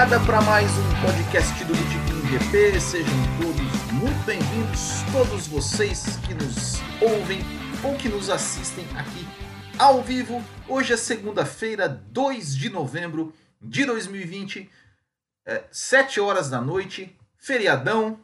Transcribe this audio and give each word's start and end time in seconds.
largada 0.00 0.24
para 0.24 0.40
mais 0.40 0.70
um 0.78 1.02
podcast 1.04 1.62
do 1.64 1.74
Botequim 1.74 2.26
GP. 2.30 2.80
Sejam 2.80 3.12
todos 3.38 3.92
muito 3.92 4.24
bem-vindos, 4.24 5.02
todos 5.12 5.46
vocês 5.46 6.16
que 6.26 6.32
nos 6.32 6.80
ouvem 7.02 7.40
ou 7.84 7.94
que 7.96 8.08
nos 8.08 8.30
assistem 8.30 8.86
aqui 8.96 9.28
ao 9.78 10.02
vivo. 10.02 10.42
Hoje 10.66 10.94
é 10.94 10.96
segunda-feira, 10.96 11.86
2 11.86 12.56
de 12.56 12.70
novembro 12.70 13.34
de 13.60 13.84
2020, 13.84 14.70
é, 15.44 15.64
7 15.70 16.18
horas 16.18 16.48
da 16.48 16.62
noite, 16.62 17.14
feriadão. 17.36 18.18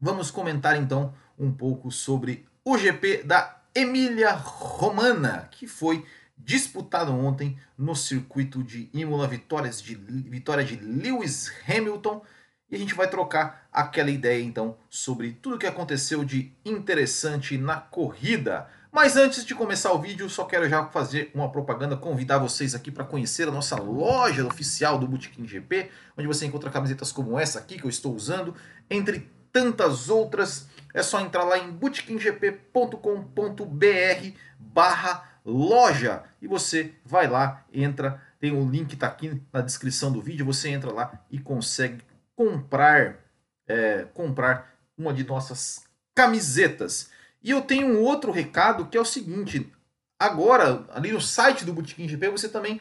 Vamos 0.00 0.30
comentar 0.30 0.76
então 0.76 1.12
um 1.36 1.50
pouco 1.50 1.90
sobre 1.90 2.46
o 2.64 2.78
GP 2.78 3.24
da 3.24 3.60
Emília 3.74 4.30
Romana, 4.30 5.48
que 5.50 5.66
foi 5.66 6.06
disputado 6.36 7.12
ontem 7.12 7.58
no 7.76 7.94
circuito 7.94 8.62
de 8.62 8.88
Imola, 8.92 9.26
vitórias 9.26 9.80
de, 9.80 9.94
vitória 9.94 10.64
de 10.64 10.76
Lewis 10.76 11.52
Hamilton. 11.66 12.22
E 12.70 12.76
a 12.76 12.78
gente 12.78 12.94
vai 12.94 13.08
trocar 13.08 13.66
aquela 13.72 14.10
ideia 14.10 14.42
então 14.42 14.76
sobre 14.88 15.32
tudo 15.32 15.56
o 15.56 15.58
que 15.58 15.66
aconteceu 15.66 16.24
de 16.24 16.52
interessante 16.64 17.56
na 17.56 17.76
corrida. 17.76 18.68
Mas 18.90 19.16
antes 19.16 19.44
de 19.44 19.54
começar 19.56 19.92
o 19.92 20.00
vídeo, 20.00 20.30
só 20.30 20.44
quero 20.44 20.68
já 20.68 20.86
fazer 20.86 21.30
uma 21.34 21.50
propaganda, 21.50 21.96
convidar 21.96 22.38
vocês 22.38 22.76
aqui 22.76 22.92
para 22.92 23.04
conhecer 23.04 23.48
a 23.48 23.50
nossa 23.50 23.74
loja 23.74 24.46
oficial 24.46 24.98
do 24.98 25.08
Bootkin 25.08 25.46
GP, 25.46 25.90
onde 26.16 26.28
você 26.28 26.46
encontra 26.46 26.70
camisetas 26.70 27.10
como 27.10 27.36
essa 27.36 27.58
aqui 27.58 27.76
que 27.76 27.84
eu 27.84 27.90
estou 27.90 28.14
usando, 28.14 28.54
entre 28.88 29.28
tantas 29.52 30.08
outras. 30.08 30.68
É 30.94 31.02
só 31.02 31.20
entrar 31.20 31.42
lá 31.42 31.58
em 31.58 31.72
bootkinggp.com.br 31.72 34.38
barra 34.60 35.33
loja 35.44 36.22
e 36.40 36.46
você 36.46 36.94
vai 37.04 37.28
lá, 37.28 37.64
entra, 37.72 38.20
tem 38.40 38.52
o 38.52 38.68
link 38.68 38.96
tá 38.96 39.06
aqui 39.06 39.40
na 39.52 39.60
descrição 39.60 40.12
do 40.12 40.20
vídeo, 40.20 40.46
você 40.46 40.70
entra 40.70 40.92
lá 40.92 41.20
e 41.30 41.38
consegue 41.38 42.02
comprar 42.34 43.24
é, 43.66 44.06
comprar 44.14 44.74
uma 44.96 45.12
de 45.12 45.24
nossas 45.24 45.84
camisetas. 46.14 47.10
E 47.42 47.50
eu 47.50 47.60
tenho 47.60 47.86
um 47.86 48.02
outro 48.02 48.30
recado 48.30 48.86
que 48.86 48.96
é 48.96 49.00
o 49.00 49.04
seguinte: 49.04 49.70
agora, 50.18 50.84
ali 50.92 51.12
no 51.12 51.20
site 51.20 51.64
do 51.64 51.72
Botequim 51.72 52.08
GP, 52.08 52.28
você 52.28 52.48
também. 52.48 52.80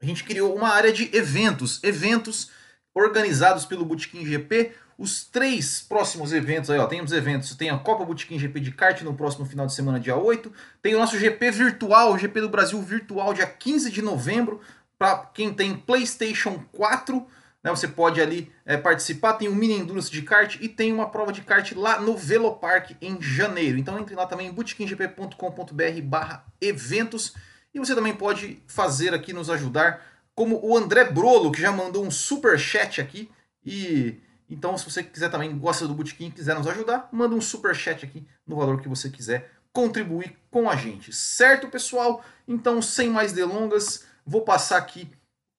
A 0.00 0.06
gente 0.06 0.24
criou 0.24 0.54
uma 0.54 0.68
área 0.68 0.92
de 0.92 1.14
eventos. 1.16 1.82
Eventos 1.82 2.50
organizados 2.94 3.64
pelo 3.64 3.84
Botequim 3.84 4.24
GP. 4.24 4.72
Os 4.96 5.24
três 5.24 5.82
próximos 5.82 6.32
eventos 6.32 6.70
aí, 6.70 6.78
ó. 6.78 6.86
Tem 6.86 7.02
os 7.02 7.12
eventos. 7.12 7.54
Tem 7.54 7.70
a 7.70 7.78
Copa 7.78 8.04
Botequim 8.04 8.38
GP 8.38 8.60
de 8.60 8.70
kart 8.70 9.00
no 9.02 9.14
próximo 9.14 9.44
final 9.44 9.66
de 9.66 9.74
semana, 9.74 9.98
dia 9.98 10.16
8. 10.16 10.52
Tem 10.80 10.94
o 10.94 10.98
nosso 10.98 11.18
GP 11.18 11.50
virtual, 11.50 12.12
o 12.12 12.18
GP 12.18 12.40
do 12.40 12.48
Brasil 12.48 12.80
virtual, 12.80 13.34
dia 13.34 13.46
15 13.46 13.90
de 13.90 14.02
novembro. 14.02 14.60
Para 14.98 15.18
quem 15.34 15.52
tem 15.52 15.74
PlayStation 15.74 16.64
4 16.72 17.26
né, 17.64 17.70
você 17.70 17.88
pode 17.88 18.20
ali 18.20 18.52
é, 18.66 18.76
participar, 18.76 19.32
tem 19.32 19.48
um 19.48 19.54
mini 19.54 19.72
endurance 19.78 20.10
de 20.10 20.20
kart 20.20 20.58
e 20.60 20.68
tem 20.68 20.92
uma 20.92 21.08
prova 21.08 21.32
de 21.32 21.40
kart 21.40 21.72
lá 21.72 21.98
no 21.98 22.14
Velopark 22.14 22.94
em 23.00 23.20
janeiro. 23.22 23.78
Então 23.78 23.98
entre 23.98 24.14
lá 24.14 24.26
também 24.26 24.52
bootkinggp.com.br 24.52 26.02
barra 26.02 26.44
eventos 26.60 27.32
e 27.74 27.78
você 27.78 27.94
também 27.94 28.14
pode 28.14 28.62
fazer 28.68 29.14
aqui, 29.14 29.32
nos 29.32 29.48
ajudar, 29.48 30.00
como 30.34 30.60
o 30.62 30.76
André 30.76 31.04
Brolo, 31.04 31.50
que 31.50 31.60
já 31.60 31.72
mandou 31.72 32.04
um 32.04 32.10
super 32.10 32.58
chat 32.58 33.00
aqui. 33.00 33.30
E 33.64 34.20
então 34.48 34.76
se 34.76 34.88
você 34.88 35.02
quiser 35.02 35.30
também, 35.30 35.56
gosta 35.58 35.86
do 35.86 35.94
Bootkin 35.94 36.30
quiser 36.30 36.54
nos 36.54 36.66
ajudar, 36.66 37.08
manda 37.12 37.34
um 37.34 37.40
super 37.40 37.74
chat 37.74 38.04
aqui 38.04 38.26
no 38.46 38.56
valor 38.56 38.80
que 38.80 38.88
você 38.88 39.08
quiser 39.10 39.50
contribuir 39.72 40.36
com 40.50 40.70
a 40.70 40.76
gente. 40.76 41.12
Certo, 41.12 41.68
pessoal? 41.68 42.24
Então, 42.46 42.80
sem 42.80 43.10
mais 43.10 43.32
delongas, 43.32 44.06
vou 44.24 44.42
passar 44.42 44.78
aqui 44.78 45.10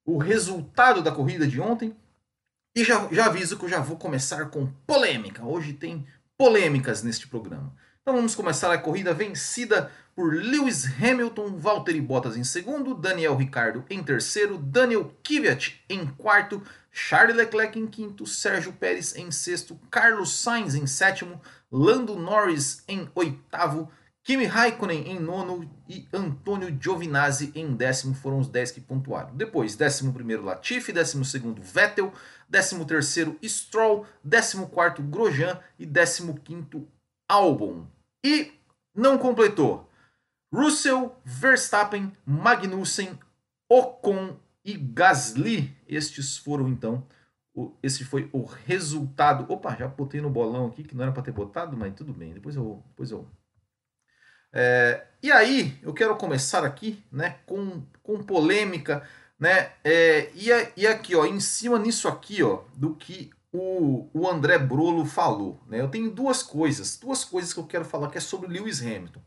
o 0.06 0.16
resultado 0.16 1.02
da 1.02 1.12
corrida 1.12 1.46
de 1.46 1.60
ontem. 1.60 1.94
E 2.74 2.84
já, 2.84 3.08
já 3.12 3.26
aviso 3.26 3.58
que 3.58 3.64
eu 3.64 3.68
já 3.68 3.80
vou 3.80 3.96
começar 3.96 4.46
com 4.46 4.66
polêmica. 4.86 5.44
Hoje 5.44 5.72
tem 5.72 6.06
polêmicas 6.38 7.02
neste 7.02 7.26
programa. 7.26 7.74
Então 8.00 8.14
vamos 8.14 8.34
começar 8.34 8.72
a 8.72 8.78
corrida 8.78 9.12
vencida 9.12 9.90
por 10.14 10.32
Lewis 10.32 10.86
Hamilton, 11.02 11.56
Valtteri 11.58 12.00
Bottas 12.00 12.36
em 12.36 12.44
segundo, 12.44 12.94
Daniel 12.94 13.36
Ricciardo 13.36 13.84
em 13.90 14.02
terceiro, 14.02 14.58
Daniel 14.58 15.12
Kvyat 15.22 15.84
em 15.90 16.06
quarto, 16.06 16.62
Charles 16.98 17.36
Leclerc 17.36 17.78
em 17.78 17.86
quinto, 17.86 18.24
Sérgio 18.24 18.72
Pérez 18.72 19.14
em 19.16 19.30
sexto, 19.30 19.78
Carlos 19.90 20.32
Sainz 20.38 20.74
em 20.74 20.86
sétimo, 20.86 21.38
Lando 21.70 22.16
Norris 22.16 22.82
em 22.88 23.06
oitavo, 23.14 23.92
Kimi 24.24 24.46
Raikkonen 24.46 25.06
em 25.06 25.20
nono 25.20 25.70
e 25.86 26.08
Antônio 26.10 26.74
Giovinazzi 26.80 27.52
em 27.54 27.76
décimo 27.76 28.14
foram 28.14 28.38
os 28.38 28.48
10 28.48 28.70
que 28.70 28.80
pontuaram. 28.80 29.36
Depois, 29.36 29.76
décimo 29.76 30.14
primeiro 30.14 30.42
Latifi, 30.42 30.90
décimo 30.90 31.22
segundo 31.22 31.60
Vettel, 31.60 32.10
décimo 32.48 32.86
terceiro 32.86 33.38
Stroll, 33.44 34.06
décimo 34.24 34.70
quarto 34.70 35.02
Grosjean 35.02 35.60
e 35.78 35.84
décimo 35.84 36.40
quinto 36.40 36.88
Albon. 37.28 37.86
E 38.24 38.54
não 38.94 39.18
completou. 39.18 39.86
Russell, 40.50 41.14
Verstappen, 41.22 42.10
Magnussen, 42.24 43.18
Ocon 43.68 44.38
e 44.66 44.76
Gasly. 44.76 45.74
Estes 45.88 46.36
foram 46.36 46.68
então 46.68 47.06
esse 47.82 48.04
foi 48.04 48.28
o 48.32 48.44
resultado. 48.44 49.50
Opa, 49.50 49.74
já 49.74 49.88
botei 49.88 50.20
no 50.20 50.28
bolão 50.28 50.66
aqui 50.66 50.84
que 50.84 50.94
não 50.94 51.04
era 51.04 51.12
para 51.12 51.22
ter 51.22 51.32
botado, 51.32 51.74
mas 51.74 51.94
tudo 51.94 52.12
bem. 52.12 52.34
Depois 52.34 52.54
eu, 52.54 52.82
depois 52.88 53.10
eu 53.10 53.26
é, 54.58 55.06
e 55.22 55.30
aí, 55.30 55.78
eu 55.82 55.92
quero 55.92 56.16
começar 56.16 56.64
aqui 56.64 57.04
né, 57.12 57.40
com, 57.44 57.82
com 58.02 58.22
polêmica, 58.22 59.06
né? 59.38 59.72
É, 59.84 60.30
e, 60.34 60.48
e 60.76 60.86
aqui, 60.86 61.14
ó, 61.14 61.26
em 61.26 61.40
cima 61.40 61.78
nisso 61.78 62.08
aqui, 62.08 62.42
ó, 62.42 62.62
do 62.74 62.94
que 62.94 63.30
o, 63.52 64.08
o 64.14 64.26
André 64.26 64.58
Brolo 64.58 65.04
falou. 65.04 65.60
Né? 65.66 65.80
Eu 65.80 65.88
tenho 65.88 66.10
duas 66.10 66.42
coisas, 66.42 66.96
duas 66.96 67.22
coisas 67.22 67.52
que 67.52 67.60
eu 67.60 67.66
quero 67.66 67.84
falar 67.84 68.08
que 68.08 68.16
é 68.16 68.20
sobre 68.20 68.48
Lewis 68.48 68.80
Hamilton. 68.80 69.20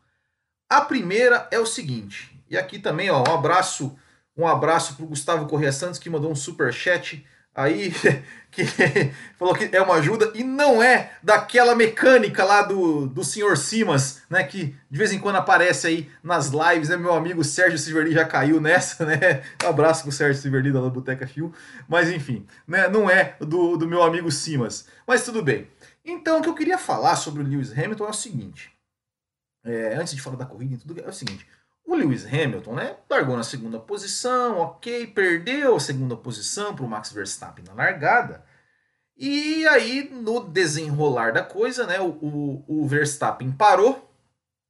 A 0.68 0.82
primeira 0.82 1.48
é 1.52 1.60
o 1.60 1.66
seguinte, 1.66 2.44
e 2.50 2.58
aqui 2.58 2.80
também, 2.80 3.12
ó, 3.12 3.24
um 3.28 3.34
abraço, 3.34 3.96
um 4.40 4.48
abraço 4.48 4.96
para 4.96 5.04
o 5.04 5.08
Gustavo 5.10 5.48
Correia 5.48 5.72
Santos 5.72 6.00
que 6.00 6.10
mandou 6.10 6.32
um 6.32 6.36
super 6.36 6.74
chat 6.74 7.26
aí 7.54 7.94
que 8.50 8.64
falou 9.38 9.54
que 9.54 9.70
é 9.76 9.82
uma 9.82 9.96
ajuda 9.96 10.32
e 10.34 10.44
não 10.44 10.82
é 10.82 11.12
daquela 11.22 11.76
mecânica 11.76 12.44
lá 12.46 12.62
do, 12.62 13.06
do 13.06 13.24
senhor 13.24 13.58
Simas, 13.58 14.22
né, 14.30 14.44
que 14.44 14.76
de 14.90 14.98
vez 14.98 15.12
em 15.12 15.20
quando 15.20 15.36
aparece 15.36 15.88
aí 15.88 16.10
nas 16.24 16.50
lives, 16.50 16.90
né, 16.90 16.96
meu 16.96 17.14
amigo 17.14 17.44
Sérgio 17.44 17.78
Silverli 17.78 18.14
já 18.14 18.26
caiu 18.26 18.62
nessa, 18.62 19.04
né, 19.06 19.44
abraço 19.66 20.04
pro 20.04 20.12
Sérgio 20.12 20.42
Silverli 20.42 20.72
da 20.72 20.82
Boteca 20.90 21.28
Fio, 21.28 21.54
mas 21.88 22.10
enfim, 22.10 22.48
né, 22.66 22.88
não 22.88 23.10
é 23.10 23.36
do, 23.40 23.76
do 23.76 23.88
meu 23.88 24.02
amigo 24.02 24.32
Simas, 24.32 24.88
mas 25.06 25.24
tudo 25.24 25.44
bem. 25.44 25.68
Então, 26.04 26.40
o 26.40 26.42
que 26.42 26.50
eu 26.50 26.56
queria 26.56 26.78
falar 26.78 27.18
sobre 27.18 27.44
o 27.44 27.46
Lewis 27.46 27.78
Hamilton 27.78 28.06
é 28.06 28.10
o 28.10 28.14
seguinte, 28.14 28.72
é, 29.64 29.96
antes 29.96 30.16
de 30.16 30.22
falar 30.22 30.38
da 30.38 30.46
corrida 30.46 30.76
e 30.76 30.78
tudo, 30.78 31.00
é 31.02 31.08
o 31.08 31.14
seguinte, 31.14 31.46
o 31.90 31.96
Lewis 31.96 32.24
Hamilton, 32.24 32.76
né, 32.76 32.98
largou 33.10 33.36
na 33.36 33.44
segunda 33.44 33.80
posição, 33.80 34.60
ok, 34.60 35.08
perdeu 35.08 35.76
a 35.76 35.80
segunda 35.80 36.16
posição 36.16 36.76
para 36.76 36.86
o 36.86 36.88
Max 36.88 37.12
Verstappen 37.12 37.66
na 37.66 37.74
largada. 37.74 38.46
E 39.18 39.66
aí, 39.68 40.08
no 40.08 40.40
desenrolar 40.40 41.34
da 41.34 41.42
coisa, 41.42 41.88
né, 41.88 42.00
o, 42.00 42.64
o, 42.68 42.88
Verstappen 42.88 43.52
parou. 43.52 44.08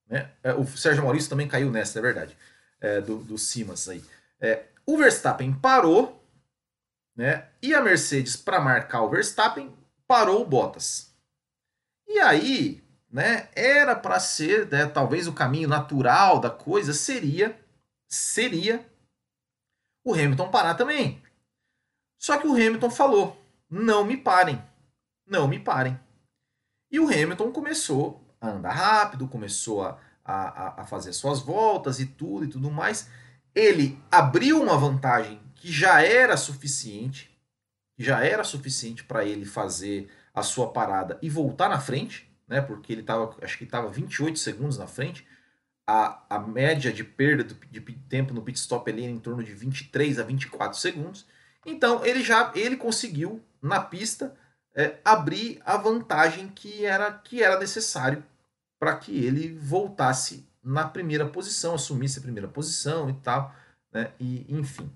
Né, 0.08 0.32
é, 0.42 0.54
o 0.54 0.66
Sérgio 0.66 1.04
Maurício 1.04 1.30
também 1.30 1.46
caiu 1.46 1.70
nessa, 1.70 2.00
é 2.00 2.02
verdade, 2.02 2.38
é, 2.80 3.02
do, 3.02 3.18
do 3.18 3.38
Simas 3.38 3.90
aí. 3.90 4.02
É, 4.40 4.64
o 4.86 4.98
Verstappen 4.98 5.52
parou, 5.52 6.26
né, 7.18 7.50
e 7.62 7.76
a 7.76 7.82
Mercedes, 7.82 8.38
para 8.38 8.62
marcar 8.62 9.02
o 9.02 9.10
Verstappen, 9.10 9.76
parou 10.08 10.42
o 10.42 10.48
Bottas. 10.48 11.14
E 12.08 12.18
aí, 12.18 12.82
né, 13.12 13.50
era 13.56 13.96
para 13.96 14.20
ser, 14.20 14.68
né, 14.70 14.86
talvez 14.86 15.28
o 15.28 15.34
caminho 15.34 15.68
natural 15.68 16.40
da 16.40 16.50
coisa 16.50 16.94
seria 16.94 17.60
seria 18.08 18.88
o 20.04 20.14
Hamilton 20.14 20.50
parar 20.50 20.76
também. 20.76 21.22
Só 22.20 22.38
que 22.38 22.48
o 22.48 22.54
Hamilton 22.54 22.90
falou: 22.90 23.42
"Não 23.70 24.04
me 24.04 24.18
parem. 24.18 24.62
Não 25.26 25.48
me 25.48 25.60
parem". 25.60 26.00
E 26.92 27.00
o 27.00 27.08
Hamilton 27.08 27.52
começou 27.52 28.24
a 28.42 28.50
andar 28.50 28.72
rápido, 28.72 29.28
começou 29.28 29.84
a, 29.84 30.00
a, 30.24 30.82
a 30.82 30.86
fazer 30.86 31.14
suas 31.14 31.40
voltas 31.40 32.00
e 32.00 32.06
tudo 32.06 32.46
e 32.46 32.50
tudo 32.50 32.72
mais. 32.72 33.10
Ele 33.54 34.02
abriu 34.12 34.62
uma 34.62 34.78
vantagem 34.78 35.40
que 35.56 35.72
já 35.72 36.02
era 36.02 36.38
suficiente, 36.38 37.30
já 37.98 38.24
era 38.24 38.44
suficiente 38.44 39.04
para 39.04 39.26
ele 39.26 39.46
fazer 39.46 40.10
a 40.34 40.42
sua 40.42 40.72
parada 40.72 41.20
e 41.22 41.30
voltar 41.30 41.70
na 41.70 41.80
frente 41.80 42.29
né? 42.50 42.60
Porque 42.60 42.92
ele 42.92 43.02
estava, 43.02 43.36
acho 43.42 43.58
que 43.58 43.64
estava 43.64 43.88
28 43.88 44.40
segundos 44.40 44.78
na 44.78 44.88
frente. 44.88 45.26
A, 45.88 46.24
a 46.30 46.40
média 46.40 46.92
de 46.92 47.04
perda 47.04 47.44
do, 47.44 47.56
de 47.56 47.80
tempo 48.10 48.34
no 48.34 48.42
pit 48.42 48.58
stop 48.60 48.92
ali 48.92 49.06
é 49.06 49.10
em 49.10 49.20
torno 49.20 49.44
de 49.44 49.54
23 49.54 50.20
a 50.20 50.24
24 50.24 50.78
segundos. 50.78 51.26
Então 51.66 52.04
ele 52.06 52.24
já 52.24 52.52
ele 52.56 52.76
conseguiu 52.76 53.42
na 53.62 53.80
pista 53.80 54.36
é, 54.76 54.98
abrir 55.06 55.62
a 55.66 55.78
vantagem 55.78 56.50
que 56.50 56.86
era 56.86 57.12
que 57.12 57.44
era 57.44 57.60
necessário 57.60 58.24
para 58.80 58.96
que 58.98 59.24
ele 59.24 59.54
voltasse 59.54 60.48
na 60.64 60.88
primeira 60.88 61.28
posição, 61.28 61.76
assumisse 61.76 62.20
a 62.20 62.22
primeira 62.22 62.48
posição 62.48 63.10
e 63.10 63.14
tal, 63.14 63.54
né? 63.92 64.12
E 64.20 64.46
enfim. 64.50 64.90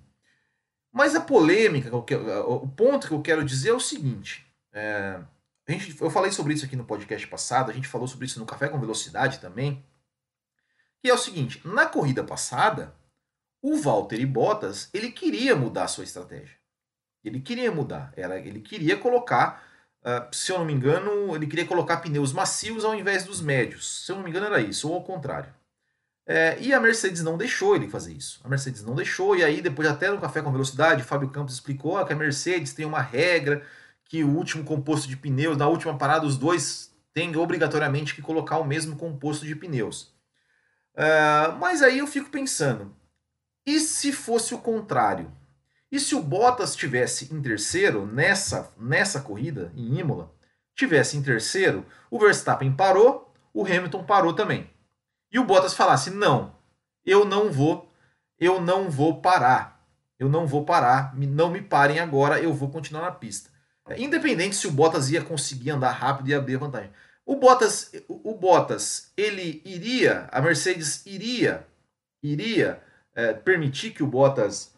Mas 0.92 1.16
a 1.16 1.22
polêmica, 1.22 1.96
o 1.96 2.68
ponto 2.68 3.08
que 3.08 3.14
eu 3.14 3.22
quero 3.22 3.44
dizer 3.44 3.70
é 3.70 3.74
o 3.74 3.80
seguinte: 3.80 4.46
é, 4.72 5.20
a 5.68 5.72
gente, 5.72 6.00
eu 6.02 6.10
falei 6.10 6.32
sobre 6.32 6.54
isso 6.54 6.66
aqui 6.66 6.76
no 6.76 6.84
podcast 6.84 7.26
passado, 7.28 7.72
a 7.72 7.74
gente 7.74 7.88
falou 7.88 8.08
sobre 8.08 8.26
isso 8.26 8.40
no 8.40 8.46
Café 8.46 8.68
com 8.68 8.80
Velocidade 8.80 9.40
também. 9.40 9.84
Que 11.02 11.10
é 11.10 11.14
o 11.14 11.18
seguinte: 11.18 11.62
na 11.66 11.86
corrida 11.86 12.24
passada, 12.24 12.94
o 13.62 13.78
Valtteri 13.78 14.26
Bottas 14.26 14.90
ele 14.94 15.12
queria 15.12 15.56
mudar 15.56 15.86
a 15.86 15.88
sua 15.88 16.04
estratégia. 16.04 16.58
Ele 17.24 17.40
queria 17.40 17.72
mudar. 17.72 18.12
Era, 18.18 18.38
ele 18.40 18.60
queria 18.60 18.98
colocar, 18.98 19.64
uh, 20.02 20.36
se 20.36 20.52
eu 20.52 20.60
não 20.60 20.66
me 20.66 20.74
engano, 20.74 21.34
ele 21.34 21.48
queria 21.48 21.66
colocar 21.66 21.98
pneus 21.98 22.34
macios 22.34 22.84
ao 22.84 22.94
invés 22.94 23.24
dos 23.24 23.40
médios. 23.40 24.06
Se 24.06 24.12
eu 24.12 24.18
não 24.18 24.24
me 24.24 24.30
engano, 24.30 24.48
era 24.48 24.60
isso, 24.60 24.90
ou 24.90 24.96
ao 24.96 25.04
contrário. 25.04 25.54
É, 26.26 26.58
e 26.60 26.74
a 26.74 26.80
Mercedes 26.80 27.22
não 27.22 27.38
deixou 27.38 27.76
ele 27.76 27.88
fazer 27.88 28.14
isso. 28.14 28.40
A 28.44 28.50
Mercedes 28.50 28.84
não 28.84 28.96
deixou, 28.96 29.36
e 29.36 29.44
aí 29.44 29.62
depois 29.62 29.88
até 29.88 30.10
no 30.10 30.20
Café 30.20 30.42
com 30.42 30.52
Velocidade, 30.52 31.04
Fábio 31.04 31.30
Campos 31.30 31.54
explicou 31.54 32.04
que 32.06 32.14
a 32.14 32.16
Mercedes 32.16 32.74
tem 32.74 32.86
uma 32.86 33.02
regra 33.02 33.66
que 34.14 34.24
o 34.24 34.30
último 34.30 34.64
composto 34.64 35.08
de 35.08 35.18
pneus, 35.18 35.58
na 35.58 35.68
última 35.68 35.98
parada, 35.98 36.24
os 36.24 36.38
dois 36.38 36.96
têm 37.16 37.36
obrigatoriamente 37.36 38.14
que 38.14 38.22
colocar 38.22 38.60
o 38.60 38.64
mesmo 38.64 38.96
composto 38.96 39.44
de 39.44 39.56
pneus. 39.56 40.14
Uh, 40.94 41.58
mas 41.60 41.82
aí 41.82 41.98
eu 41.98 42.06
fico 42.06 42.30
pensando, 42.30 42.96
e 43.66 43.80
se 43.80 44.14
fosse 44.14 44.54
o 44.54 44.60
contrário? 44.60 45.32
E 45.92 46.00
se 46.00 46.14
o 46.14 46.22
Bottas 46.22 46.70
estivesse 46.70 47.34
em 47.34 47.42
terceiro 47.42 48.06
nessa, 48.06 48.72
nessa 48.78 49.20
corrida, 49.20 49.72
em 49.76 49.98
Imola, 49.98 50.32
tivesse 50.76 51.18
em 51.18 51.24
terceiro, 51.24 51.84
o 52.12 52.20
Verstappen 52.20 52.72
parou, 52.72 53.34
o 53.52 53.66
Hamilton 53.66 54.04
parou 54.04 54.34
também. 54.34 54.70
E 55.32 55.40
o 55.40 55.44
Bottas 55.44 55.74
falasse: 55.74 56.12
"Não, 56.12 56.56
eu 57.04 57.26
não 57.26 57.52
vou, 57.52 57.92
eu 58.40 58.62
não 58.62 58.92
vou 58.92 59.20
parar. 59.22 59.84
Eu 60.20 60.30
não 60.30 60.46
vou 60.46 60.64
parar, 60.64 61.16
não 61.18 61.50
me 61.50 61.64
parem 61.64 62.00
agora, 62.00 62.40
eu 62.40 62.54
vou 62.54 62.70
continuar 62.70 63.02
na 63.02 63.12
pista". 63.12 63.53
É, 63.88 64.02
independente 64.02 64.56
se 64.56 64.68
o 64.68 64.72
Bottas 64.72 65.10
ia 65.10 65.24
conseguir 65.24 65.72
andar 65.72 65.92
rápido 65.92 66.30
e 66.30 66.34
abrir 66.34 66.58
vantagem. 66.58 66.92
O 67.26 67.36
Bottas, 67.36 67.92
o 68.08 68.34
Bottas, 68.36 69.12
ele 69.16 69.62
iria, 69.66 70.28
a 70.32 70.42
Mercedes 70.42 71.06
iria, 71.06 71.68
iria 72.22 72.84
é, 73.16 73.34
permitir 73.34 73.92
que 73.92 74.04
o 74.04 74.08
Bottas 74.08 74.74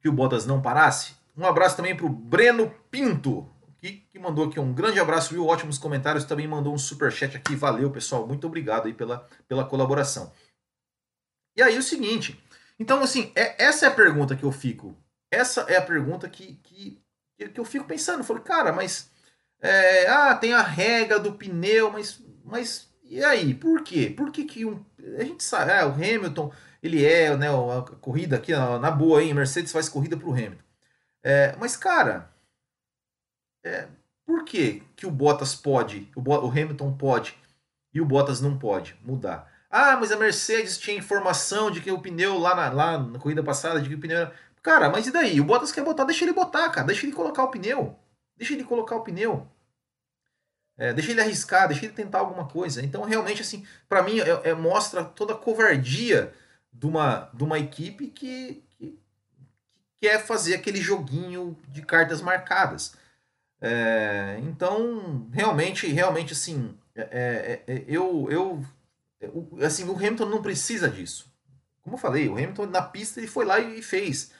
que 0.00 0.08
o 0.08 0.12
Bottas 0.12 0.44
não 0.44 0.60
parasse. 0.60 1.14
Um 1.36 1.46
abraço 1.46 1.76
também 1.76 1.96
para 1.96 2.06
o 2.06 2.08
Breno 2.08 2.74
Pinto, 2.90 3.48
que, 3.80 3.92
que, 4.10 4.18
mandou 4.18 4.46
aqui 4.46 4.60
um 4.60 4.74
grande 4.74 5.00
abraço, 5.00 5.32
viu? 5.32 5.46
Ótimos 5.46 5.78
comentários, 5.78 6.24
também 6.24 6.46
mandou 6.46 6.74
um 6.74 6.78
super 6.78 7.10
chat 7.10 7.36
aqui. 7.36 7.54
Valeu, 7.54 7.90
pessoal. 7.90 8.26
Muito 8.26 8.46
obrigado 8.46 8.86
aí 8.86 8.92
pela, 8.92 9.26
pela 9.48 9.64
colaboração. 9.64 10.32
E 11.56 11.62
aí 11.62 11.78
o 11.78 11.82
seguinte, 11.82 12.42
então 12.78 13.00
assim, 13.02 13.32
é, 13.34 13.62
essa 13.62 13.86
é 13.86 13.88
a 13.88 13.94
pergunta 13.94 14.36
que 14.36 14.44
eu 14.44 14.52
fico. 14.52 14.96
Essa 15.32 15.62
é 15.62 15.76
a 15.76 15.82
pergunta 15.82 16.28
que, 16.28 16.60
que, 16.62 17.02
que 17.48 17.58
eu 17.58 17.64
fico 17.64 17.86
pensando. 17.86 18.22
Falei, 18.22 18.42
cara, 18.42 18.70
mas 18.72 19.10
é, 19.60 20.06
ah, 20.06 20.34
tem 20.34 20.52
a 20.52 20.60
regra 20.60 21.18
do 21.18 21.32
pneu, 21.32 21.90
mas, 21.90 22.20
mas 22.44 22.92
e 23.02 23.24
aí? 23.24 23.54
Por 23.54 23.82
quê? 23.82 24.12
Por 24.14 24.30
que, 24.30 24.44
que 24.44 24.64
um. 24.66 24.84
A 25.18 25.24
gente 25.24 25.42
sabe, 25.42 25.72
ah, 25.72 25.86
o 25.86 25.92
Hamilton, 25.92 26.52
ele 26.82 27.04
é, 27.04 27.34
né, 27.36 27.48
a 27.48 27.82
corrida 27.96 28.36
aqui, 28.36 28.52
na 28.52 28.90
boa, 28.90 29.22
hein? 29.22 29.32
Mercedes 29.32 29.72
faz 29.72 29.88
corrida 29.88 30.16
pro 30.16 30.32
Hamilton. 30.32 30.62
É, 31.22 31.56
mas, 31.58 31.76
cara, 31.76 32.30
é, 33.64 33.88
por 34.26 34.44
que, 34.44 34.82
que 34.96 35.06
o 35.06 35.10
Bottas 35.10 35.54
pode, 35.54 36.10
o, 36.14 36.20
o 36.20 36.50
Hamilton 36.50 36.96
pode 36.96 37.38
e 37.94 38.00
o 38.00 38.06
Bottas 38.06 38.40
não 38.40 38.58
pode 38.58 38.96
mudar? 39.02 39.50
Ah, 39.70 39.96
mas 39.96 40.12
a 40.12 40.16
Mercedes 40.16 40.76
tinha 40.76 40.98
informação 40.98 41.70
de 41.70 41.80
que 41.80 41.90
o 41.90 42.00
pneu 42.00 42.38
lá 42.38 42.54
na, 42.54 42.70
lá 42.70 42.98
na 42.98 43.18
corrida 43.18 43.42
passada, 43.42 43.80
de 43.80 43.88
que 43.88 43.94
o 43.94 44.00
pneu 44.00 44.18
era. 44.18 44.34
Cara, 44.62 44.88
mas 44.88 45.06
e 45.06 45.10
daí? 45.10 45.40
O 45.40 45.44
Bottas 45.44 45.72
quer 45.72 45.84
botar, 45.84 46.04
deixa 46.04 46.24
ele 46.24 46.32
botar, 46.32 46.70
cara. 46.70 46.86
Deixa 46.86 47.04
ele 47.04 47.14
colocar 47.14 47.44
o 47.44 47.50
pneu. 47.50 47.98
Deixa 48.36 48.54
ele 48.54 48.64
colocar 48.64 48.96
o 48.96 49.02
pneu. 49.02 49.48
É, 50.78 50.92
deixa 50.92 51.10
ele 51.10 51.20
arriscar, 51.20 51.68
deixa 51.68 51.84
ele 51.84 51.92
tentar 51.92 52.20
alguma 52.20 52.48
coisa. 52.48 52.82
Então, 52.82 53.02
realmente, 53.02 53.42
assim, 53.42 53.66
para 53.88 54.02
mim, 54.02 54.20
é, 54.20 54.50
é, 54.50 54.54
mostra 54.54 55.04
toda 55.04 55.34
a 55.34 55.38
covardia 55.38 56.32
de 56.72 56.86
uma, 56.86 57.30
de 57.34 57.44
uma 57.44 57.58
equipe 57.58 58.06
que, 58.06 58.64
que, 58.70 58.98
que 59.28 59.38
quer 60.00 60.24
fazer 60.24 60.54
aquele 60.54 60.80
joguinho 60.80 61.56
de 61.68 61.82
cartas 61.82 62.22
marcadas. 62.22 62.94
É, 63.60 64.38
então, 64.42 65.28
realmente, 65.32 65.86
realmente, 65.88 66.32
assim, 66.32 66.76
é, 66.94 67.62
é, 67.66 67.72
é 67.72 67.84
eu, 67.86 68.28
eu, 68.30 68.64
assim, 69.64 69.84
o 69.84 69.96
Hamilton 69.96 70.26
não 70.26 70.42
precisa 70.42 70.88
disso. 70.88 71.30
Como 71.82 71.96
eu 71.96 72.00
falei, 72.00 72.28
o 72.28 72.32
Hamilton 72.32 72.66
na 72.66 72.82
pista 72.82 73.20
ele 73.20 73.26
foi 73.26 73.44
lá 73.44 73.58
e 73.58 73.82
fez. 73.82 74.32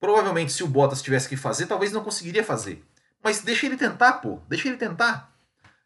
Provavelmente, 0.00 0.52
se 0.52 0.62
o 0.62 0.68
Bottas 0.68 1.02
tivesse 1.02 1.28
que 1.28 1.36
fazer, 1.36 1.66
talvez 1.66 1.92
não 1.92 2.04
conseguiria 2.04 2.44
fazer. 2.44 2.84
Mas 3.22 3.42
deixa 3.42 3.66
ele 3.66 3.76
tentar, 3.76 4.14
pô. 4.14 4.40
Deixa 4.48 4.68
ele 4.68 4.76
tentar. 4.76 5.34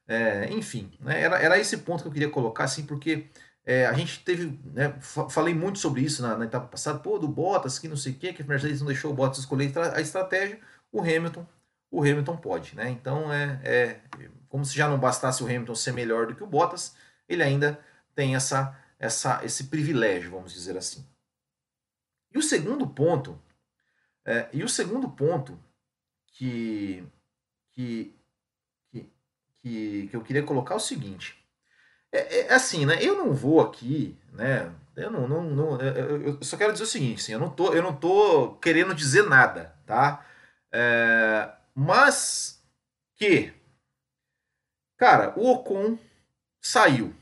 É, 0.07 0.53
enfim, 0.53 0.93
né, 1.01 1.23
era, 1.23 1.39
era 1.39 1.59
esse 1.59 1.79
ponto 1.79 2.03
que 2.03 2.09
eu 2.09 2.13
queria 2.13 2.29
colocar, 2.29 2.65
assim, 2.65 2.85
porque 2.85 3.27
é, 3.65 3.87
a 3.87 3.93
gente 3.93 4.23
teve. 4.25 4.59
Né, 4.65 4.95
falei 5.01 5.55
muito 5.55 5.79
sobre 5.79 6.03
isso 6.03 6.23
na, 6.23 6.37
na, 6.37 6.45
etapa 6.45 6.67
passada, 6.67 6.99
pô, 6.99 7.19
do 7.19 7.29
Bottas, 7.29 7.79
que 7.79 7.89
não 7.89 7.97
sei 7.97 8.13
o 8.13 8.17
quê, 8.17 8.33
que 8.33 8.43
a 8.43 8.45
Mercedes 8.45 8.81
não 8.81 8.89
deixou 8.89 9.11
o 9.11 9.15
Bottas 9.15 9.39
escolher 9.39 9.73
a 9.95 10.01
estratégia. 10.01 10.61
O 10.91 11.01
Hamilton, 11.01 11.47
o 11.91 12.01
Hamilton 12.01 12.37
pode, 12.37 12.77
né? 12.77 12.91
Então 12.91 13.33
é, 13.33 13.61
é 13.65 14.01
como 14.49 14.65
se 14.65 14.77
já 14.77 14.89
não 14.89 14.99
bastasse 14.99 15.43
o 15.43 15.47
Hamilton 15.47 15.75
ser 15.75 15.93
melhor 15.93 16.27
do 16.27 16.35
que 16.35 16.43
o 16.43 16.47
Bottas, 16.47 16.95
ele 17.27 17.43
ainda 17.43 17.79
tem 18.15 18.35
essa, 18.35 18.77
essa, 18.99 19.41
esse 19.45 19.65
privilégio, 19.65 20.31
vamos 20.31 20.53
dizer 20.53 20.77
assim. 20.77 21.07
E 22.35 22.39
o 22.39 22.43
segundo 22.43 22.87
ponto, 22.87 23.41
é, 24.25 24.49
e 24.53 24.63
o 24.63 24.69
segundo 24.69 25.09
ponto 25.11 25.59
que, 26.27 27.05
que 27.73 28.15
que, 29.63 30.09
que 30.09 30.17
eu 30.17 30.23
queria 30.23 30.43
colocar 30.43 30.75
é 30.75 30.77
o 30.77 30.81
seguinte. 30.81 31.37
É, 32.11 32.41
é, 32.41 32.53
assim, 32.53 32.85
né? 32.85 32.99
Eu 33.01 33.17
não 33.17 33.33
vou 33.33 33.61
aqui, 33.61 34.19
né? 34.33 34.71
Eu 34.95 35.11
não, 35.11 35.27
não, 35.27 35.43
não 35.45 35.81
eu 35.81 36.43
só 36.43 36.57
quero 36.57 36.73
dizer 36.73 36.85
o 36.85 36.89
seguinte, 36.89 37.23
assim, 37.23 37.33
eu 37.33 37.39
não 37.39 37.49
tô, 37.49 37.73
eu 37.73 37.83
não 37.83 37.97
tô 37.97 38.57
querendo 38.57 38.95
dizer 38.95 39.23
nada, 39.23 39.75
tá? 39.87 40.27
É, 40.71 41.51
mas 41.75 42.63
que, 43.17 43.55
cara, 44.99 45.33
o 45.39 45.51
Ocon 45.51 45.97
saiu. 46.61 47.15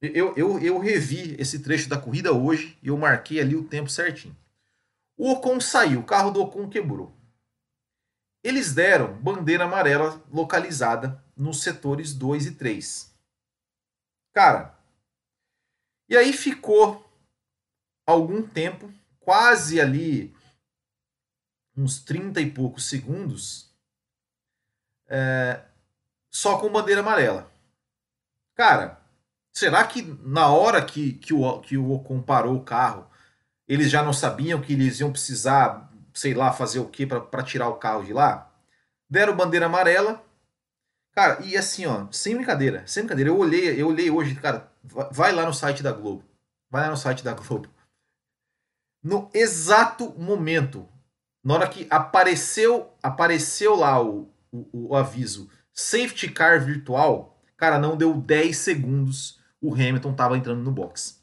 Eu, 0.00 0.32
eu, 0.36 0.60
eu 0.60 0.78
revi 0.78 1.34
esse 1.40 1.58
trecho 1.60 1.88
da 1.88 1.98
corrida 1.98 2.32
hoje 2.32 2.78
e 2.80 2.86
eu 2.86 2.96
marquei 2.96 3.40
ali 3.40 3.56
o 3.56 3.64
tempo 3.64 3.90
certinho. 3.90 4.36
O 5.18 5.32
Ocon 5.32 5.60
saiu, 5.60 6.00
o 6.00 6.06
carro 6.06 6.30
do 6.30 6.40
Ocon 6.40 6.70
quebrou. 6.70 7.12
Eles 8.42 8.72
deram 8.72 9.20
bandeira 9.20 9.64
amarela 9.64 10.24
localizada 10.30 11.22
nos 11.36 11.60
setores 11.60 12.14
2 12.14 12.46
e 12.46 12.54
3. 12.54 13.12
Cara, 14.32 14.78
e 16.08 16.16
aí 16.16 16.32
ficou 16.32 17.04
algum 18.06 18.46
tempo, 18.46 18.92
quase 19.18 19.80
ali 19.80 20.32
uns 21.76 22.00
30 22.04 22.40
e 22.40 22.50
poucos 22.50 22.88
segundos, 22.88 23.70
é, 25.08 25.64
só 26.30 26.60
com 26.60 26.70
bandeira 26.70 27.00
amarela. 27.00 27.52
Cara, 28.54 29.02
será 29.52 29.84
que 29.86 30.02
na 30.02 30.48
hora 30.48 30.84
que, 30.84 31.14
que, 31.14 31.34
o, 31.34 31.60
que 31.60 31.76
o 31.76 31.90
Ocon 31.90 32.22
parou 32.22 32.56
o 32.56 32.64
carro, 32.64 33.10
eles 33.68 33.90
já 33.90 34.02
não 34.02 34.12
sabiam 34.12 34.60
que 34.60 34.72
eles 34.72 34.98
iam 35.00 35.12
precisar, 35.12 35.92
sei 36.14 36.34
lá, 36.34 36.52
fazer 36.52 36.80
o 36.80 36.88
que 36.88 37.06
para 37.06 37.42
tirar 37.42 37.68
o 37.68 37.76
carro 37.76 38.04
de 38.04 38.12
lá? 38.12 38.50
Deram 39.08 39.36
bandeira 39.36 39.66
amarela, 39.66 40.24
Cara, 41.18 41.44
e 41.44 41.56
assim, 41.56 41.84
ó, 41.84 42.06
sem 42.12 42.36
brincadeira, 42.36 42.84
sem 42.86 43.02
brincadeira, 43.02 43.30
eu 43.30 43.36
olhei, 43.36 43.82
eu 43.82 43.88
olhei 43.88 44.08
hoje, 44.08 44.36
cara, 44.36 44.70
vai 45.10 45.32
lá 45.32 45.44
no 45.44 45.52
site 45.52 45.82
da 45.82 45.90
Globo. 45.90 46.24
Vai 46.70 46.82
lá 46.82 46.90
no 46.90 46.96
site 46.96 47.24
da 47.24 47.32
Globo. 47.32 47.68
No 49.02 49.28
exato 49.34 50.14
momento, 50.16 50.88
na 51.42 51.54
hora 51.54 51.68
que 51.68 51.88
apareceu, 51.90 52.92
apareceu 53.02 53.74
lá 53.74 54.00
o, 54.00 54.32
o, 54.52 54.90
o 54.90 54.94
aviso 54.94 55.50
safety 55.72 56.30
car 56.30 56.64
virtual, 56.64 57.36
cara, 57.56 57.80
não 57.80 57.96
deu 57.96 58.14
10 58.14 58.56
segundos, 58.56 59.40
o 59.60 59.74
Hamilton 59.74 60.14
tava 60.14 60.38
entrando 60.38 60.62
no 60.62 60.70
box. 60.70 61.17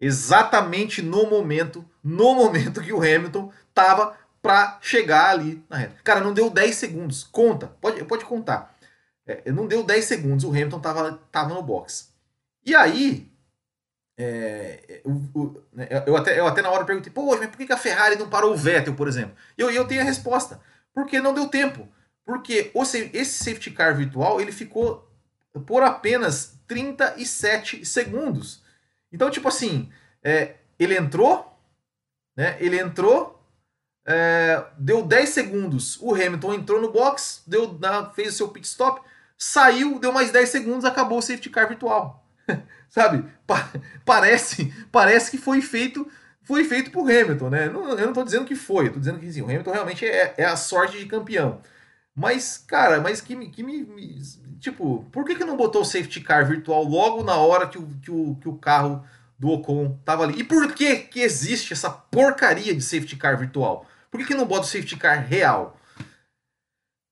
Exatamente 0.00 1.02
no 1.02 1.28
momento, 1.28 1.84
no 2.02 2.34
momento 2.34 2.80
que 2.80 2.92
o 2.92 2.98
Hamilton 2.98 3.52
tava 3.74 4.16
para 4.40 4.78
chegar 4.80 5.30
ali 5.30 5.62
na 5.68 5.76
reta. 5.76 5.96
Cara, 6.02 6.20
não 6.20 6.32
deu 6.32 6.48
10 6.48 6.74
segundos. 6.74 7.24
Conta, 7.24 7.66
pode, 7.80 8.02
pode 8.04 8.24
contar. 8.24 8.74
É, 9.26 9.52
não 9.52 9.66
deu 9.66 9.82
10 9.82 10.04
segundos, 10.04 10.44
o 10.44 10.50
Hamilton 10.50 10.80
tava, 10.80 11.20
tava 11.30 11.54
no 11.54 11.62
box. 11.62 12.12
E 12.64 12.74
aí, 12.74 13.30
é, 14.18 15.02
né, 15.72 15.88
eu, 16.06 16.16
até, 16.16 16.38
eu 16.38 16.46
até 16.46 16.62
na 16.62 16.70
hora 16.70 16.84
perguntei, 16.84 17.12
pô, 17.12 17.36
mas 17.36 17.48
por 17.48 17.56
que 17.56 17.72
a 17.72 17.76
Ferrari 17.76 18.16
não 18.16 18.28
parou 18.28 18.52
o 18.52 18.56
Vettel, 18.56 18.94
por 18.94 19.08
exemplo? 19.08 19.34
E 19.56 19.60
eu, 19.60 19.70
eu 19.70 19.86
tenho 19.86 20.00
a 20.00 20.04
resposta. 20.04 20.60
Porque 20.92 21.20
não 21.20 21.34
deu 21.34 21.48
tempo. 21.48 21.88
Porque 22.24 22.70
o, 22.74 22.82
esse 22.82 23.44
safety 23.44 23.70
car 23.70 23.96
virtual, 23.96 24.40
ele 24.40 24.52
ficou 24.52 25.08
por 25.66 25.82
apenas 25.82 26.58
37 26.66 27.84
segundos. 27.84 28.62
Então, 29.12 29.30
tipo 29.30 29.48
assim, 29.48 29.90
é, 30.22 30.54
ele 30.78 30.96
entrou, 30.96 31.58
né? 32.36 32.56
Ele 32.60 32.78
entrou, 32.78 33.42
é, 34.06 34.64
deu 34.78 35.02
10 35.02 35.28
segundos, 35.28 35.98
o 36.00 36.14
Hamilton 36.14 36.54
entrou 36.54 36.80
no 36.80 36.90
box, 36.90 37.42
deu, 37.46 37.78
fez 38.14 38.34
o 38.34 38.36
seu 38.36 38.48
pit 38.48 38.66
stop, 38.66 39.00
saiu, 39.36 39.98
deu 39.98 40.12
mais 40.12 40.30
10 40.30 40.48
segundos, 40.48 40.84
acabou 40.84 41.18
o 41.18 41.22
safety 41.22 41.50
car 41.50 41.68
virtual. 41.68 42.24
Sabe? 42.88 43.24
Pa 43.46 43.70
parece, 44.04 44.72
parece 44.90 45.30
que 45.30 45.38
foi 45.38 45.62
feito 45.62 46.10
foi 46.42 46.64
feito 46.64 46.90
por 46.90 47.02
Hamilton, 47.08 47.48
né? 47.48 47.66
Eu 47.66 47.72
não, 47.72 48.08
estou 48.08 48.24
dizendo 48.24 48.44
que 48.44 48.56
foi, 48.56 48.90
tô 48.90 48.98
dizendo 48.98 49.20
que 49.20 49.32
sim, 49.32 49.40
o 49.40 49.44
Hamilton 49.44 49.70
realmente 49.70 50.04
é, 50.04 50.34
é 50.36 50.44
a 50.44 50.56
sorte 50.56 50.98
de 50.98 51.06
campeão. 51.06 51.60
Mas, 52.20 52.58
cara, 52.58 53.00
mas 53.00 53.22
que, 53.22 53.34
que 53.48 53.62
me, 53.62 53.82
me, 53.82 54.20
Tipo, 54.60 55.06
por 55.10 55.24
que, 55.24 55.34
que 55.34 55.44
não 55.44 55.56
botou 55.56 55.80
o 55.80 55.84
safety 55.86 56.20
car 56.20 56.46
virtual 56.46 56.84
logo 56.84 57.24
na 57.24 57.34
hora 57.36 57.66
que 57.66 57.78
o, 57.78 57.86
que 58.02 58.10
o, 58.10 58.34
que 58.34 58.46
o 58.46 58.58
carro 58.58 59.02
do 59.38 59.48
Ocon 59.48 59.98
tava 60.04 60.24
ali? 60.24 60.38
E 60.38 60.44
por 60.44 60.74
que, 60.74 60.96
que 60.96 61.20
existe 61.20 61.72
essa 61.72 61.88
porcaria 61.88 62.74
de 62.74 62.82
safety 62.82 63.16
car 63.16 63.38
virtual? 63.38 63.86
Por 64.10 64.20
que, 64.20 64.26
que 64.26 64.34
não 64.34 64.46
bota 64.46 64.66
o 64.66 64.68
safety 64.68 64.98
car 64.98 65.26
real? 65.26 65.80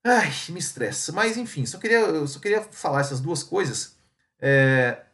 Ai, 0.05 0.31
me 0.51 0.59
estressa. 0.59 1.11
Mas 1.11 1.39
enfim, 1.39 1.65
só 1.65 1.79
queria, 1.79 2.27
só 2.27 2.39
queria 2.39 2.61
falar 2.63 3.01
essas 3.01 3.19
duas 3.19 3.43
coisas. 3.43 3.97
É, 4.39 5.05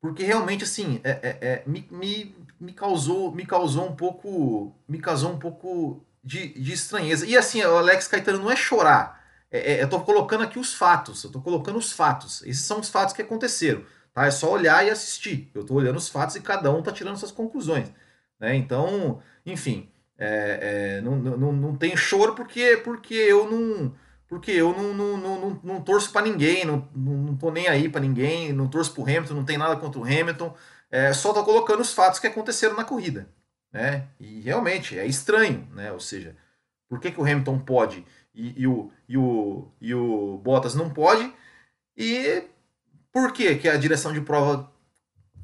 porque 0.00 0.22
realmente, 0.22 0.62
assim, 0.62 1.00
é, 1.02 1.10
é, 1.10 1.38
é, 1.40 1.62
me, 1.66 1.88
me, 1.90 2.36
me, 2.60 2.72
causou, 2.72 3.32
me 3.34 3.44
causou 3.44 3.88
um 3.88 3.96
pouco. 3.96 4.72
Me 4.86 5.00
causou 5.00 5.32
um 5.32 5.38
pouco 5.40 6.06
de, 6.22 6.48
de 6.48 6.72
estranheza. 6.72 7.26
E 7.26 7.36
assim, 7.36 7.62
o 7.62 7.76
Alex 7.76 8.06
Caetano 8.08 8.38
não 8.38 8.50
é 8.50 8.56
chorar. 8.56 9.22
É, 9.50 9.74
é, 9.74 9.80
eu 9.80 9.84
estou 9.84 10.00
colocando 10.00 10.44
aqui 10.44 10.58
os 10.58 10.74
fatos. 10.74 11.22
Eu 11.24 11.28
estou 11.28 11.42
colocando 11.42 11.78
os 11.78 11.92
fatos. 11.92 12.42
Esses 12.42 12.64
são 12.64 12.80
os 12.80 12.88
fatos 12.88 13.14
que 13.14 13.22
aconteceram. 13.22 13.84
Tá? 14.14 14.26
É 14.26 14.30
só 14.30 14.50
olhar 14.50 14.86
e 14.86 14.90
assistir. 14.90 15.50
Eu 15.54 15.62
estou 15.62 15.76
olhando 15.76 15.96
os 15.96 16.08
fatos 16.08 16.36
e 16.36 16.40
cada 16.40 16.70
um 16.70 16.80
está 16.80 16.92
tirando 16.92 17.16
suas 17.16 17.32
conclusões. 17.32 17.90
Né? 18.38 18.54
Então, 18.56 19.20
enfim. 19.44 19.88
É, 20.18 20.98
é, 20.98 21.00
não, 21.00 21.16
não, 21.16 21.52
não 21.52 21.76
tem 21.76 21.96
choro 21.96 22.34
porque, 22.34 22.76
porque 22.84 23.14
eu 23.14 23.50
não 23.50 23.92
porque 24.28 24.50
eu 24.50 24.72
não, 24.72 24.94
não, 24.94 25.16
não, 25.18 25.60
não, 25.62 25.80
torço 25.82 26.10
para 26.10 26.24
ninguém, 26.24 26.64
não, 26.64 26.88
não 26.94 27.36
tô 27.36 27.50
nem 27.50 27.68
aí 27.68 27.86
para 27.86 28.00
ninguém, 28.00 28.50
não 28.50 28.66
torço 28.66 28.94
pro 28.94 29.02
Hamilton, 29.02 29.34
não 29.34 29.44
tem 29.44 29.58
nada 29.58 29.76
contra 29.76 30.00
o 30.00 30.04
Hamilton, 30.04 30.54
é, 30.90 31.12
só 31.12 31.34
tô 31.34 31.44
colocando 31.44 31.80
os 31.80 31.92
fatos 31.92 32.18
que 32.18 32.26
aconteceram 32.26 32.74
na 32.74 32.82
corrida, 32.82 33.28
né? 33.72 34.08
E 34.20 34.40
realmente 34.40 34.98
é 34.98 35.06
estranho, 35.06 35.66
né? 35.74 35.90
Ou 35.92 36.00
seja, 36.00 36.36
por 36.88 37.00
que, 37.00 37.10
que 37.10 37.20
o 37.20 37.24
Hamilton 37.24 37.58
pode 37.58 38.04
e, 38.34 38.62
e, 38.62 38.66
o, 38.66 38.90
e, 39.08 39.16
o, 39.16 39.68
e 39.80 39.94
o 39.94 40.38
Bottas 40.38 40.74
não 40.74 40.90
pode? 40.90 41.32
E 41.96 42.44
por 43.12 43.32
que, 43.32 43.56
que 43.56 43.68
a 43.68 43.76
direção 43.76 44.12
de 44.12 44.20
prova 44.20 44.70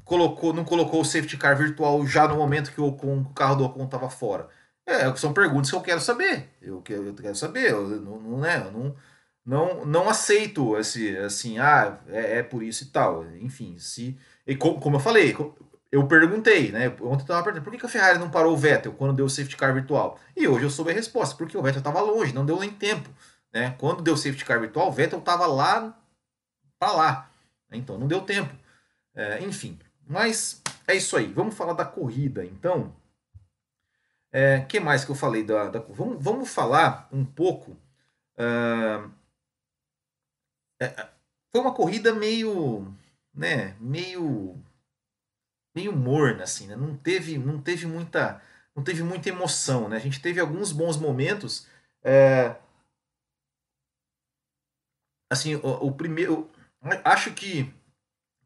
colocou, 0.03 0.53
não 0.53 0.63
colocou 0.63 1.01
o 1.01 1.05
safety 1.05 1.37
car 1.37 1.57
virtual 1.57 2.05
já 2.05 2.27
no 2.27 2.35
momento 2.35 2.71
que 2.71 2.81
o, 2.81 2.87
o 2.87 3.33
carro 3.33 3.55
do 3.55 3.65
Ocon 3.65 3.85
estava 3.85 4.09
fora? 4.09 4.49
É, 4.85 5.15
são 5.15 5.33
perguntas 5.33 5.69
que 5.69 5.75
eu 5.75 5.81
quero 5.81 6.01
saber. 6.01 6.49
Eu 6.61 6.83
eu 6.89 7.13
quero 7.13 7.35
saber. 7.35 7.71
Eu 7.71 7.87
não, 7.87 8.19
não, 8.19 8.39
né, 8.39 8.63
eu 8.65 8.71
não, 8.71 8.95
não, 9.45 9.85
não 9.85 10.09
aceito 10.09 10.77
esse, 10.77 11.15
assim, 11.17 11.59
ah, 11.59 11.99
é, 12.07 12.39
é 12.39 12.43
por 12.43 12.63
isso 12.63 12.83
e 12.85 12.87
tal. 12.87 13.25
Enfim, 13.37 13.77
se. 13.77 14.17
E 14.47 14.55
como 14.55 14.95
eu 14.95 14.99
falei, 14.99 15.35
eu 15.91 16.07
perguntei, 16.07 16.71
né? 16.71 16.87
Ontem 16.89 17.03
eu 17.03 17.13
estava 17.15 17.43
perguntando 17.43 17.63
por 17.63 17.77
que, 17.77 17.85
a 17.85 17.89
Ferrari 17.89 18.19
não 18.19 18.29
parou 18.29 18.53
o 18.53 18.57
Vettel 18.57 18.93
quando 18.93 19.15
deu 19.15 19.25
o 19.25 19.29
safety 19.29 19.57
car 19.57 19.73
virtual? 19.73 20.19
E 20.35 20.47
hoje 20.47 20.65
eu 20.65 20.69
soube 20.69 20.91
a 20.91 20.93
resposta, 20.93 21.35
porque 21.35 21.57
o 21.57 21.61
Vettel 21.61 21.79
estava 21.79 22.01
longe, 22.01 22.33
não 22.33 22.45
deu 22.45 22.59
nem 22.59 22.71
tempo. 22.71 23.09
Né? 23.51 23.75
Quando 23.79 24.03
deu 24.03 24.13
o 24.13 24.17
safety 24.17 24.45
car 24.45 24.59
virtual, 24.59 24.89
o 24.89 24.91
Vettel 24.91 25.19
estava 25.19 25.47
lá 25.47 25.97
para 26.77 26.91
lá. 26.91 27.31
Então 27.71 27.97
não 27.97 28.07
deu 28.07 28.21
tempo. 28.21 28.53
É, 29.15 29.43
enfim, 29.43 29.79
mas 30.07 30.61
é 30.87 30.95
isso 30.95 31.17
aí. 31.17 31.27
Vamos 31.27 31.55
falar 31.55 31.73
da 31.73 31.85
corrida, 31.85 32.45
então. 32.45 32.93
É, 34.31 34.59
que 34.61 34.79
mais 34.79 35.03
que 35.03 35.11
eu 35.11 35.15
falei 35.15 35.43
da, 35.43 35.69
da 35.69 35.79
vamos, 35.79 36.23
vamos 36.23 36.49
falar 36.49 37.07
um 37.11 37.25
pouco. 37.25 37.71
Uh, 38.37 39.11
é, 40.79 41.09
foi 41.51 41.61
uma 41.61 41.73
corrida 41.73 42.13
meio, 42.13 42.93
né, 43.33 43.75
meio, 43.79 44.55
meio 45.75 45.95
morna 45.95 46.43
assim, 46.43 46.67
né? 46.67 46.75
Não 46.75 46.95
teve, 46.95 47.37
não 47.37 47.61
teve 47.61 47.85
muita, 47.85 48.41
não 48.75 48.83
teve 48.83 49.03
muita 49.03 49.29
emoção, 49.29 49.89
né? 49.89 49.97
A 49.97 49.99
gente 49.99 50.21
teve 50.21 50.39
alguns 50.39 50.71
bons 50.71 50.97
momentos. 50.97 51.67
É, 52.03 52.55
assim, 55.31 55.55
o, 55.55 55.87
o 55.87 55.91
primeiro, 55.91 56.49
acho 57.03 57.33
que, 57.33 57.73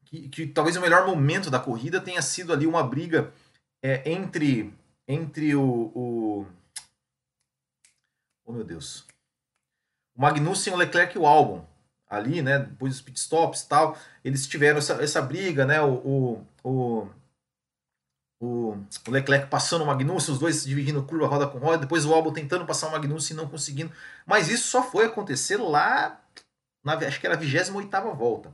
que, 0.06 0.30
que 0.30 0.48
talvez 0.48 0.76
o 0.76 0.82
melhor 0.82 1.06
momento 1.06 1.50
da 1.50 1.60
corrida 1.60 2.02
tenha 2.02 2.22
sido 2.22 2.54
ali 2.54 2.68
uma 2.68 2.84
briga 2.84 3.34
é, 3.82 4.10
entre 4.10 4.74
entre 5.08 5.56
o, 5.56 5.92
o. 5.94 6.48
Oh 8.46 8.52
meu 8.52 8.64
Deus. 8.64 9.06
O 10.16 10.22
Magnussen, 10.22 10.74
o 10.74 10.78
Leclerc 10.78 11.16
e 11.16 11.20
o 11.20 11.26
Albon. 11.26 11.66
Ali, 12.16 12.42
né? 12.42 12.60
Depois 12.60 12.94
dos 12.94 13.02
pitstops 13.02 13.62
e 13.62 13.68
tal. 13.68 13.98
Eles 14.24 14.48
tiveram 14.48 14.78
essa, 14.78 14.94
essa 15.02 15.22
briga, 15.22 15.66
né? 15.66 15.82
O, 15.82 16.46
o, 16.64 17.08
o, 18.42 18.78
o 19.08 19.12
Leclerc 19.12 19.48
passando 19.48 19.84
o 19.84 19.88
Magnussen, 19.88 20.34
os 20.34 20.40
dois 20.40 20.64
dividindo 20.66 21.04
curva 21.04 21.28
roda 21.28 21.48
com 21.48 21.58
roda. 21.58 21.80
Depois 21.80 22.06
o 22.06 22.14
Albon 22.14 22.34
tentando 22.34 22.66
passar 22.66 22.88
o 22.88 22.92
Magnussen 22.92 23.36
e 23.36 23.38
não 23.38 23.48
conseguindo. 23.48 23.92
Mas 24.26 24.50
isso 24.50 24.68
só 24.68 24.84
foi 24.84 25.06
acontecer 25.06 25.58
lá. 25.58 26.22
Na, 26.84 26.94
acho 26.96 27.20
que 27.20 27.26
era 27.26 27.36
a 27.36 27.40
28 27.40 28.16
volta. 28.16 28.54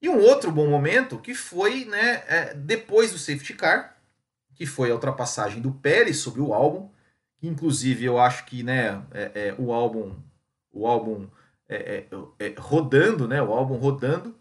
E 0.00 0.08
um 0.08 0.20
outro 0.20 0.52
bom 0.52 0.68
momento 0.68 1.18
que 1.18 1.34
foi 1.34 1.84
né, 1.84 2.22
é, 2.28 2.54
depois 2.54 3.12
do 3.12 3.18
safety 3.18 3.54
car, 3.54 3.96
que 4.54 4.66
foi 4.66 4.90
a 4.90 4.94
ultrapassagem 4.94 5.60
do 5.60 5.72
Pérez 5.72 6.18
sobre 6.18 6.40
o 6.40 6.52
álbum, 6.52 6.90
inclusive 7.42 8.04
eu 8.04 8.18
acho 8.18 8.44
que 8.44 8.62
né, 8.62 9.02
é, 9.12 9.48
é, 9.48 9.54
o 9.58 9.72
álbum, 9.72 10.14
o 10.72 10.86
álbum 10.86 11.28
é, 11.68 12.04
é, 12.38 12.46
é 12.46 12.54
rodando, 12.58 13.26
né, 13.28 13.42
o 13.42 13.52
álbum 13.52 13.76
rodando, 13.76 14.36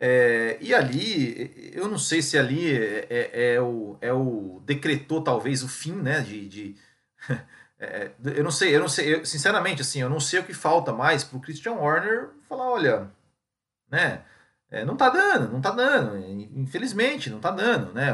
é, 0.00 0.56
e 0.60 0.72
ali, 0.72 1.72
eu 1.74 1.88
não 1.88 1.98
sei 1.98 2.22
se 2.22 2.38
ali 2.38 2.72
é, 3.10 3.60
o, 3.60 3.98
é 4.00 4.12
o 4.12 4.62
decretou 4.64 5.22
talvez 5.22 5.62
o 5.64 5.68
fim, 5.68 5.92
né, 5.92 6.20
de, 6.20 6.48
de 6.48 6.76
eu 8.36 8.44
não 8.44 8.50
sei, 8.50 8.76
eu 8.76 8.80
não 8.80 8.88
sei, 8.88 9.14
eu, 9.14 9.26
sinceramente 9.26 9.82
assim, 9.82 10.00
eu 10.00 10.08
não 10.08 10.20
sei 10.20 10.38
o 10.40 10.44
que 10.44 10.54
falta 10.54 10.92
mais 10.92 11.24
para 11.24 11.36
o 11.36 11.40
Christian 11.40 11.72
Horner 11.72 12.30
falar, 12.48 12.70
olha, 12.70 13.10
né, 13.90 14.24
é, 14.70 14.84
não 14.84 14.96
tá 14.96 15.08
dando, 15.08 15.50
não 15.50 15.62
tá 15.62 15.70
dando, 15.70 16.18
infelizmente 16.54 17.30
não 17.30 17.40
tá 17.40 17.50
dando, 17.50 17.92
né? 17.94 18.08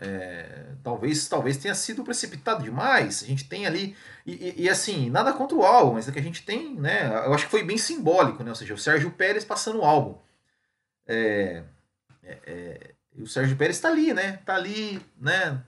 É, 0.00 0.66
talvez, 0.82 1.26
talvez 1.28 1.56
tenha 1.56 1.74
sido 1.74 2.04
precipitado 2.04 2.62
demais. 2.62 3.22
A 3.22 3.26
gente 3.26 3.48
tem 3.48 3.66
ali 3.66 3.96
e, 4.26 4.32
e, 4.32 4.62
e, 4.64 4.68
assim 4.68 5.08
nada 5.08 5.32
contra 5.32 5.56
o 5.56 5.64
álbum, 5.64 5.94
mas 5.94 6.06
é 6.06 6.12
que 6.12 6.18
a 6.18 6.22
gente 6.22 6.44
tem, 6.44 6.74
né? 6.74 7.06
Eu 7.26 7.32
acho 7.32 7.46
que 7.46 7.50
foi 7.50 7.64
bem 7.64 7.78
simbólico, 7.78 8.44
né? 8.44 8.50
Ou 8.50 8.54
seja, 8.56 8.74
o 8.74 8.78
Sérgio 8.78 9.10
Pérez 9.12 9.46
passando 9.46 9.78
o 9.80 9.84
álbum. 9.84 10.18
É, 11.06 11.64
é, 12.22 12.38
é 12.46 12.94
o 13.16 13.26
Sérgio 13.26 13.56
Pérez 13.56 13.76
está 13.76 13.88
ali, 13.88 14.12
né? 14.12 14.38
Tá 14.44 14.56
ali, 14.56 15.00
né? 15.18 15.62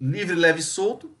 Livre, 0.00 0.34
leve 0.34 0.62
solto. 0.62 1.16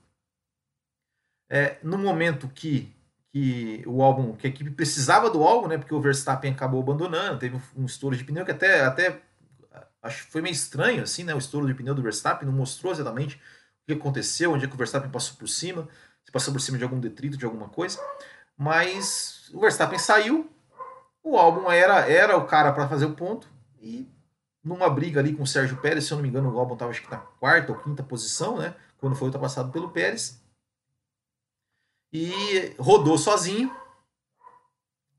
É, 1.48 1.76
no 1.82 1.98
momento 1.98 2.48
que 2.48 2.92
que 3.32 3.82
o 3.86 4.02
álbum, 4.02 4.34
que 4.34 4.46
a 4.46 4.50
equipe 4.50 4.70
precisava 4.70 5.30
do 5.30 5.42
álbum, 5.42 5.68
né? 5.68 5.78
Porque 5.78 5.94
o 5.94 6.00
Verstappen 6.00 6.52
acabou 6.52 6.80
abandonando, 6.80 7.38
teve 7.38 7.60
um, 7.76 7.84
estouro 7.84 8.16
de 8.16 8.24
pneu 8.24 8.44
que 8.44 8.50
até, 8.50 8.84
até 8.84 9.20
acho 10.02 10.26
que 10.26 10.32
foi 10.32 10.42
meio 10.42 10.52
estranho, 10.52 11.02
assim, 11.02 11.22
né? 11.22 11.34
O 11.34 11.38
estouro 11.38 11.66
de 11.66 11.74
pneu 11.74 11.94
do 11.94 12.02
Verstappen 12.02 12.46
não 12.46 12.54
mostrou 12.54 12.92
exatamente 12.92 13.36
o 13.36 13.86
que 13.86 13.92
aconteceu, 13.92 14.52
onde 14.52 14.64
é 14.64 14.68
que 14.68 14.74
o 14.74 14.78
Verstappen 14.78 15.10
passou 15.10 15.36
por 15.36 15.48
cima, 15.48 15.88
se 16.24 16.32
passou 16.32 16.52
por 16.52 16.60
cima 16.60 16.76
de 16.76 16.84
algum 16.84 16.98
detrito, 16.98 17.36
de 17.36 17.44
alguma 17.44 17.68
coisa. 17.68 18.00
Mas 18.56 19.48
o 19.54 19.60
Verstappen 19.60 19.98
saiu, 19.98 20.50
o 21.22 21.36
álbum 21.38 21.70
era, 21.70 22.10
era 22.10 22.36
o 22.36 22.46
cara 22.46 22.72
para 22.72 22.88
fazer 22.88 23.06
o 23.06 23.14
ponto 23.14 23.48
e 23.80 24.08
numa 24.62 24.90
briga 24.90 25.20
ali 25.20 25.32
com 25.32 25.44
o 25.44 25.46
Sérgio 25.46 25.76
Pérez, 25.78 26.04
se 26.04 26.12
eu 26.12 26.16
não 26.16 26.22
me 26.22 26.28
engano, 26.28 26.52
o 26.52 26.58
álbum 26.58 26.74
estava 26.74 26.90
acho 26.90 27.02
que 27.02 27.10
na 27.10 27.18
quarta 27.18 27.72
ou 27.72 27.78
quinta 27.78 28.02
posição, 28.02 28.58
né? 28.58 28.74
Quando 28.98 29.16
foi 29.16 29.28
ultrapassado 29.28 29.70
pelo 29.70 29.90
Pérez 29.90 30.42
e 32.12 32.74
rodou 32.78 33.16
sozinho 33.16 33.74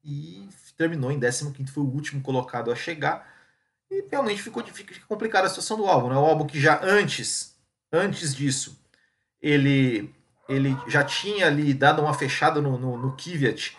e 0.04 0.50
terminou 0.78 1.12
em 1.12 1.20
15 1.20 1.54
foi 1.72 1.84
o 1.84 1.88
último 1.88 2.22
colocado 2.22 2.72
a 2.72 2.76
chegar. 2.76 3.30
E 3.90 4.06
realmente 4.10 4.42
ficou 4.42 4.64
fica 4.64 4.96
complicada 5.08 5.48
a 5.48 5.50
situação 5.50 5.78
do 5.78 5.86
álbum. 5.86 6.10
Né? 6.10 6.16
O 6.16 6.26
álbum 6.26 6.48
que 6.48 6.60
já 6.60 6.80
antes, 6.84 7.56
antes 7.92 8.34
disso, 8.34 8.80
ele, 9.42 10.14
ele 10.48 10.76
já 10.88 11.04
tinha 11.04 11.48
ali 11.48 11.74
dado 11.74 12.02
uma 12.02 12.14
fechada 12.14 12.62
no, 12.62 12.78
no, 12.78 12.98
no 12.98 13.16
Kvyat, 13.16 13.78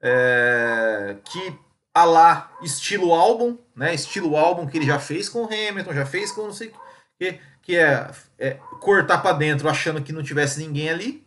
é, 0.00 1.16
que 1.24 1.58
a 1.94 2.04
lá 2.04 2.52
estilo 2.62 3.14
álbum, 3.14 3.56
né? 3.74 3.94
Estilo 3.94 4.36
álbum 4.36 4.66
que 4.66 4.76
ele 4.76 4.84
já 4.84 4.98
fez 4.98 5.30
com 5.30 5.44
o 5.44 5.46
Hamilton, 5.46 5.94
já 5.94 6.04
fez 6.04 6.30
com 6.30 6.42
não 6.42 6.52
sei 6.52 6.68
o 6.68 6.72
que, 7.18 7.40
que 7.62 7.76
é, 7.76 8.10
é 8.38 8.50
cortar 8.80 9.18
para 9.18 9.34
dentro 9.34 9.66
achando 9.66 10.02
que 10.02 10.12
não 10.12 10.22
tivesse 10.22 10.60
ninguém 10.60 10.90
ali, 10.90 11.25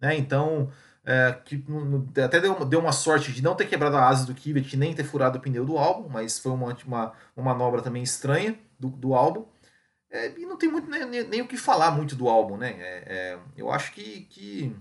né? 0.00 0.16
Então, 0.16 0.70
é, 1.04 1.32
que 1.44 1.64
até 2.22 2.40
deu, 2.40 2.64
deu 2.64 2.80
uma 2.80 2.92
sorte 2.92 3.32
de 3.32 3.42
não 3.42 3.54
ter 3.54 3.66
quebrado 3.66 3.96
a 3.96 4.08
asa 4.08 4.26
do 4.26 4.34
Kvyat 4.34 4.76
nem 4.76 4.94
ter 4.94 5.04
furado 5.04 5.38
o 5.38 5.40
pneu 5.40 5.64
do 5.64 5.78
álbum, 5.78 6.08
mas 6.08 6.38
foi 6.38 6.52
uma, 6.52 6.76
uma, 6.86 7.12
uma 7.36 7.54
manobra 7.54 7.82
também 7.82 8.02
estranha 8.02 8.58
do, 8.78 8.88
do 8.88 9.14
álbum. 9.14 9.46
É, 10.10 10.38
e 10.38 10.44
não 10.46 10.56
tem 10.58 10.70
muito 10.70 10.90
nem, 10.90 11.04
nem, 11.06 11.24
nem, 11.24 11.40
o 11.42 11.48
que 11.48 11.56
falar 11.56 11.92
muito 11.92 12.16
do 12.16 12.28
álbum, 12.28 12.56
né? 12.56 12.70
É, 12.78 13.04
é, 13.06 13.38
eu 13.56 13.70
acho 13.70 13.92
que, 13.92 14.22
que 14.22 14.76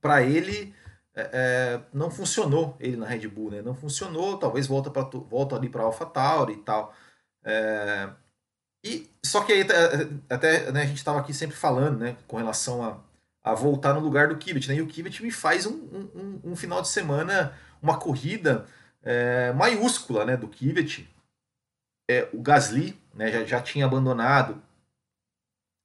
para 0.00 0.22
ele 0.22 0.74
é, 1.14 1.30
é, 1.32 1.80
não 1.92 2.10
funcionou 2.10 2.76
ele 2.80 2.96
na 2.96 3.06
Red 3.06 3.28
Bull, 3.28 3.50
né? 3.50 3.62
Não 3.62 3.74
funcionou, 3.74 4.38
talvez 4.38 4.66
volta, 4.66 4.90
pra, 4.90 5.02
volta 5.02 5.56
ali 5.56 5.68
para 5.68 5.82
AlphaTauri 5.82 6.54
e 6.54 6.62
tal. 6.62 6.94
E, 8.84 9.10
só 9.24 9.42
que 9.42 9.52
aí 9.52 9.66
até 10.30 10.70
né, 10.70 10.82
a 10.82 10.86
gente 10.86 10.98
estava 10.98 11.18
aqui 11.20 11.34
sempre 11.34 11.56
falando 11.56 11.98
né, 11.98 12.16
com 12.28 12.36
relação 12.36 12.82
a, 12.82 13.00
a 13.46 13.54
voltar 13.54 13.94
no 13.94 14.00
lugar 14.00 14.26
do 14.26 14.36
Kivet, 14.36 14.68
né? 14.68 14.74
E 14.74 14.82
o 14.82 14.88
Kivet 14.88 15.22
me 15.22 15.30
faz 15.30 15.66
um, 15.66 15.72
um, 15.72 16.40
um, 16.42 16.56
final 16.56 16.82
de 16.82 16.88
semana, 16.88 17.56
uma 17.80 17.96
corrida 17.96 18.66
é, 19.04 19.52
maiúscula 19.52 20.24
né, 20.24 20.36
do 20.36 20.48
Kivet. 20.48 21.08
É, 22.10 22.28
o 22.32 22.42
Gasly 22.42 23.00
né, 23.14 23.30
já, 23.30 23.44
já 23.44 23.62
tinha 23.62 23.86
abandonado, 23.86 24.60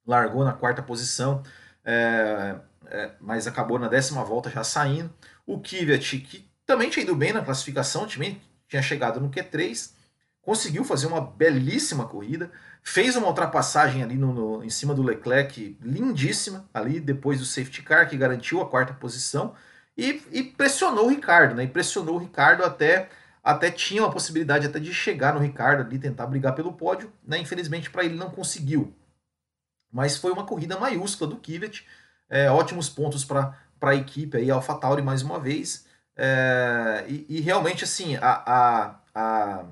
largou 0.08 0.44
na 0.44 0.54
quarta 0.54 0.82
posição, 0.82 1.44
é, 1.86 2.56
é, 2.88 3.12
mas 3.22 3.46
acabou 3.46 3.78
na 3.78 3.88
décima 3.88 4.24
volta 4.24 4.50
já 4.50 4.64
saindo. 4.64 5.14
O 5.46 5.60
Kvyat, 5.60 6.18
que 6.18 6.50
também 6.66 6.90
tinha 6.90 7.04
ido 7.04 7.16
bem 7.16 7.32
na 7.32 7.46
classificação, 7.46 8.08
também 8.08 8.42
tinha 8.68 8.82
chegado 8.82 9.22
no 9.22 9.30
Q3, 9.30 9.92
conseguiu 10.42 10.84
fazer 10.84 11.08
uma 11.08 11.22
belíssima 11.22 12.06
corrida, 12.06 12.52
fez 12.84 13.16
uma 13.16 13.28
ultrapassagem 13.28 14.04
ali 14.04 14.16
no, 14.16 14.34
no, 14.34 14.64
em 14.64 14.70
cima 14.70 14.94
do 14.94 15.04
Leclerc, 15.04 15.78
lindíssima, 15.82 16.68
ali 16.74 17.00
depois 17.00 17.40
do 17.40 17.46
safety 17.46 17.84
car, 17.84 18.10
que 18.10 18.18
garantiu 18.18 18.62
a 18.62 18.70
quarta 18.70 18.94
posição, 18.94 19.54
e, 19.98 20.22
e 20.32 20.44
pressionou 20.44 21.06
o 21.06 21.10
Ricardo, 21.10 21.54
né? 21.56 21.64
E 21.64 21.68
pressionou 21.68 22.16
o 22.16 22.20
Ricardo 22.20 22.64
até 22.64 23.10
até 23.44 23.72
tinha 23.72 24.04
uma 24.04 24.12
possibilidade 24.12 24.68
até 24.68 24.80
de 24.80 24.94
chegar 24.94 25.34
no 25.34 25.40
Ricardo 25.40 25.82
ali, 25.82 25.98
tentar 25.98 26.28
brigar 26.28 26.54
pelo 26.54 26.74
pódio, 26.74 27.12
né? 27.26 27.38
Infelizmente 27.40 27.90
para 27.90 28.06
ele 28.06 28.16
não 28.16 28.30
conseguiu. 28.30 28.94
Mas 29.92 30.18
foi 30.18 30.32
uma 30.32 30.46
corrida 30.46 30.80
maiúscula 30.80 31.30
do 31.30 31.38
Kvyat, 31.38 31.86
é, 32.30 32.50
ótimos 32.50 32.88
pontos 32.88 33.26
para 33.26 33.56
a 33.82 33.96
equipe 33.96 34.38
aí, 34.38 34.50
AlphaTauri 34.50 35.02
mais 35.02 35.22
uma 35.22 35.40
vez. 35.40 35.86
É, 36.16 37.04
e, 37.08 37.26
e, 37.28 37.42
realmente 37.42 37.84
assim, 37.84 38.16
a, 38.18 38.44
a, 38.46 39.00
a, 39.14 39.66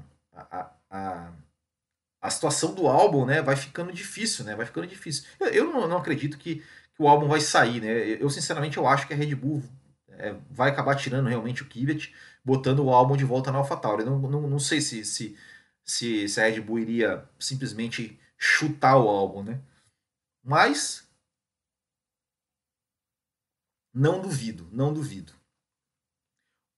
a 2.22 2.30
situação 2.30 2.74
do 2.74 2.88
álbum 2.88 3.26
né, 3.26 3.42
vai 3.42 3.56
ficando 3.56 3.92
difícil, 3.92 4.44
né? 4.44 4.56
Vai 4.56 4.66
ficando 4.66 4.88
difícil. 4.88 5.26
Eu, 5.40 5.48
eu 5.48 5.72
não, 5.72 5.88
não 5.88 5.98
acredito 5.98 6.38
que, 6.38 6.58
que 6.58 7.02
o 7.02 7.08
álbum 7.08 7.28
vai 7.28 7.40
sair, 7.40 7.82
né? 7.82 7.90
Eu, 8.22 8.30
sinceramente, 8.30 8.78
eu 8.78 8.88
acho 8.88 9.08
que 9.08 9.14
a 9.14 9.18
Red 9.18 9.36
Bull 9.36 9.64
é, 10.10 10.36
vai 10.52 10.70
acabar 10.70 10.96
tirando 10.96 11.28
realmente 11.28 11.64
o 11.64 11.66
Kvyat 11.66 12.14
botando 12.44 12.80
o 12.80 12.94
álbum 12.94 13.16
de 13.16 13.24
volta 13.24 13.52
na 13.52 13.60
AlphaTauri. 13.60 14.04
Não, 14.04 14.20
não, 14.20 14.42
não 14.50 14.60
sei 14.60 14.82
se, 14.82 15.06
se, 15.06 15.38
se, 15.84 16.28
se 16.28 16.42
a 16.42 16.46
Red 16.46 16.62
Bull 16.62 16.80
iria 16.80 17.28
simplesmente 17.40 18.20
chutar 18.38 18.98
o 18.98 19.08
álbum, 19.08 19.44
né? 19.44 19.62
Mas 20.44 21.08
não 23.94 24.22
duvido, 24.22 24.68
não 24.72 24.94
duvido. 24.94 25.34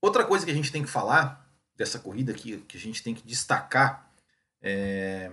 Outra 0.02 0.26
coisa 0.26 0.46
que 0.46 0.52
a 0.52 0.56
gente 0.56 0.72
tem 0.72 0.84
que 0.84 0.90
falar 0.90 1.48
dessa 1.76 2.00
corrida 2.00 2.32
aqui, 2.32 2.58
que 2.62 2.78
a 2.78 2.80
gente 2.80 3.04
tem 3.04 3.14
que 3.14 3.26
destacar, 3.26 4.11
é... 4.62 5.32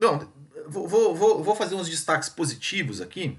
Não, 0.00 0.32
vou, 0.68 1.14
vou, 1.14 1.42
vou 1.42 1.54
fazer 1.56 1.74
uns 1.74 1.88
destaques 1.88 2.28
positivos 2.28 3.00
aqui. 3.00 3.38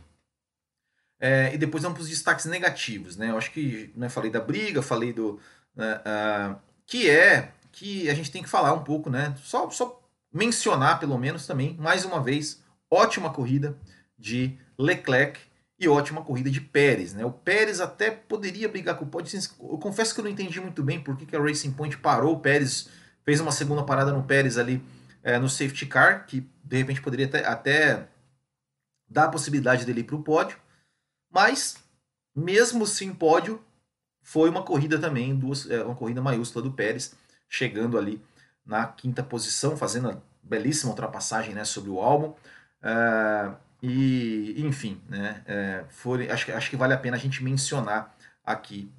É, 1.20 1.54
e 1.54 1.58
depois 1.58 1.84
vamos 1.84 1.98
para 1.98 2.04
os 2.04 2.10
destaques 2.10 2.46
negativos, 2.46 3.18
né? 3.18 3.30
Eu 3.30 3.38
acho 3.38 3.52
que 3.52 3.92
né, 3.96 4.08
falei 4.08 4.32
da 4.32 4.40
briga, 4.40 4.82
falei 4.82 5.12
do, 5.12 5.40
uh, 5.76 6.56
que 6.86 7.10
é 7.10 7.52
que 7.72 8.10
a 8.10 8.14
gente 8.14 8.32
tem 8.32 8.42
que 8.42 8.50
falar 8.50 8.74
um 8.74 8.84
pouco, 8.84 9.10
né? 9.10 9.36
Só, 9.44 9.70
só 9.70 10.02
mencionar, 10.34 11.00
pelo 11.00 11.18
menos, 11.18 11.46
também, 11.46 11.76
mais 11.78 12.06
uma 12.06 12.22
vez, 12.22 12.64
ótima 12.90 13.32
corrida 13.32 13.78
de 14.18 14.58
Leclerc 14.78 15.40
e 15.80 15.88
ótima 15.88 16.22
corrida 16.22 16.50
de 16.50 16.62
Pérez. 16.62 17.14
Né? 17.14 17.26
O 17.26 17.32
Pérez 17.32 17.80
até 17.80 18.12
poderia 18.12 18.68
brigar 18.68 18.96
com 18.98 19.06
o 19.06 19.08
pódio. 19.08 19.40
Eu 19.60 19.78
confesso 19.78 20.14
que 20.14 20.20
eu 20.20 20.24
não 20.24 20.32
entendi 20.32 20.60
muito 20.60 20.84
bem 20.84 21.00
por 21.00 21.16
que, 21.16 21.26
que 21.26 21.36
a 21.36 21.42
Racing 21.42 21.72
Point 21.72 21.98
parou. 21.98 22.36
O 22.36 22.40
Pérez 22.40 22.90
fez 23.24 23.40
uma 23.40 23.52
segunda 23.52 23.84
parada 23.84 24.12
no 24.12 24.24
Pérez 24.24 24.58
ali 24.58 24.82
é, 25.24 25.38
no 25.38 25.50
safety 25.50 25.86
car, 25.86 26.26
que 26.26 26.48
de 26.64 26.78
repente 26.78 27.02
poderia 27.02 27.26
até, 27.26 27.46
até 27.46 28.08
dar 29.10 29.26
a 29.26 29.30
possibilidade 29.30 29.86
dele 29.86 30.02
ir 30.02 30.04
para 30.04 30.16
o 30.16 30.24
pódio. 30.24 30.58
Mas, 31.32 31.78
mesmo 32.36 32.86
sem 32.86 33.14
pódio, 33.14 33.64
foi 34.22 34.50
uma 34.50 34.64
corrida 34.64 35.00
também, 35.00 35.36
duas, 35.36 35.70
é, 35.70 35.84
uma 35.84 35.96
corrida 35.96 36.22
maiúscula 36.22 36.64
do 36.64 36.72
Pérez, 36.72 37.16
chegando 37.48 37.98
ali 37.98 38.22
na 38.66 38.86
quinta 38.88 39.24
posição, 39.24 39.76
fazendo 39.76 40.10
a 40.12 40.18
belíssima 40.44 40.92
ultrapassagem 40.92 41.54
né, 41.54 41.64
sobre 41.64 41.90
o 41.90 42.00
álbum. 42.00 42.34
Uh, 42.82 43.56
e, 43.82 44.56
enfim, 44.58 45.02
né, 45.10 45.42
é, 45.46 45.84
foi, 45.90 46.30
acho, 46.30 46.52
acho 46.52 46.70
que 46.70 46.78
vale 46.78 46.94
a 46.94 46.98
pena 46.98 47.18
a 47.18 47.20
gente 47.20 47.44
mencionar 47.44 48.16
aqui 48.44 48.92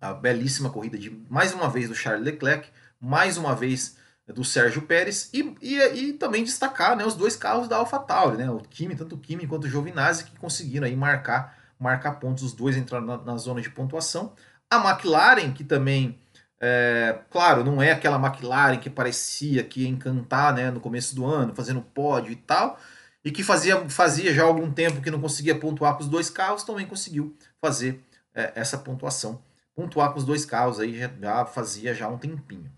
a 0.00 0.12
belíssima 0.12 0.70
corrida 0.70 0.98
de 0.98 1.10
mais 1.28 1.52
uma 1.52 1.68
vez 1.68 1.88
do 1.88 1.94
Charles 1.94 2.24
Leclerc, 2.24 2.68
mais 3.00 3.36
uma 3.36 3.54
vez 3.54 3.96
do 4.34 4.44
Sérgio 4.44 4.82
Pérez 4.82 5.30
e, 5.32 5.56
e, 5.60 5.78
e 5.78 6.12
também 6.14 6.44
destacar 6.44 6.96
né, 6.96 7.04
os 7.04 7.14
dois 7.14 7.36
carros 7.36 7.68
da 7.68 7.76
AlphaTauri, 7.76 8.36
né, 8.36 8.50
o 8.50 8.58
Kimi, 8.58 8.96
tanto 8.96 9.14
o 9.14 9.18
Kimi 9.18 9.46
quanto 9.46 9.64
o 9.64 9.68
Giovinazzi, 9.68 10.24
que 10.24 10.38
conseguiram 10.38 10.86
aí 10.86 10.96
marcar 10.96 11.62
marcar 11.82 12.12
pontos, 12.12 12.44
os 12.44 12.52
dois 12.52 12.76
entraram 12.76 13.04
na, 13.04 13.18
na 13.18 13.36
zona 13.36 13.60
de 13.60 13.68
pontuação. 13.68 14.32
A 14.70 14.76
McLaren, 14.76 15.52
que 15.52 15.64
também, 15.64 16.18
é, 16.60 17.18
claro, 17.28 17.64
não 17.64 17.82
é 17.82 17.90
aquela 17.90 18.24
McLaren 18.24 18.78
que 18.78 18.88
parecia 18.88 19.64
que 19.64 19.82
ia 19.82 19.88
encantar 19.88 20.54
né, 20.54 20.70
no 20.70 20.80
começo 20.80 21.14
do 21.14 21.26
ano, 21.26 21.54
fazendo 21.54 21.82
pódio 21.82 22.32
e 22.32 22.36
tal, 22.36 22.78
e 23.24 23.30
que 23.30 23.42
fazia, 23.42 23.88
fazia 23.88 24.32
já 24.32 24.44
algum 24.44 24.70
tempo 24.72 25.00
que 25.02 25.10
não 25.10 25.20
conseguia 25.20 25.58
pontuar 25.58 25.94
com 25.94 26.02
os 26.02 26.08
dois 26.08 26.30
carros, 26.30 26.62
também 26.62 26.86
conseguiu 26.86 27.36
fazer 27.60 28.02
é, 28.34 28.52
essa 28.54 28.78
pontuação. 28.78 29.42
Pontuar 29.74 30.12
com 30.12 30.18
os 30.18 30.24
dois 30.24 30.44
carros 30.44 30.78
aí 30.78 30.98
já, 30.98 31.10
já 31.20 31.44
fazia 31.44 31.94
já 31.94 32.08
um 32.08 32.18
tempinho. 32.18 32.70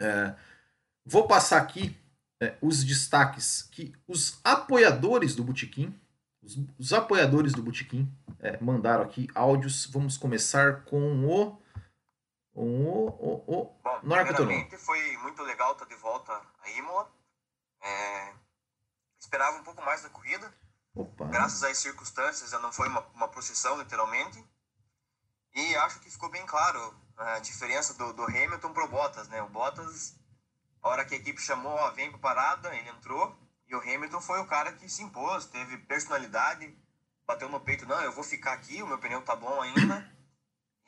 É, 0.00 0.34
vou 1.04 1.26
passar 1.26 1.58
aqui 1.60 1.96
é, 2.40 2.56
os 2.60 2.84
destaques 2.84 3.62
que 3.62 3.92
os 4.06 4.40
apoiadores 4.44 5.34
do 5.34 5.42
Botequim 5.42 5.98
os, 6.48 6.56
os 6.78 6.92
apoiadores 6.92 7.52
do 7.52 7.62
Botequim 7.62 8.10
é, 8.40 8.58
mandaram 8.62 9.04
aqui 9.04 9.28
áudios. 9.34 9.86
Vamos 9.86 10.16
começar 10.16 10.84
com 10.84 11.26
o. 11.26 11.62
Com 12.54 12.86
o. 12.86 13.08
o, 13.08 13.44
o 13.46 13.64
Bom, 13.82 14.00
primeiramente 14.00 14.78
foi 14.78 15.16
muito 15.18 15.42
legal 15.42 15.72
estar 15.72 15.84
de 15.84 15.94
volta 15.96 16.32
a 16.60 16.70
Imola. 16.70 17.10
É, 17.82 18.34
esperava 19.18 19.58
um 19.58 19.62
pouco 19.64 19.82
mais 19.82 20.02
da 20.02 20.08
corrida. 20.08 20.52
Opa. 20.94 21.26
Graças 21.26 21.62
às 21.62 21.78
circunstâncias, 21.78 22.50
não 22.52 22.72
foi 22.72 22.88
uma, 22.88 23.06
uma 23.14 23.28
procissão, 23.28 23.78
literalmente. 23.78 24.42
E 25.54 25.76
acho 25.76 26.00
que 26.00 26.10
ficou 26.10 26.30
bem 26.30 26.44
claro 26.46 26.94
a 27.18 27.38
diferença 27.40 27.94
do, 27.94 28.12
do 28.12 28.24
Hamilton 28.24 28.72
pro 28.72 28.88
Bottas, 28.88 29.28
né? 29.28 29.42
O 29.42 29.48
Bottas, 29.48 30.16
a 30.82 30.88
hora 30.88 31.04
que 31.04 31.14
a 31.14 31.18
equipe 31.18 31.40
chamou, 31.40 31.72
ó, 31.72 31.90
vem 31.90 32.10
para 32.10 32.20
parada, 32.20 32.74
ele 32.74 32.88
entrou 32.88 33.36
e 33.68 33.74
o 33.74 33.80
Hamilton 33.80 34.20
foi 34.20 34.40
o 34.40 34.46
cara 34.46 34.72
que 34.72 34.88
se 34.88 35.02
impôs, 35.02 35.44
teve 35.44 35.76
personalidade, 35.78 36.74
bateu 37.26 37.50
no 37.50 37.60
peito, 37.60 37.84
não, 37.86 38.00
eu 38.00 38.12
vou 38.12 38.24
ficar 38.24 38.54
aqui, 38.54 38.82
o 38.82 38.86
meu 38.86 38.98
pneu 38.98 39.22
tá 39.22 39.36
bom 39.36 39.60
ainda. 39.60 40.16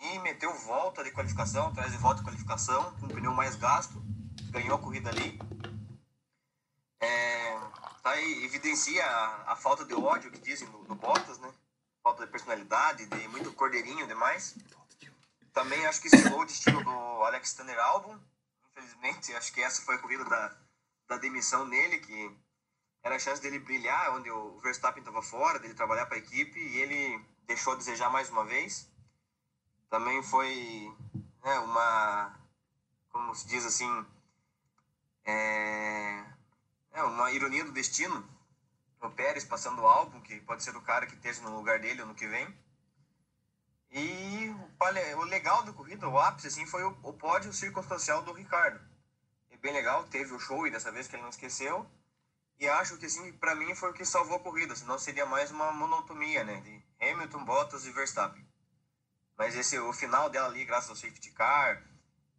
E 0.03 0.19
meteu 0.21 0.55
volta 0.55 1.05
de 1.05 1.11
qualificação, 1.11 1.67
atrás 1.69 1.93
de 1.93 1.99
volta 1.99 2.21
de 2.21 2.25
qualificação, 2.25 2.97
com 2.99 3.05
o 3.05 3.09
pneu 3.11 3.35
mais 3.35 3.55
gasto, 3.55 4.03
ganhou 4.51 4.77
a 4.77 4.81
corrida 4.81 5.11
ali. 5.11 5.39
É, 6.99 7.59
tá 8.03 8.13
aí, 8.13 8.45
evidencia 8.45 9.05
a, 9.05 9.53
a, 9.53 9.57
falta 9.57 9.85
de 9.85 9.93
ódio 9.93 10.31
que 10.31 10.39
dizem 10.39 10.67
no 10.69 10.95
Bottas, 10.95 11.39
né? 11.39 11.53
Falta 12.03 12.25
de 12.25 12.33
personalidade, 12.33 13.05
de 13.05 13.29
muito 13.29 13.53
cordeirinho 13.53 14.07
demais. 14.07 14.57
Também 15.53 15.85
acho 15.87 16.01
que 16.01 16.11
selou 16.11 16.41
o 16.41 16.45
destino 16.45 16.83
do 16.83 17.25
Alex 17.25 17.55
Tanner 17.55 17.79
Albon. 17.79 18.19
Infelizmente, 18.71 19.35
acho 19.35 19.53
que 19.53 19.61
essa 19.61 19.83
foi 19.83 19.97
a 19.97 19.99
corrida 19.99 20.25
da, 20.25 20.57
da 21.09 21.17
demissão 21.17 21.67
nele, 21.67 21.99
que 21.99 22.37
era 23.03 23.17
a 23.17 23.19
chance 23.19 23.43
dele 23.43 23.59
brilhar, 23.59 24.15
onde 24.15 24.31
o 24.31 24.59
Verstappen 24.61 25.01
estava 25.01 25.23
fora, 25.23 25.59
dele 25.59 25.75
trabalhar 25.75 26.07
para 26.07 26.17
a 26.17 26.21
equipe, 26.21 26.59
e 26.59 26.79
ele 26.79 27.25
deixou 27.47 27.73
a 27.73 27.77
desejar 27.77 28.11
mais 28.11 28.31
uma 28.31 28.45
vez. 28.45 28.89
Também 29.89 30.23
foi 30.23 30.95
né, 31.43 31.59
uma, 31.61 32.39
como 33.11 33.35
se 33.35 33.47
diz 33.49 33.65
assim, 33.65 34.07
é, 35.25 36.25
é 36.93 37.03
uma 37.03 37.33
ironia 37.33 37.65
do 37.65 37.73
destino. 37.73 38.25
O 39.03 39.11
Pérez 39.11 39.45
passando 39.45 39.83
o 39.83 39.87
álbum, 39.87 40.21
que 40.21 40.41
pode 40.43 40.63
ser 40.63 40.77
o 40.77 40.83
cara 40.83 41.07
que 41.07 41.15
esteja 41.15 41.43
no 41.43 41.57
lugar 41.57 41.81
dele 41.81 42.03
ano 42.03 42.15
que 42.15 42.27
vem. 42.27 42.47
E 43.91 44.55
o 45.17 45.25
legal 45.25 45.63
da 45.65 45.73
corrida, 45.73 46.09
o 46.09 46.19
ápice, 46.19 46.49
assim, 46.49 46.67
foi 46.67 46.85
o, 46.85 46.97
o 47.03 47.13
pódio 47.13 47.53
circunstancial 47.53 48.23
do 48.23 48.33
Ricardo. 48.33 48.81
E 49.51 49.57
bem 49.57 49.73
legal, 49.73 50.05
teve 50.05 50.33
o 50.33 50.39
show 50.39 50.67
e 50.67 50.71
dessa 50.71 50.93
vez 50.93 51.09
que 51.09 51.17
ele 51.17 51.23
não 51.23 51.31
esqueceu. 51.31 51.89
E 52.59 52.69
acho 52.69 52.99
que, 52.99 53.07
assim, 53.07 53.33
para 53.33 53.55
mim 53.55 53.75
foi 53.75 53.91
o 53.91 53.95
que 53.95 54.05
salvou 54.05 54.37
a 54.37 54.41
corrida, 54.41 54.77
senão 54.77 54.99
seria 54.99 55.27
mais 55.27 55.51
uma 55.51 55.73
monotonia, 55.73 56.45
né? 56.45 56.61
De 56.61 56.83
Hamilton, 57.01 57.45
Bottas 57.45 57.87
e 57.87 57.91
Verstappen. 57.91 58.47
Mas 59.37 59.57
esse, 59.57 59.79
o 59.79 59.93
final 59.93 60.29
dela 60.29 60.49
ali, 60.49 60.65
graças 60.65 60.91
ao 60.91 60.97
safety 60.97 61.31
car, 61.33 61.83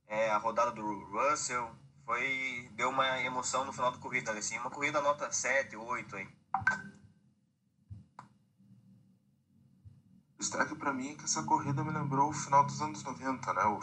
é, 0.08 0.30
a 0.30 0.38
rodada 0.38 0.72
do 0.72 1.06
Russell, 1.06 1.76
foi 2.06 2.70
deu 2.74 2.90
uma 2.90 3.20
emoção 3.22 3.66
no 3.66 3.74
final 3.74 3.92
da 3.92 3.98
corrida, 3.98 4.32
assim, 4.34 4.58
uma 4.58 4.70
corrida 4.70 5.02
nota 5.02 5.32
7, 5.32 5.76
8 5.76 6.16
aí. 6.16 6.28
Destaque 10.41 10.75
para 10.75 10.91
mim 10.91 11.12
é 11.12 11.15
que 11.15 11.23
essa 11.23 11.43
corrida 11.43 11.84
me 11.84 11.91
lembrou 11.91 12.30
o 12.30 12.34
final 12.34 12.65
dos 12.65 12.82
anos 12.82 13.04
90, 13.04 13.54
né? 13.54 13.63
O, 13.65 13.80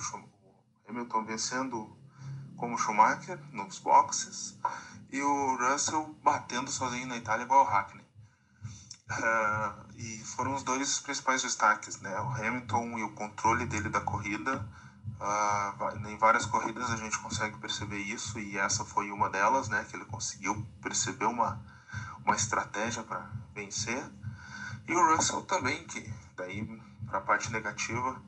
Hamilton 0.88 1.24
vencendo 1.24 1.96
como 2.56 2.76
Schumacher 2.76 3.38
nos 3.52 3.78
boxes 3.78 4.58
e 5.10 5.22
o 5.22 5.56
Russell 5.56 6.16
batendo 6.22 6.70
sozinho 6.70 7.06
na 7.06 7.16
Itália 7.16 7.44
igual 7.44 7.64
o 7.64 7.68
Hackney. 7.68 8.04
Uh, 9.10 9.94
e 9.96 10.18
foram 10.24 10.54
os 10.54 10.62
dois 10.62 10.98
principais 11.00 11.42
destaques, 11.42 12.00
né? 12.00 12.20
O 12.20 12.28
Hamilton 12.32 12.98
e 12.98 13.02
o 13.04 13.12
controle 13.12 13.64
dele 13.64 13.88
da 13.88 14.00
corrida. 14.00 14.68
Uh, 15.20 16.08
em 16.08 16.18
várias 16.18 16.44
corridas 16.46 16.90
a 16.90 16.96
gente 16.96 17.18
consegue 17.18 17.56
perceber 17.58 17.98
isso 17.98 18.38
e 18.38 18.58
essa 18.58 18.84
foi 18.84 19.10
uma 19.12 19.30
delas, 19.30 19.68
né? 19.68 19.86
Que 19.88 19.96
ele 19.96 20.04
conseguiu 20.06 20.66
perceber 20.82 21.26
uma, 21.26 21.62
uma 22.24 22.34
estratégia 22.34 23.04
para 23.04 23.30
vencer. 23.54 24.04
E 24.88 24.92
o 24.92 25.14
Russell 25.14 25.42
também, 25.42 25.86
que 25.86 26.12
daí 26.38 26.64
para 27.07 27.18
a 27.18 27.22
parte 27.22 27.51
negativa, 27.51 28.22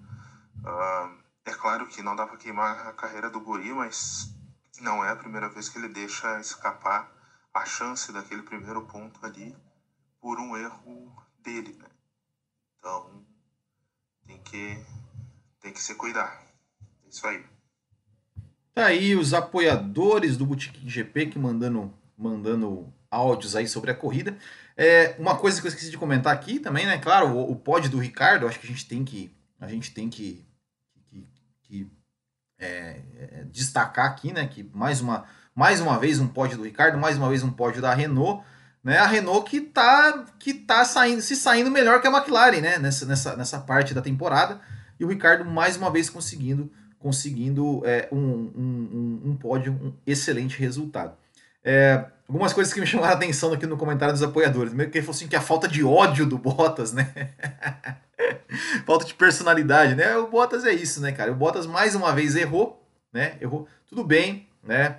uh, 0.64 1.18
é 1.44 1.52
claro 1.52 1.86
que 1.86 2.02
não 2.02 2.14
dá 2.14 2.26
para 2.26 2.36
queimar 2.36 2.86
a 2.86 2.92
carreira 2.92 3.30
do 3.30 3.40
Guri, 3.40 3.72
mas 3.72 4.34
não 4.80 5.04
é 5.04 5.10
a 5.10 5.16
primeira 5.16 5.48
vez 5.48 5.68
que 5.68 5.78
ele 5.78 5.88
deixa 5.88 6.38
escapar 6.40 7.10
a 7.54 7.64
chance 7.64 8.12
daquele 8.12 8.42
primeiro 8.42 8.82
ponto 8.82 9.24
ali 9.24 9.56
por 10.20 10.38
um 10.38 10.56
erro 10.56 11.24
dele, 11.42 11.74
né? 11.78 11.88
Então 12.78 13.24
tem 14.26 14.38
que 14.42 14.84
tem 15.60 15.72
que 15.72 15.80
se 15.80 15.94
cuidar. 15.94 16.42
É 17.04 17.08
isso 17.08 17.26
aí. 17.26 17.44
Tá 18.74 18.86
aí 18.86 19.14
os 19.14 19.34
apoiadores 19.34 20.36
do 20.36 20.46
Boutique 20.46 20.88
GP 20.88 21.26
que 21.26 21.38
mandando 21.38 21.92
mandando 22.16 22.92
áudios 23.10 23.56
aí 23.56 23.66
sobre 23.66 23.90
a 23.90 23.94
corrida. 23.94 24.38
É, 24.82 25.14
uma 25.18 25.36
coisa 25.36 25.60
que 25.60 25.66
eu 25.66 25.68
esqueci 25.68 25.90
de 25.90 25.98
comentar 25.98 26.32
aqui 26.32 26.58
também, 26.58 26.86
né? 26.86 26.96
Claro, 26.96 27.28
o, 27.28 27.52
o 27.52 27.54
pod 27.54 27.86
do 27.90 27.98
Ricardo, 27.98 28.46
acho 28.46 28.58
que 28.58 28.66
a 28.66 28.70
gente 28.70 28.88
tem 28.88 29.04
que 29.04 29.30
a 29.60 29.68
gente 29.68 29.92
tem 29.92 30.08
que, 30.08 30.42
que, 31.10 31.28
que 31.60 31.90
é, 32.58 33.02
é, 33.18 33.44
destacar 33.50 34.06
aqui, 34.06 34.32
né? 34.32 34.46
Que 34.46 34.62
mais 34.72 35.02
uma 35.02 35.26
mais 35.54 35.82
uma 35.82 35.98
vez 35.98 36.18
um 36.18 36.26
pod 36.26 36.56
do 36.56 36.62
Ricardo, 36.62 36.96
mais 36.96 37.18
uma 37.18 37.28
vez 37.28 37.42
um 37.42 37.50
pódio 37.50 37.82
da 37.82 37.92
Renault, 37.92 38.42
né? 38.82 38.96
A 38.96 39.06
Renault 39.06 39.50
que 39.50 39.60
tá 39.60 40.24
que 40.38 40.54
tá 40.54 40.82
saindo 40.82 41.20
se 41.20 41.36
saindo 41.36 41.70
melhor 41.70 42.00
que 42.00 42.08
a 42.08 42.10
McLaren, 42.10 42.62
né? 42.62 42.78
Nessa, 42.78 43.04
nessa, 43.04 43.36
nessa 43.36 43.60
parte 43.60 43.92
da 43.92 44.00
temporada 44.00 44.62
e 44.98 45.04
o 45.04 45.08
Ricardo 45.08 45.44
mais 45.44 45.76
uma 45.76 45.90
vez 45.90 46.08
conseguindo 46.08 46.72
conseguindo 46.98 47.82
é, 47.84 48.08
um, 48.10 48.18
um, 48.18 49.20
um, 49.26 49.30
um 49.30 49.36
pódio, 49.36 49.74
um 49.74 49.92
excelente 50.06 50.58
resultado. 50.58 51.14
É, 51.62 52.06
algumas 52.30 52.52
coisas 52.52 52.72
que 52.72 52.78
me 52.78 52.86
chamaram 52.86 53.12
a 53.12 53.16
atenção 53.16 53.52
aqui 53.52 53.66
no 53.66 53.76
comentário 53.76 54.14
dos 54.14 54.22
apoiadores. 54.22 54.72
Meio 54.72 54.88
que 54.88 54.98
ele 54.98 55.04
falou 55.04 55.16
assim 55.16 55.26
que 55.26 55.34
a 55.34 55.40
falta 55.40 55.66
de 55.66 55.82
ódio 55.82 56.24
do 56.24 56.38
Bottas, 56.38 56.92
né? 56.92 57.12
falta 58.86 59.04
de 59.04 59.14
personalidade, 59.14 59.96
né? 59.96 60.16
O 60.16 60.28
Bottas 60.28 60.64
é 60.64 60.72
isso, 60.72 61.00
né, 61.00 61.10
cara? 61.10 61.32
O 61.32 61.34
Bottas 61.34 61.66
mais 61.66 61.96
uma 61.96 62.14
vez 62.14 62.36
errou, 62.36 62.88
né? 63.12 63.36
Errou. 63.40 63.66
Tudo 63.88 64.04
bem, 64.04 64.48
né? 64.62 64.98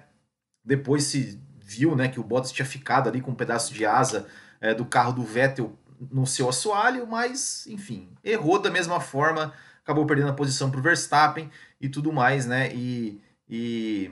Depois 0.62 1.06
se 1.06 1.42
viu, 1.58 1.96
né, 1.96 2.10
que 2.10 2.20
o 2.20 2.24
Bottas 2.24 2.52
tinha 2.52 2.66
ficado 2.66 3.08
ali 3.08 3.22
com 3.22 3.32
um 3.32 3.36
pedaço 3.36 3.74
de 3.74 3.86
asa 3.86 4.28
é, 4.60 4.74
do 4.74 4.84
carro 4.84 5.14
do 5.14 5.24
Vettel 5.24 5.74
no 6.12 6.28
seu 6.28 6.50
assoalho, 6.50 7.08
mas, 7.08 7.66
enfim, 7.68 8.10
errou 8.22 8.60
da 8.60 8.70
mesma 8.70 9.00
forma, 9.00 9.54
acabou 9.82 10.06
perdendo 10.06 10.32
a 10.32 10.34
posição 10.34 10.70
para 10.70 10.82
o 10.82 10.84
Verstappen 10.84 11.50
e 11.80 11.88
tudo 11.88 12.12
mais, 12.12 12.46
né? 12.46 12.74
E, 12.74 13.22
e 13.50 14.12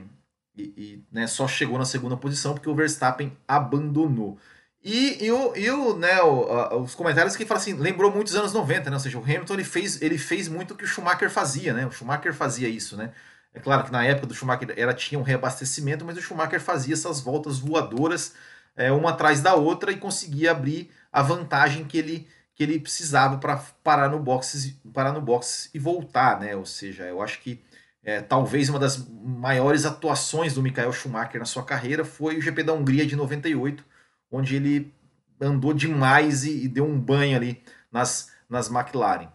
e, 0.56 0.62
e 0.62 1.04
né, 1.12 1.26
só 1.26 1.46
chegou 1.46 1.78
na 1.78 1.84
segunda 1.84 2.16
posição 2.16 2.54
porque 2.54 2.68
o 2.68 2.74
Verstappen 2.74 3.36
abandonou. 3.46 4.38
E, 4.82 5.24
e, 5.24 5.30
o, 5.30 5.54
e 5.56 5.70
o, 5.70 5.96
né, 5.96 6.22
o, 6.22 6.82
os 6.82 6.94
comentários 6.94 7.36
que 7.36 7.44
falam 7.44 7.60
assim, 7.60 7.74
lembrou 7.74 8.10
muitos 8.10 8.34
anos 8.34 8.52
90, 8.52 8.88
né? 8.88 8.96
Ou 8.96 9.00
seja, 9.00 9.18
o 9.18 9.22
Hamilton 9.22 9.54
ele 9.54 9.64
fez, 9.64 10.00
ele 10.00 10.16
fez 10.16 10.48
muito 10.48 10.72
o 10.72 10.76
que 10.76 10.84
o 10.84 10.86
Schumacher 10.86 11.30
fazia, 11.30 11.74
né? 11.74 11.86
O 11.86 11.90
Schumacher 11.90 12.32
fazia 12.32 12.68
isso, 12.68 12.96
né? 12.96 13.12
É 13.52 13.60
claro 13.60 13.84
que 13.84 13.92
na 13.92 14.04
época 14.04 14.26
do 14.26 14.34
Schumacher 14.34 14.72
ela 14.76 14.94
tinha 14.94 15.18
um 15.18 15.22
reabastecimento, 15.22 16.04
mas 16.04 16.16
o 16.16 16.22
Schumacher 16.22 16.60
fazia 16.60 16.94
essas 16.94 17.20
voltas 17.20 17.58
voadoras, 17.58 18.34
é, 18.76 18.90
uma 18.92 19.10
atrás 19.10 19.42
da 19.42 19.54
outra, 19.54 19.92
e 19.92 19.96
conseguia 19.96 20.52
abrir 20.52 20.90
a 21.12 21.20
vantagem 21.22 21.84
que 21.84 21.98
ele, 21.98 22.26
que 22.54 22.62
ele 22.62 22.78
precisava 22.78 23.36
para 23.38 23.56
parar 23.82 24.08
no 24.08 24.18
box 24.18 24.76
parar 24.94 25.12
no 25.12 25.20
box 25.20 25.68
e 25.74 25.78
voltar, 25.78 26.40
né? 26.40 26.56
Ou 26.56 26.64
seja, 26.64 27.04
eu 27.04 27.20
acho 27.20 27.40
que 27.40 27.62
é, 28.02 28.20
talvez 28.20 28.68
uma 28.68 28.78
das 28.78 28.96
maiores 29.08 29.84
atuações 29.84 30.54
do 30.54 30.62
Michael 30.62 30.92
Schumacher 30.92 31.38
na 31.38 31.44
sua 31.44 31.64
carreira 31.64 32.04
foi 32.04 32.38
o 32.38 32.40
GP 32.40 32.62
da 32.62 32.72
Hungria 32.72 33.06
de 33.06 33.14
98, 33.14 33.84
onde 34.30 34.56
ele 34.56 34.94
andou 35.40 35.72
demais 35.72 36.44
e, 36.44 36.64
e 36.64 36.68
deu 36.68 36.84
um 36.84 36.98
banho 36.98 37.36
ali 37.36 37.62
nas, 37.90 38.30
nas 38.48 38.70
McLaren. 38.70 39.28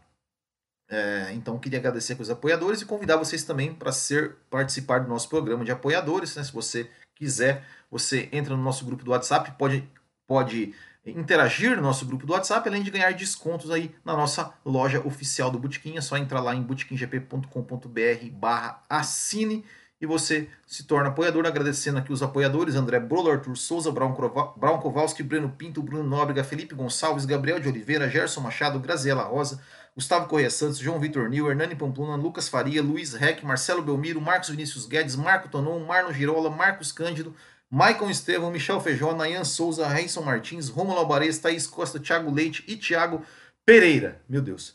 É, 0.87 1.31
então 1.33 1.57
queria 1.57 1.79
agradecer 1.79 2.19
os 2.19 2.29
apoiadores 2.29 2.81
e 2.81 2.85
convidar 2.85 3.17
vocês 3.17 3.43
também 3.43 3.73
para 3.73 3.91
ser 3.91 4.35
participar 4.49 4.99
do 4.99 5.09
nosso 5.09 5.27
programa 5.29 5.65
de 5.65 5.71
apoiadores. 5.71 6.35
Né? 6.35 6.43
Se 6.43 6.53
você 6.53 6.89
quiser, 7.15 7.63
você 7.89 8.29
entra 8.31 8.55
no 8.55 8.63
nosso 8.63 8.85
grupo 8.85 9.03
do 9.03 9.11
WhatsApp, 9.11 9.51
pode, 9.57 9.87
pode 10.27 10.75
interagir 11.05 11.75
no 11.75 11.81
nosso 11.81 12.05
grupo 12.05 12.25
do 12.25 12.33
WhatsApp, 12.33 12.67
além 12.67 12.81
de 12.81 12.91
ganhar 12.91 13.13
descontos 13.13 13.69
aí 13.71 13.93
na 14.03 14.15
nossa 14.15 14.53
loja 14.65 14.99
oficial 15.05 15.51
do 15.51 15.59
Botequim. 15.59 15.97
É 15.97 16.01
só 16.01 16.17
entrar 16.17 16.41
lá 16.41 16.55
em 16.55 16.61
botequimgp.com.br 16.61 18.29
barra 18.33 18.83
assine 18.89 19.63
e 19.99 20.05
você 20.05 20.49
se 20.67 20.83
torna 20.83 21.09
apoiador, 21.09 21.45
agradecendo 21.45 21.97
aqui 21.99 22.11
os 22.11 22.21
apoiadores, 22.21 22.75
André 22.75 22.99
Brolo, 22.99 23.31
Arthur 23.31 23.55
Souza, 23.55 23.91
Brown, 23.91 24.13
Kowalski, 24.13 25.23
Breno 25.23 25.49
Pinto, 25.49 25.81
Bruno 25.81 26.03
Nóbrega, 26.03 26.43
Felipe 26.43 26.75
Gonçalves, 26.75 27.25
Gabriel 27.25 27.59
de 27.59 27.69
Oliveira, 27.69 28.09
Gerson 28.09 28.41
Machado, 28.41 28.79
Graziela 28.79 29.23
Rosa, 29.23 29.61
Gustavo 29.95 30.27
Correia 30.27 30.49
Santos, 30.49 30.77
João 30.77 30.99
Vitor 30.99 31.29
Nil, 31.29 31.49
Hernani 31.49 31.75
Pamplona, 31.75 32.21
Lucas 32.21 32.49
Faria, 32.49 32.83
Luiz 32.83 33.13
Reck, 33.13 33.45
Marcelo 33.45 33.81
Belmiro, 33.81 34.19
Marcos 34.19 34.49
Vinícius 34.49 34.85
Guedes, 34.85 35.15
Marco 35.15 35.47
Tonon, 35.47 35.79
Marno 35.85 36.11
Girola, 36.11 36.49
Marcos 36.49 36.91
Cândido, 36.91 37.33
Maicon 37.75 38.09
Estevam, 38.09 38.49
Michel 38.49 38.79
Feijó, 38.79 39.13
Ian 39.25 39.43
Souza, 39.43 39.85
Reison 39.85 40.21
Martins, 40.21 40.69
Romulo 40.69 40.97
Alvarez, 40.97 41.39
Thaís 41.39 41.67
Costa, 41.67 41.99
Thiago 41.99 42.31
Leite 42.31 42.63
e 42.69 42.77
Thiago 42.77 43.21
Pereira. 43.65 44.21
Meu 44.29 44.41
Deus. 44.41 44.73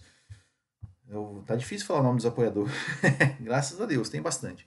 Eu, 1.08 1.42
tá 1.46 1.56
difícil 1.56 1.86
falar 1.86 2.00
o 2.00 2.02
nome 2.02 2.18
dos 2.18 2.26
apoiadores. 2.26 2.70
Graças 3.40 3.80
a 3.80 3.86
Deus, 3.86 4.10
tem 4.10 4.20
bastante. 4.20 4.66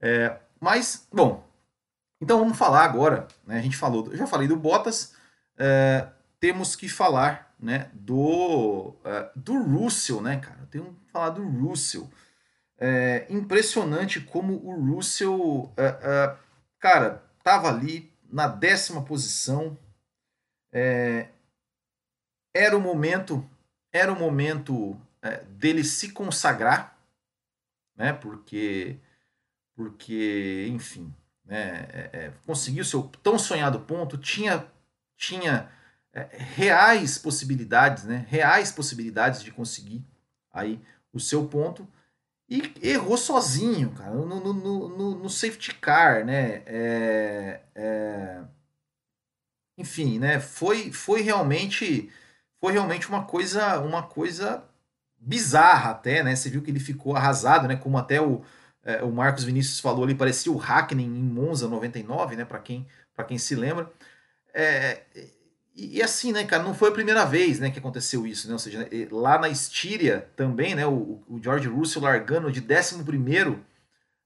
É, 0.00 0.38
mas, 0.60 1.08
bom, 1.12 1.44
então 2.20 2.38
vamos 2.38 2.56
falar 2.56 2.84
agora. 2.84 3.26
Né, 3.44 3.58
a 3.58 3.62
gente 3.62 3.76
falou, 3.76 4.06
eu 4.12 4.16
já 4.16 4.28
falei 4.28 4.46
do 4.46 4.54
Bottas. 4.54 5.16
É, 5.58 6.06
temos 6.38 6.76
que 6.76 6.88
falar 6.88 7.52
né, 7.58 7.90
do, 7.92 8.94
é, 9.04 9.28
do 9.34 9.60
Russell, 9.60 10.20
né, 10.20 10.38
cara? 10.38 10.68
Temos 10.70 10.90
que 10.90 11.10
falar 11.10 11.30
do 11.30 11.42
Russell. 11.42 12.08
É 12.78 13.26
impressionante 13.28 14.20
como 14.20 14.54
o 14.64 14.94
Russell, 14.94 15.72
é, 15.76 15.86
é, 16.00 16.36
cara, 16.78 17.24
estava 17.42 17.68
ali 17.68 18.10
na 18.30 18.46
décima 18.46 19.04
posição. 19.04 19.76
É, 20.72 21.28
era 22.54 22.76
o 22.76 22.80
momento, 22.80 23.44
era 23.92 24.12
o 24.12 24.18
momento 24.18 24.98
é, 25.20 25.38
dele 25.44 25.84
se 25.84 26.12
consagrar, 26.12 26.96
né? 27.96 28.12
Porque, 28.12 28.96
porque, 29.74 30.66
enfim, 30.70 31.12
né? 31.44 31.88
É, 31.92 32.10
é 32.12 32.32
conseguiu 32.46 32.84
seu 32.84 33.02
tão 33.22 33.38
sonhado 33.38 33.80
ponto, 33.80 34.16
tinha, 34.16 34.66
tinha 35.16 35.70
é, 36.12 36.28
reais 36.36 37.18
possibilidades, 37.18 38.04
né? 38.04 38.24
Reais 38.28 38.70
possibilidades 38.70 39.42
de 39.42 39.50
conseguir 39.50 40.04
aí 40.50 40.80
o 41.12 41.20
seu 41.20 41.48
ponto 41.48 41.86
e 42.52 42.74
errou 42.82 43.16
sozinho, 43.16 43.90
cara, 43.92 44.10
no, 44.10 44.52
no, 44.52 44.52
no, 44.52 45.14
no 45.14 45.30
safety 45.30 45.74
car, 45.74 46.22
né? 46.22 46.62
É, 46.66 47.60
é... 47.74 48.40
Enfim, 49.78 50.18
né? 50.18 50.38
Foi, 50.38 50.92
foi 50.92 51.22
realmente 51.22 52.10
foi 52.60 52.72
realmente 52.72 53.08
uma 53.08 53.24
coisa 53.24 53.80
uma 53.80 54.02
coisa 54.02 54.64
bizarra 55.18 55.92
até, 55.92 56.22
né? 56.22 56.36
Você 56.36 56.50
viu 56.50 56.62
que 56.62 56.70
ele 56.70 56.80
ficou 56.80 57.16
arrasado, 57.16 57.66
né? 57.66 57.76
Como 57.76 57.96
até 57.96 58.20
o, 58.20 58.42
é, 58.84 59.02
o 59.02 59.10
Marcos 59.10 59.44
Vinícius 59.44 59.80
falou, 59.80 60.04
ele 60.04 60.14
parecia 60.14 60.52
o 60.52 60.56
Hackney 60.58 61.06
em 61.06 61.08
Monza 61.08 61.66
99, 61.68 62.36
né? 62.36 62.44
Para 62.44 62.58
quem 62.58 62.86
para 63.14 63.24
quem 63.24 63.38
se 63.38 63.54
lembra. 63.54 63.90
É, 64.54 65.02
e, 65.74 65.98
e, 65.98 66.02
assim, 66.02 66.32
né, 66.32 66.44
cara, 66.44 66.62
não 66.62 66.74
foi 66.74 66.90
a 66.90 66.92
primeira 66.92 67.24
vez 67.24 67.58
né, 67.58 67.70
que 67.70 67.78
aconteceu 67.78 68.26
isso, 68.26 68.46
né? 68.46 68.52
Ou 68.52 68.58
seja, 68.58 68.88
lá 69.10 69.38
na 69.38 69.48
Estíria 69.48 70.28
também, 70.36 70.74
né, 70.74 70.86
o, 70.86 71.22
o 71.28 71.40
George 71.42 71.68
Russell 71.68 72.02
largando 72.02 72.52
de 72.52 72.60
11 72.60 73.58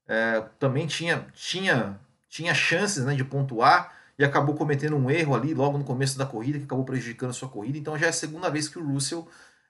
é, 0.07 0.43
também 0.59 0.87
tinha, 0.87 1.27
tinha, 1.33 1.99
tinha 2.29 2.53
chances 2.53 3.05
né, 3.05 3.15
de 3.15 3.23
pontuar 3.23 3.93
e 4.17 4.25
acabou 4.25 4.55
cometendo 4.55 4.95
um 4.95 5.09
erro 5.09 5.35
ali 5.35 5.53
logo 5.53 5.77
no 5.77 5.83
começo 5.83 6.17
da 6.17 6.25
corrida 6.25 6.57
que 6.57 6.65
acabou 6.65 6.85
prejudicando 6.85 7.29
a 7.29 7.33
sua 7.33 7.49
corrida. 7.49 7.77
Então 7.77 7.97
já 7.97 8.07
é 8.07 8.09
a 8.09 8.13
segunda 8.13 8.49
vez 8.49 8.67
que 8.67 8.79
o 8.79 8.85
Russell 8.85 9.27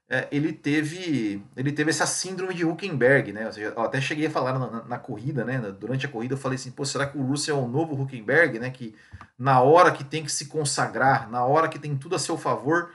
é, 0.10 0.26
ele 0.32 0.54
teve 0.54 1.44
ele 1.56 1.72
teve 1.72 1.90
essa 1.90 2.06
síndrome 2.06 2.54
de 2.54 2.64
Huckenberg, 2.64 3.34
né? 3.34 3.46
Ou 3.46 3.52
seja, 3.52 3.74
eu 3.76 3.82
até 3.82 4.00
cheguei 4.00 4.28
a 4.28 4.32
falar 4.32 4.58
na, 4.58 4.70
na, 4.70 4.84
na, 4.86 4.98
corrida, 4.98 5.44
né? 5.44 5.60
Durante 5.78 6.06
a 6.06 6.10
corrida 6.10 6.34
eu 6.34 6.38
falei 6.38 6.56
assim, 6.56 6.72
pô, 6.72 6.86
será 6.86 7.06
que 7.06 7.18
o 7.18 7.22
Russell 7.22 7.58
é 7.58 7.60
o 7.60 7.68
novo 7.68 8.02
Huckenberg, 8.02 8.58
né? 8.58 8.70
Que 8.70 8.96
na 9.38 9.62
hora 9.62 9.92
que 9.92 10.06
tem 10.06 10.24
que 10.24 10.32
se 10.32 10.46
consagrar, 10.46 11.30
na 11.30 11.44
hora 11.44 11.68
que 11.68 11.78
tem 11.78 11.98
tudo 11.98 12.16
a 12.16 12.20
seu 12.20 12.38
favor, 12.38 12.90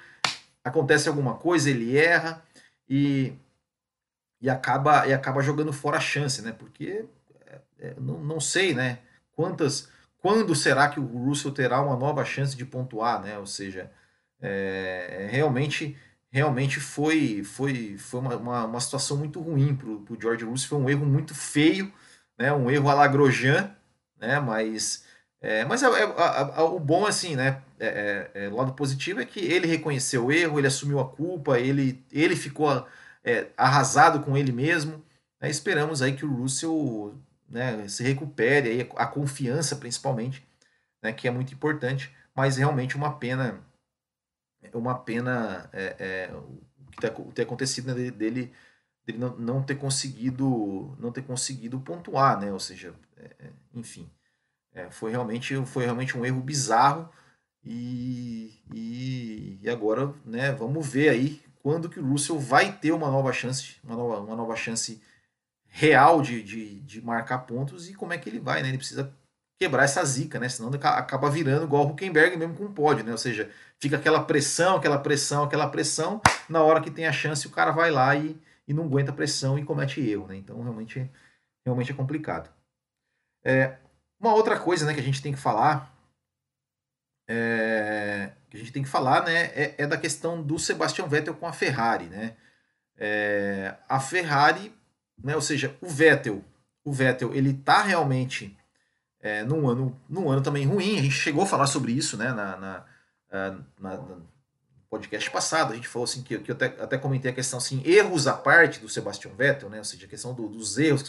acontece 0.65 1.07
alguma 1.07 1.35
coisa, 1.35 1.69
ele 1.69 1.99
erra 1.99 2.43
e, 2.89 3.35
e 4.41 4.49
acaba 4.49 5.07
e 5.07 5.13
acaba 5.13 5.43
jogando 5.43 5.73
fora 5.73 5.99
a 5.99 6.01
chance, 6.01 6.41
né? 6.41 6.53
Porque 6.53 7.05
é, 7.47 7.61
é 7.79 7.95
não, 7.99 8.19
não 8.21 8.41
sei, 8.41 8.73
né? 8.73 9.01
Quantas 9.33 9.91
quando 10.19 10.55
será 10.55 10.89
que 10.89 11.01
o 11.01 11.05
Russell 11.05 11.53
terá 11.53 11.83
uma 11.83 11.97
nova 11.97 12.25
chance 12.25 12.57
de 12.57 12.65
pontuar, 12.65 13.21
né? 13.21 13.39
Ou 13.39 13.47
seja, 13.47 13.91
é, 14.41 15.29
realmente 15.31 15.99
realmente 16.33 16.81
foi 16.81 17.45
foi 17.45 17.97
foi 17.99 18.21
uma, 18.21 18.37
uma, 18.37 18.65
uma 18.67 18.81
situação 18.81 19.17
muito 19.17 19.41
ruim 19.41 19.77
para 19.77 19.89
o 19.89 20.19
George 20.21 20.45
Russell, 20.45 20.69
foi 20.71 20.79
um 20.79 20.91
erro 20.91 21.07
muito 21.07 21.35
feio, 21.35 21.93
né? 22.39 22.53
Um 22.53 22.71
erro 22.71 22.89
a 22.89 22.95
Lagrojan, 22.95 23.71
né? 24.19 24.41
Mas 24.41 25.05
é, 25.41 25.65
mas 25.65 25.83
é, 25.83 25.87
é, 25.87 26.61
o 26.61 26.79
bom 26.81 27.07
assim, 27.07 27.37
né? 27.37 27.63
É, 27.79 28.49
lado 28.53 28.75
positivo 28.75 29.21
é 29.21 29.25
que 29.27 29.41
ele 29.41 29.67
reconheceu 29.67 30.27
o 30.27 30.33
erro, 30.33 30.59
ele 30.59 30.69
assumiu 30.69 31.01
a 31.01 31.09
culpa, 31.09 31.59
ele 31.59 32.05
ele 32.13 32.37
ficou 32.37 32.87
arrasado 33.57 34.21
com 34.21 34.37
ele 34.37 34.53
mesmo. 34.53 35.03
Né? 35.41 35.51
Esperamos 35.51 36.03
aí 36.03 36.15
que 36.15 36.25
o 36.25 36.33
Russell 36.33 37.15
né, 37.53 37.87
se 37.89 38.03
recupere 38.03 38.69
aí 38.71 38.91
a 38.97 39.07
confiança 39.07 39.77
principalmente, 39.77 40.47
né, 41.03 41.13
que 41.13 41.29
é 41.29 41.31
muito 41.31 41.53
importante, 41.53 42.11
mas 42.35 42.57
realmente 42.57 42.97
uma 42.97 43.19
pena, 43.19 43.61
uma 44.75 44.99
pena 44.99 45.69
é, 45.73 45.97
é, 45.99 46.35
o 46.35 46.91
que 46.91 47.01
ter, 47.01 47.11
ter 47.11 47.43
acontecido 47.43 47.87
né, 47.89 48.11
dele, 48.11 48.53
dele 49.07 49.19
não, 49.19 49.37
não, 49.37 49.63
ter 49.63 49.77
conseguido 49.77 50.97
não 50.99 51.13
ter 51.13 51.23
conseguido 51.23 51.81
pontuar, 51.81 52.41
né, 52.41 52.53
ou 52.53 52.61
seja, 52.61 52.95
é, 53.17 53.31
é 53.39 53.51
enfim, 53.75 54.11
é, 54.73 54.91
foi 54.91 55.11
realmente 55.11 55.55
foi 55.67 55.85
realmente 55.85 56.17
um 56.17 56.25
erro 56.25 56.41
bizarro 56.41 57.11
e, 57.65 58.61
e, 58.75 59.59
e, 59.63 59.71
agora, 59.71 60.13
né, 60.25 60.53
vamos 60.53 60.87
ver 60.87 61.11
aí 61.11 61.43
quando 61.63 61.89
que 61.89 62.01
o 62.01 62.07
Russell 62.07 62.39
vai 62.39 62.77
ter 62.77 62.93
uma 62.93 63.11
nova 63.11 63.33
chance, 63.33 63.77
uma 63.85 63.95
nova, 63.97 64.21
uma 64.21 64.37
nova 64.37 64.57
chance 64.57 65.01
real 65.69 66.21
de, 66.21 66.43
de, 66.43 66.81
de 66.81 67.01
marcar 67.01 67.39
pontos 67.39 67.89
e 67.89 67.95
como 67.95 68.13
é 68.13 68.19
que 68.19 68.29
ele 68.29 68.41
vai, 68.41 68.63
né? 68.63 68.69
Ele 68.69 68.79
precisa 68.79 69.15
quebrar 69.59 69.85
essa 69.85 70.05
zica, 70.05 70.41
né? 70.41 70.49
Senão 70.49 70.71
acaba 70.75 71.31
virando 71.31 71.65
igual 71.65 71.87
o 71.87 71.91
Huckenberg 71.91 72.37
mesmo 72.37 72.55
com 72.57 72.65
o 72.65 72.73
pódio, 72.73 73.05
né? 73.05 73.13
Ou 73.13 73.19
seja, 73.19 73.49
fica 73.83 73.97
aquela 73.97 74.23
pressão, 74.23 74.77
aquela 74.77 74.99
pressão, 74.99 75.45
aquela 75.45 75.69
pressão, 75.69 76.21
na 76.49 76.63
hora 76.63 76.81
que 76.81 76.91
tem 76.91 77.07
a 77.07 77.13
chance 77.13 77.47
o 77.47 77.51
cara 77.51 77.73
vai 77.73 77.91
lá 77.91 78.15
e, 78.15 78.41
e 78.67 78.73
não 78.73 78.85
aguenta 78.85 79.11
a 79.11 79.15
pressão 79.15 79.59
e 79.59 79.65
comete 79.65 80.01
erro, 80.01 80.29
né? 80.29 80.37
Então 80.37 80.63
realmente, 80.63 81.11
realmente 81.67 81.91
é 81.91 81.95
complicado. 81.95 82.49
É, 83.45 83.77
uma 84.21 84.33
outra 84.35 84.59
coisa 84.59 84.87
né, 84.87 84.95
que 84.95 85.01
a 85.01 85.03
gente 85.03 85.21
tem 85.21 85.33
que 85.33 85.39
falar 85.39 85.93
é, 87.29 88.31
que 88.49 88.57
a 88.57 88.61
gente 88.61 88.73
tem 88.73 88.83
que 88.83 88.89
falar 88.89 89.25
né, 89.25 89.47
é, 89.55 89.75
é, 89.79 89.87
da 89.87 89.97
questão 89.97 90.41
do 90.41 90.59
Sebastian 90.59 91.09
Vettel 91.09 91.35
com 91.35 91.47
a 91.47 91.53
Ferrari. 91.53 92.07
Né? 92.07 92.37
É, 92.97 93.75
a 93.89 93.99
Ferrari 93.99 94.73
né? 95.23 95.35
Ou 95.35 95.43
seja, 95.43 95.77
o 95.81 95.89
Vettel, 95.89 96.45
o 96.85 96.93
Vettel, 96.93 97.35
ele 97.35 97.55
tá 97.55 97.83
realmente 97.83 98.57
é, 99.21 99.45
num 99.45 99.69
ano, 99.69 100.01
num 100.09 100.29
ano 100.31 100.43
também 100.43 100.67
ruim. 100.67 100.99
A 100.99 101.03
gente 101.03 101.15
chegou 101.15 101.45
a 101.45 101.47
falar 101.47 101.67
sobre 101.67 101.93
isso, 101.93 102.17
né? 102.17 102.33
Na, 102.33 102.57
na, 102.57 102.85
na, 103.33 103.97
na 103.97 104.21
podcast 104.91 105.31
passado 105.31 105.73
a 105.73 105.75
gente 105.75 105.89
falou 105.89 106.05
assim 106.05 106.23
que, 106.23 106.39
que 106.39 106.51
eu 106.51 106.55
até, 106.55 106.67
até 106.67 106.99
comentei 106.99 107.31
a 107.31 107.35
questão 107.35 107.59
assim 107.59 107.83
erros 107.87 108.27
à 108.27 108.35
parte 108.35 108.79
do 108.79 108.91
Sebastian 108.91 109.33
Vettel, 109.33 109.71
né? 109.71 109.79
Ou 109.79 109.85
seja, 109.85 110.05
a 110.05 110.09
questão 110.09 110.35
do, 110.35 110.49
dos 110.49 110.77
erros 110.77 111.03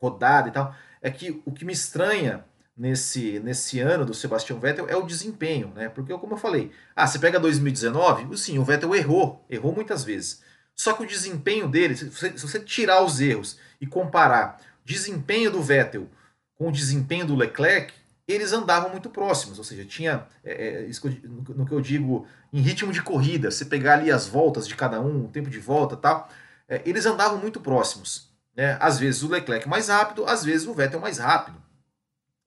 rodada 0.00 0.48
e 0.48 0.52
tal, 0.52 0.74
é 1.02 1.10
que 1.10 1.42
o 1.44 1.52
que 1.52 1.64
me 1.64 1.72
estranha 1.72 2.44
nesse, 2.76 3.40
nesse 3.40 3.80
ano 3.80 4.06
do 4.06 4.14
Sebastian 4.14 4.58
Vettel 4.58 4.88
é 4.88 4.96
o 4.96 5.04
desempenho, 5.04 5.72
né? 5.74 5.88
Porque 5.88 6.16
como 6.16 6.34
eu 6.34 6.38
falei, 6.38 6.70
ah, 6.94 7.06
você 7.06 7.18
pega 7.18 7.38
2019, 7.38 8.36
sim, 8.38 8.58
o 8.58 8.64
Vettel 8.64 8.94
errou, 8.94 9.44
errou 9.50 9.74
muitas 9.74 10.04
vezes. 10.04 10.42
Só 10.74 10.92
que 10.92 11.02
o 11.02 11.06
desempenho 11.06 11.68
dele, 11.68 11.96
se 11.96 12.08
você, 12.08 12.38
se 12.38 12.46
você 12.46 12.60
tirar 12.60 13.02
os 13.02 13.20
erros 13.20 13.58
e 13.80 13.86
comparar 13.86 14.60
desempenho 14.84 15.50
do 15.50 15.60
Vettel 15.60 16.08
com 16.54 16.68
o 16.68 16.72
desempenho 16.72 17.26
do 17.26 17.34
Leclerc, 17.34 17.92
eles 18.28 18.52
andavam 18.52 18.90
muito 18.90 19.08
próximos, 19.08 19.58
ou 19.58 19.64
seja, 19.64 19.84
tinha 19.84 20.26
é, 20.44 20.84
é 20.84 20.90
no, 21.24 21.64
que 21.64 21.72
eu 21.72 21.80
digo 21.80 22.26
em 22.52 22.60
ritmo 22.60 22.92
de 22.92 23.02
corrida, 23.02 23.50
você 23.50 23.64
pegar 23.64 23.94
ali 23.94 24.10
as 24.10 24.26
voltas 24.26 24.68
de 24.68 24.76
cada 24.76 25.00
um, 25.00 25.24
o 25.24 25.28
tempo 25.28 25.48
de 25.48 25.58
volta 25.58 25.96
tal, 25.96 26.28
é, 26.68 26.82
eles 26.84 27.06
andavam 27.06 27.38
muito 27.38 27.58
próximos. 27.60 28.30
Né? 28.54 28.76
Às 28.80 28.98
vezes 28.98 29.22
o 29.22 29.28
Leclerc 29.28 29.66
mais 29.68 29.88
rápido, 29.88 30.26
às 30.26 30.44
vezes 30.44 30.66
o 30.66 30.74
Vettel 30.74 31.00
mais 31.00 31.18
rápido. 31.18 31.62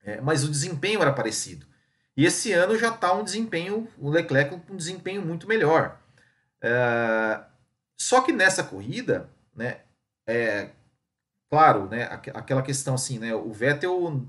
É, 0.04 0.22
mas 0.22 0.44
o 0.44 0.50
desempenho 0.50 1.02
era 1.02 1.14
parecido. 1.14 1.66
E 2.16 2.26
esse 2.26 2.52
ano 2.52 2.78
já 2.78 2.90
está 2.90 3.14
um 3.14 3.24
desempenho, 3.24 3.88
o 3.98 4.10
Leclerc 4.10 4.56
com 4.56 4.74
um 4.74 4.78
desempenho 4.78 5.22
muito 5.22 5.48
melhor. 5.48 5.98
É, 6.62 7.42
só 7.98 8.22
que 8.22 8.32
nessa 8.32 8.64
corrida, 8.64 9.30
né, 9.56 9.80
é 10.28 10.70
claro, 11.50 11.88
né, 11.88 12.04
aquela 12.34 12.62
questão 12.62 12.96
assim, 12.96 13.20
né, 13.20 13.34
o 13.34 13.52
Vettel, 13.52 14.26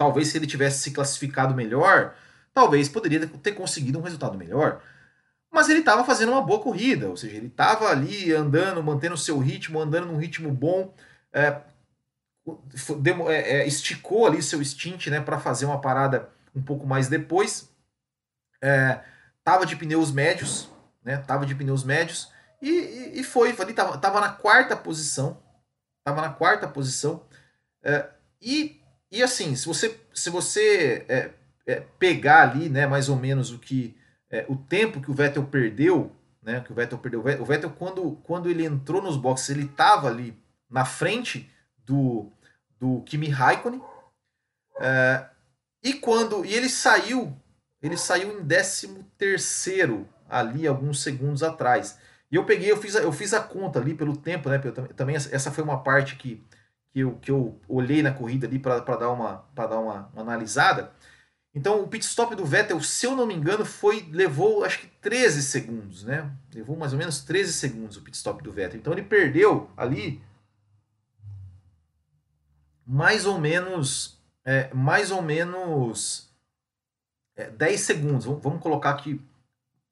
talvez 0.00 0.28
se 0.28 0.38
ele 0.38 0.46
tivesse 0.46 0.78
se 0.78 0.92
classificado 0.92 1.54
melhor, 1.54 2.14
talvez 2.54 2.88
poderia 2.88 3.26
ter 3.26 3.52
conseguido 3.52 3.98
um 3.98 4.02
resultado 4.02 4.38
melhor. 4.38 4.82
Mas 5.52 5.68
ele 5.68 5.80
estava 5.80 6.02
fazendo 6.06 6.32
uma 6.32 6.40
boa 6.40 6.58
corrida, 6.58 7.10
ou 7.10 7.18
seja, 7.18 7.36
ele 7.36 7.48
estava 7.48 7.90
ali 7.90 8.32
andando, 8.32 8.82
mantendo 8.82 9.14
o 9.14 9.18
seu 9.18 9.38
ritmo, 9.38 9.78
andando 9.78 10.06
num 10.06 10.16
ritmo 10.16 10.50
bom, 10.50 10.94
é, 11.34 11.60
é, 13.28 13.58
é, 13.58 13.66
esticou 13.66 14.26
ali 14.26 14.42
seu 14.42 14.64
stint 14.64 15.08
né, 15.08 15.20
para 15.20 15.38
fazer 15.38 15.66
uma 15.66 15.82
parada 15.82 16.30
um 16.56 16.62
pouco 16.62 16.86
mais 16.86 17.06
depois. 17.08 17.68
É, 18.62 19.00
tava 19.44 19.66
de 19.66 19.76
pneus 19.76 20.10
médios, 20.10 20.70
né? 21.04 21.18
Tava 21.18 21.44
de 21.44 21.54
pneus 21.54 21.84
médios. 21.84 22.32
E, 22.62 23.20
e, 23.20 23.22
foi, 23.22 23.54
ali 23.58 23.74
tava, 23.74 23.98
tava 23.98 24.18
na 24.18 24.30
quarta 24.30 24.74
posição. 24.74 25.42
Tava 26.02 26.22
na 26.22 26.30
quarta 26.30 26.66
posição. 26.66 27.22
É, 27.82 28.08
e, 28.40 28.79
e 29.10 29.22
assim, 29.22 29.54
se 29.56 29.66
você, 29.66 29.98
se 30.14 30.30
você 30.30 31.04
é, 31.08 31.30
é, 31.66 31.80
pegar 31.98 32.42
ali, 32.42 32.68
né, 32.68 32.86
mais 32.86 33.08
ou 33.08 33.16
menos 33.16 33.52
o 33.52 33.58
que 33.58 33.96
é, 34.30 34.44
o 34.48 34.56
tempo 34.56 35.00
que 35.00 35.10
o 35.10 35.14
Vettel 35.14 35.44
perdeu, 35.44 36.12
né, 36.42 36.60
que 36.60 36.70
o 36.70 36.74
Vettel 36.74 36.98
perdeu, 36.98 37.20
o 37.20 37.44
Vettel 37.44 37.70
quando, 37.70 38.12
quando 38.22 38.48
ele 38.48 38.64
entrou 38.64 39.02
nos 39.02 39.16
boxes, 39.16 39.50
ele 39.50 39.66
tava 39.66 40.08
ali 40.08 40.38
na 40.70 40.84
frente 40.84 41.50
do, 41.84 42.30
do 42.78 43.02
Kimi 43.02 43.28
Raikkonen. 43.28 43.82
É, 44.80 45.26
e 45.82 45.94
quando 45.94 46.44
e 46.44 46.54
ele 46.54 46.68
saiu, 46.68 47.36
ele 47.82 47.96
saiu 47.96 48.38
em 48.38 48.46
13 48.46 49.04
terceiro 49.18 50.08
ali 50.28 50.66
alguns 50.66 51.02
segundos 51.02 51.42
atrás. 51.42 51.98
E 52.30 52.36
eu 52.36 52.44
peguei, 52.44 52.70
eu 52.70 52.76
fiz, 52.76 52.94
eu 52.94 53.12
fiz 53.12 53.34
a 53.34 53.40
conta 53.40 53.80
ali 53.80 53.94
pelo 53.94 54.16
tempo, 54.16 54.48
né? 54.48 54.58
Também 54.94 55.16
essa 55.16 55.50
foi 55.50 55.64
uma 55.64 55.82
parte 55.82 56.14
que, 56.14 56.42
que, 56.92 57.00
eu, 57.00 57.14
que 57.16 57.30
eu 57.30 57.58
olhei 57.68 58.02
na 58.02 58.12
corrida 58.12 58.46
ali 58.46 58.58
para 58.58 58.78
dar, 58.80 59.10
uma, 59.10 59.44
dar 59.54 59.78
uma, 59.78 60.10
uma, 60.12 60.22
analisada. 60.22 60.92
Então 61.54 61.82
o 61.82 61.88
pit 61.88 62.04
stop 62.04 62.34
do 62.34 62.44
Vettel, 62.44 62.80
se 62.80 63.06
eu 63.06 63.16
não 63.16 63.26
me 63.26 63.34
engano, 63.34 63.64
foi 63.64 64.08
levou 64.12 64.64
acho 64.64 64.80
que 64.80 64.86
13 64.86 65.42
segundos, 65.42 66.04
né? 66.04 66.30
Levou 66.54 66.76
mais 66.76 66.92
ou 66.92 66.98
menos 66.98 67.20
13 67.22 67.52
segundos 67.52 67.96
o 67.96 68.02
pit 68.02 68.16
stop 68.16 68.42
do 68.42 68.52
Vettel. 68.52 68.78
Então 68.78 68.92
ele 68.92 69.02
perdeu 69.02 69.70
ali 69.76 70.22
mais 72.86 73.26
ou 73.26 73.38
menos 73.38 74.20
é, 74.44 74.72
mais 74.72 75.10
ou 75.10 75.22
menos 75.22 76.30
é, 77.36 77.50
10 77.50 77.80
segundos. 77.80 78.24
Vamos 78.24 78.62
colocar 78.62 78.90
aqui 78.90 79.20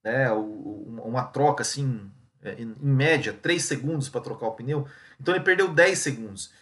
né, 0.04 0.30
uma 0.32 1.24
troca 1.24 1.62
assim 1.62 2.10
é, 2.42 2.54
em, 2.60 2.74
média, 2.80 3.32
3 3.32 3.62
segundos 3.62 4.08
para 4.08 4.20
trocar 4.20 4.46
o 4.46 4.52
pneu. 4.52 4.86
Então 5.20 5.34
ele 5.34 5.44
perdeu 5.44 5.72
10 5.72 5.98
segundos. 5.98 6.52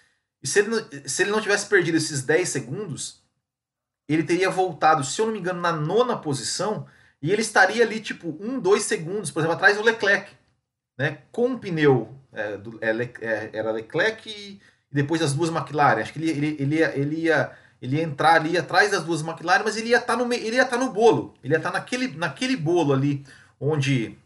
E 0.47 0.49
se 0.49 0.61
ele, 0.61 0.69
não, 0.69 0.89
se 1.07 1.23
ele 1.25 1.33
não 1.33 1.41
tivesse 1.41 1.67
perdido 1.67 1.97
esses 1.97 2.23
10 2.23 2.49
segundos, 2.49 3.21
ele 4.09 4.23
teria 4.23 4.49
voltado, 4.49 5.03
se 5.03 5.21
eu 5.21 5.27
não 5.27 5.33
me 5.33 5.41
engano, 5.41 5.61
na 5.61 5.73
nona 5.73 6.17
posição 6.17 6.87
e 7.21 7.33
ele 7.33 7.43
estaria 7.43 7.83
ali, 7.83 7.99
tipo, 7.99 8.29
1, 8.41 8.61
2 8.61 8.81
segundos, 8.81 9.33
por 9.33 9.41
exemplo, 9.41 9.57
atrás 9.57 9.77
do 9.77 9.83
Leclerc. 9.83 10.31
Né? 10.97 11.19
Com 11.33 11.55
o 11.55 11.59
pneu, 11.59 12.15
é, 12.33 12.57
do, 12.57 12.79
é, 12.81 12.91
é, 13.21 13.51
era 13.55 13.73
Leclerc 13.73 14.31
e 14.31 14.61
depois 14.89 15.21
as 15.21 15.35
duas 15.35 15.51
McLaren. 15.51 16.01
Acho 16.01 16.13
que 16.13 16.21
ele, 16.21 16.31
ele, 16.31 16.57
ele, 16.61 16.77
ia, 16.77 16.97
ele, 16.97 17.17
ia, 17.23 17.51
ele 17.83 17.97
ia 17.97 18.03
entrar 18.05 18.37
ali 18.37 18.57
atrás 18.57 18.93
das 18.93 19.03
duas 19.03 19.23
McLaren, 19.23 19.65
mas 19.65 19.77
ele 19.77 19.89
ia 19.89 19.99
estar 19.99 20.17
tá 20.17 20.25
no, 20.25 20.33
ele 20.33 20.55
ia 20.55 20.65
tá 20.65 20.79
no 20.79 20.93
bolo. 20.93 21.35
Ele 21.43 21.55
ia 21.55 21.59
estar 21.59 21.73
tá 21.73 21.79
naquele, 21.81 22.17
naquele 22.17 22.57
bolo 22.57 22.93
ali 22.93 23.27
onde 23.59 24.17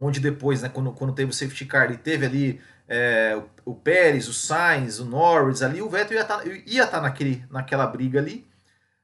onde 0.00 0.20
depois, 0.20 0.62
né, 0.62 0.68
quando, 0.68 0.92
quando 0.92 1.12
teve 1.12 1.30
o 1.30 1.34
safety 1.34 1.64
car, 1.64 1.86
ele 1.86 1.96
teve 1.98 2.24
ali 2.24 2.60
é, 2.88 3.40
o, 3.64 3.74
Pérez, 3.74 4.28
o 4.28 4.32
Sainz, 4.32 4.98
o 4.98 5.04
Norris 5.04 5.62
ali, 5.62 5.82
o 5.82 5.90
Vettel 5.90 6.16
ia 6.16 6.22
estar 6.22 6.38
tá, 6.38 6.86
tá 6.86 7.00
naquele, 7.00 7.44
naquela 7.50 7.86
briga 7.86 8.18
ali. 8.18 8.48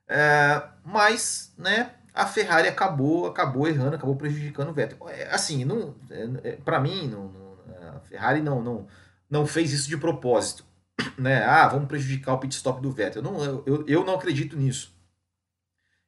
É, 0.08 0.62
mas, 0.84 1.54
né, 1.58 1.90
a 2.14 2.26
Ferrari 2.26 2.68
acabou, 2.68 3.26
acabou 3.26 3.68
errando, 3.68 3.96
acabou 3.96 4.16
prejudicando 4.16 4.70
o 4.70 4.72
Vettel. 4.72 5.08
É, 5.08 5.28
assim, 5.34 5.64
não, 5.64 5.94
é, 6.10 6.50
é 6.50 6.52
para 6.56 6.80
mim, 6.80 7.08
não, 7.08 7.28
não, 7.28 7.96
a 7.96 8.00
Ferrari 8.00 8.40
não, 8.40 8.62
não, 8.62 8.86
não 9.28 9.46
fez 9.46 9.72
isso 9.72 9.88
de 9.88 9.96
propósito. 9.96 10.64
Né? 11.18 11.44
Ah, 11.44 11.68
vamos 11.68 11.86
prejudicar 11.86 12.34
o 12.34 12.38
pit 12.38 12.54
stop 12.54 12.80
do 12.80 12.90
Vettel. 12.90 13.22
Não, 13.22 13.44
eu, 13.66 13.84
eu 13.86 14.04
não 14.04 14.14
acredito 14.14 14.56
nisso. 14.56 14.94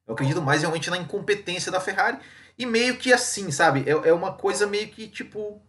Eu 0.07 0.15
acredito 0.15 0.41
mais 0.41 0.63
realmente 0.63 0.91
na 0.91 0.97
incompetência 0.97 1.71
da 1.71 1.81
Ferrari. 1.81 2.19
E 2.59 2.65
meio 2.65 2.97
que 2.97 3.13
assim, 3.13 3.51
sabe? 3.51 3.85
É, 3.87 4.09
é 4.09 4.13
uma 4.13 4.33
coisa 4.33 4.67
meio 4.67 4.89
que 4.89 5.09
tipo. 5.09 5.61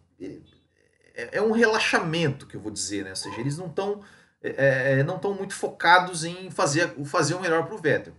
É, 1.18 1.38
é 1.38 1.42
um 1.42 1.50
relaxamento 1.50 2.46
que 2.46 2.56
eu 2.56 2.60
vou 2.60 2.70
dizer, 2.70 3.04
né? 3.04 3.10
Ou 3.10 3.16
seja, 3.16 3.40
eles 3.40 3.58
não 3.58 3.66
estão 3.66 4.02
é, 4.40 5.00
é, 5.00 5.02
não 5.02 5.16
estão 5.16 5.34
muito 5.34 5.54
focados 5.54 6.24
em 6.24 6.50
fazer, 6.50 6.88
fazer 7.04 7.34
o 7.34 7.40
melhor 7.40 7.66
para 7.66 7.74
o 7.74 7.78
Vettel. 7.78 8.14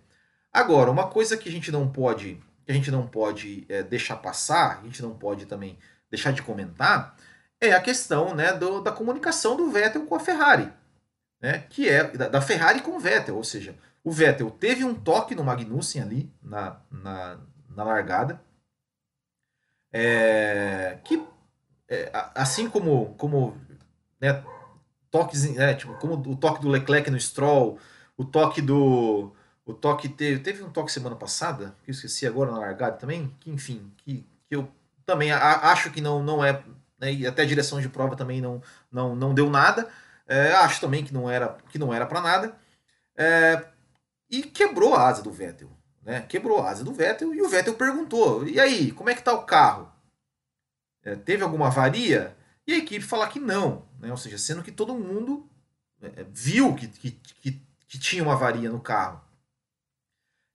Agora, 0.51 0.91
uma 0.91 1.07
coisa 1.07 1.37
que 1.37 1.47
a 1.47 1.51
gente 1.51 1.71
não 1.71 1.87
pode, 1.89 2.41
que 2.65 2.71
a 2.71 2.75
gente 2.75 2.91
não 2.91 3.07
pode 3.07 3.65
é, 3.69 3.83
deixar 3.83 4.17
passar, 4.17 4.79
a 4.79 4.83
gente 4.83 5.01
não 5.01 5.17
pode 5.17 5.45
também 5.45 5.77
deixar 6.09 6.31
de 6.31 6.41
comentar, 6.41 7.15
é 7.61 7.71
a 7.71 7.81
questão 7.81 8.33
né, 8.33 8.53
do, 8.53 8.81
da 8.81 8.91
comunicação 8.91 9.55
do 9.55 9.69
Vettel 9.69 10.05
com 10.05 10.15
a 10.15 10.19
Ferrari. 10.19 10.71
Né, 11.41 11.59
que 11.69 11.87
é 11.87 12.03
da, 12.03 12.27
da 12.27 12.41
Ferrari 12.41 12.81
com 12.81 12.97
o 12.97 12.99
Vettel, 12.99 13.37
ou 13.37 13.45
seja, 13.45 13.73
o 14.03 14.11
Vettel 14.11 14.51
teve 14.51 14.83
um 14.83 14.93
toque 14.93 15.33
no 15.33 15.43
Magnussen 15.43 16.01
ali 16.01 16.33
na, 16.41 16.81
na, 16.91 17.39
na 17.69 17.83
largada. 17.83 18.41
É, 19.91 20.99
que 21.03 21.23
é, 21.89 22.11
assim 22.35 22.69
como, 22.69 23.15
como 23.15 23.57
né, 24.21 24.43
toques, 25.09 25.57
é, 25.57 25.73
tipo, 25.73 25.93
como 25.95 26.15
o 26.15 26.35
toque 26.35 26.61
do 26.61 26.69
Leclerc 26.69 27.09
no 27.09 27.19
Stroll, 27.19 27.79
o 28.15 28.23
toque 28.23 28.61
do. 28.61 29.33
O 29.65 29.73
toque 29.73 30.07
teve. 30.07 30.39
Teve 30.39 30.63
um 30.63 30.69
toque 30.69 30.91
semana 30.91 31.15
passada, 31.15 31.75
que 31.83 31.91
eu 31.91 31.93
esqueci 31.93 32.27
agora 32.27 32.51
na 32.51 32.59
largada 32.59 32.97
também, 32.97 33.35
que 33.39 33.49
enfim, 33.49 33.91
que, 33.97 34.25
que 34.47 34.55
eu 34.55 34.69
também 35.05 35.31
a, 35.31 35.71
acho 35.71 35.91
que 35.91 36.01
não, 36.01 36.21
não 36.21 36.43
é. 36.43 36.63
Né, 36.99 37.13
e 37.13 37.27
até 37.27 37.43
a 37.43 37.45
direção 37.45 37.81
de 37.81 37.89
prova 37.89 38.15
também 38.15 38.41
não, 38.41 38.61
não, 38.91 39.15
não 39.15 39.33
deu 39.33 39.49
nada. 39.49 39.89
É, 40.27 40.53
acho 40.53 40.79
também 40.81 41.03
que 41.03 41.13
não 41.13 41.29
era 41.29 41.57
que 41.69 41.79
não 41.79 41.93
era 41.93 42.05
para 42.05 42.21
nada. 42.21 42.55
É, 43.17 43.65
e 44.29 44.43
quebrou 44.43 44.93
a 44.93 45.07
asa 45.07 45.23
do 45.23 45.31
Vettel. 45.31 45.69
Né? 46.03 46.21
Quebrou 46.21 46.61
a 46.61 46.69
asa 46.69 46.83
do 46.83 46.93
Vettel 46.93 47.33
e 47.33 47.41
o 47.41 47.49
Vettel 47.49 47.73
perguntou: 47.73 48.47
e 48.47 48.59
aí, 48.59 48.91
como 48.91 49.09
é 49.09 49.15
que 49.15 49.23
tá 49.23 49.33
o 49.33 49.43
carro? 49.43 49.91
É, 51.03 51.15
teve 51.15 51.43
alguma 51.43 51.67
avaria? 51.67 52.35
E 52.67 52.73
a 52.73 52.77
equipe 52.77 53.03
falar 53.03 53.27
que 53.29 53.39
não, 53.39 53.85
né? 53.99 54.11
ou 54.11 54.17
seja, 54.17 54.37
sendo 54.37 54.61
que 54.61 54.71
todo 54.71 54.93
mundo 54.93 55.49
é, 56.01 56.25
viu 56.31 56.75
que, 56.75 56.87
que, 56.87 57.11
que, 57.11 57.61
que, 57.87 57.97
tinha 57.97 58.23
uma 58.23 58.33
avaria 58.33 58.69
no 58.69 58.79
carro. 58.79 59.21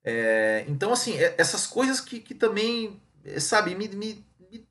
É, 0.04 0.64
então, 0.68 0.92
assim, 0.92 1.16
é, 1.16 1.34
essas 1.38 1.66
coisas 1.66 2.00
que, 2.00 2.20
que 2.20 2.34
também, 2.34 3.00
é, 3.24 3.40
sabe, 3.40 3.74
me, 3.74 3.88
me, 3.88 4.24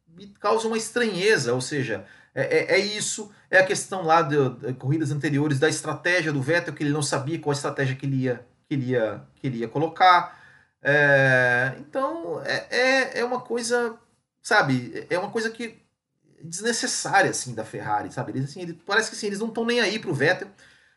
me 0.07 0.27
causam 0.39 0.71
uma 0.71 0.77
estranheza, 0.77 1.53
ou 1.53 1.61
seja, 1.61 2.05
é, 2.35 2.41
é, 2.41 2.75
é, 2.75 2.79
isso, 2.79 3.31
é 3.49 3.59
a 3.59 3.65
questão 3.65 4.03
lá 4.03 4.21
de, 4.21 4.49
de, 4.49 4.73
corridas 4.73 5.11
anteriores 5.11 5.59
da 5.59 5.69
estratégia 5.69 6.33
do 6.33 6.41
Vettel, 6.41 6.73
que 6.73 6.83
ele 6.83 6.91
não 6.91 7.01
sabia 7.03 7.39
qual 7.39 7.53
estratégia 7.53 7.95
que 7.95 8.05
ele 8.05 8.23
ia, 8.23 8.45
que 8.67 8.73
ele 8.73 8.91
ia, 8.91 9.21
que 9.35 9.47
ele 9.47 9.57
ia 9.59 9.67
colocar. 9.67 10.39
É, 10.81 11.75
então, 11.79 12.41
é, 12.43 12.67
é, 12.69 13.19
é 13.19 13.25
uma 13.25 13.39
coisa, 13.39 13.95
sabe, 14.43 15.07
é 15.09 15.17
uma 15.17 15.31
coisa 15.31 15.49
que 15.49 15.81
desnecessária, 16.43 17.31
assim, 17.31 17.55
da 17.55 17.63
Ferrari, 17.63 18.11
sabe? 18.11 18.33
Eles, 18.33 18.49
assim, 18.49 18.73
parece 18.85 19.09
que 19.09 19.15
assim, 19.15 19.27
eles 19.27 19.39
não 19.39 19.47
estão 19.47 19.65
nem 19.65 19.79
aí 19.79 19.97
pro 19.97 20.13
Vettel. 20.13 20.49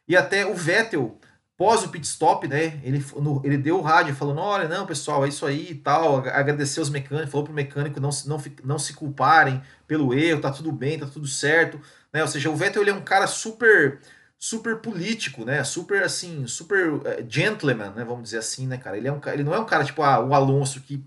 E 0.08 0.16
até 0.16 0.44
o 0.44 0.54
Vettel, 0.54 1.18
pós 1.56 1.84
o 1.84 1.88
pit 1.88 2.04
stop, 2.04 2.46
né? 2.48 2.80
Ele, 2.82 3.04
no, 3.16 3.40
ele 3.44 3.56
deu 3.56 3.78
o 3.78 3.82
rádio 3.82 4.14
falando: 4.14 4.40
olha, 4.40 4.68
não, 4.68 4.84
pessoal, 4.86 5.24
é 5.24 5.28
isso 5.28 5.46
aí 5.46 5.70
e 5.70 5.74
tal. 5.76 6.18
Agradeceu 6.18 6.82
os 6.82 6.90
mecânicos, 6.90 7.30
falou 7.30 7.44
pro 7.44 7.54
mecânico 7.54 8.00
não, 8.00 8.10
não, 8.26 8.42
não 8.64 8.78
se 8.78 8.92
culparem 8.92 9.62
pelo 9.86 10.12
erro, 10.12 10.40
tá 10.40 10.50
tudo 10.50 10.72
bem, 10.72 10.98
tá 10.98 11.06
tudo 11.06 11.26
certo. 11.26 11.80
Né? 12.12 12.22
Ou 12.22 12.28
seja, 12.28 12.50
o 12.50 12.56
Vettel 12.56 12.82
ele 12.82 12.90
é 12.90 12.94
um 12.94 13.02
cara 13.02 13.26
super 13.26 14.00
super 14.38 14.76
político, 14.80 15.44
né? 15.44 15.64
Super 15.64 16.02
assim, 16.02 16.46
super 16.46 16.92
uh, 16.92 17.02
gentleman, 17.28 17.92
né? 17.92 18.04
Vamos 18.04 18.24
dizer 18.24 18.38
assim, 18.38 18.66
né, 18.66 18.76
cara? 18.76 18.96
Ele, 18.96 19.08
é 19.08 19.12
um, 19.12 19.20
ele 19.32 19.44
não 19.44 19.54
é 19.54 19.58
um 19.58 19.64
cara 19.64 19.84
tipo 19.84 20.02
ah, 20.02 20.20
o 20.20 20.34
Alonso 20.34 20.80
que 20.80 21.02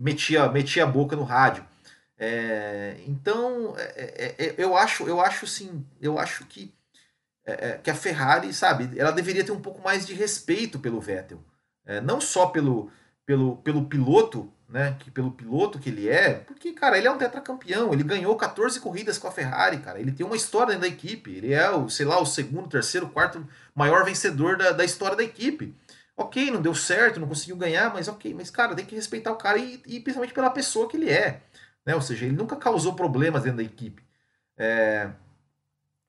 metia, 0.00 0.48
metia 0.48 0.84
a 0.84 0.86
boca 0.86 1.14
no 1.14 1.22
rádio. 1.22 1.64
É, 2.18 2.96
então, 3.06 3.74
é, 3.76 4.34
é, 4.38 4.46
é, 4.46 4.54
eu 4.58 4.76
acho, 4.76 5.06
eu 5.06 5.20
acho 5.20 5.46
sim, 5.46 5.86
eu 6.00 6.18
acho 6.18 6.44
que, 6.46 6.72
é, 7.44 7.78
que 7.82 7.90
a 7.90 7.94
Ferrari, 7.94 8.52
sabe, 8.52 8.98
ela 8.98 9.10
deveria 9.10 9.44
ter 9.44 9.52
um 9.52 9.60
pouco 9.60 9.82
mais 9.82 10.06
de 10.06 10.14
respeito 10.14 10.78
pelo 10.78 11.00
Vettel. 11.00 11.42
não 12.04 12.20
só 12.20 12.46
pelo, 12.46 12.90
pelo, 13.24 13.56
pelo 13.58 13.86
piloto, 13.86 14.52
né, 14.68 14.96
que 15.00 15.10
pelo 15.10 15.32
piloto 15.32 15.78
que 15.78 15.88
ele 15.88 16.08
é, 16.08 16.34
porque, 16.34 16.72
cara, 16.72 16.96
ele 16.96 17.08
é 17.08 17.10
um 17.10 17.18
tetracampeão, 17.18 17.92
ele 17.92 18.04
ganhou 18.04 18.36
14 18.36 18.78
corridas 18.78 19.18
com 19.18 19.26
a 19.26 19.32
Ferrari, 19.32 19.78
cara, 19.78 19.98
ele 19.98 20.12
tem 20.12 20.24
uma 20.24 20.36
história 20.36 20.74
dentro 20.74 20.82
da 20.82 20.94
equipe, 20.94 21.30
ele 21.32 21.52
é, 21.52 21.70
o, 21.70 21.88
sei 21.88 22.06
lá, 22.06 22.20
o 22.20 22.26
segundo, 22.26 22.68
terceiro, 22.68 23.08
quarto 23.08 23.44
maior 23.74 24.04
vencedor 24.04 24.56
da, 24.56 24.72
da 24.72 24.84
história 24.84 25.16
da 25.16 25.24
equipe. 25.24 25.74
Ok, 26.20 26.50
não 26.50 26.60
deu 26.60 26.74
certo, 26.74 27.18
não 27.18 27.26
conseguiu 27.26 27.56
ganhar, 27.56 27.90
mas 27.94 28.06
ok, 28.06 28.34
mas, 28.34 28.50
cara, 28.50 28.74
tem 28.74 28.84
que 28.84 28.94
respeitar 28.94 29.32
o 29.32 29.36
cara 29.36 29.56
e, 29.58 29.80
e 29.86 30.00
principalmente 30.00 30.34
pela 30.34 30.50
pessoa 30.50 30.86
que 30.86 30.94
ele 30.98 31.08
é. 31.08 31.40
Né? 31.84 31.94
Ou 31.94 32.02
seja, 32.02 32.26
ele 32.26 32.36
nunca 32.36 32.56
causou 32.56 32.94
problemas 32.94 33.42
dentro 33.42 33.56
da 33.56 33.62
equipe. 33.62 34.02
É, 34.54 35.10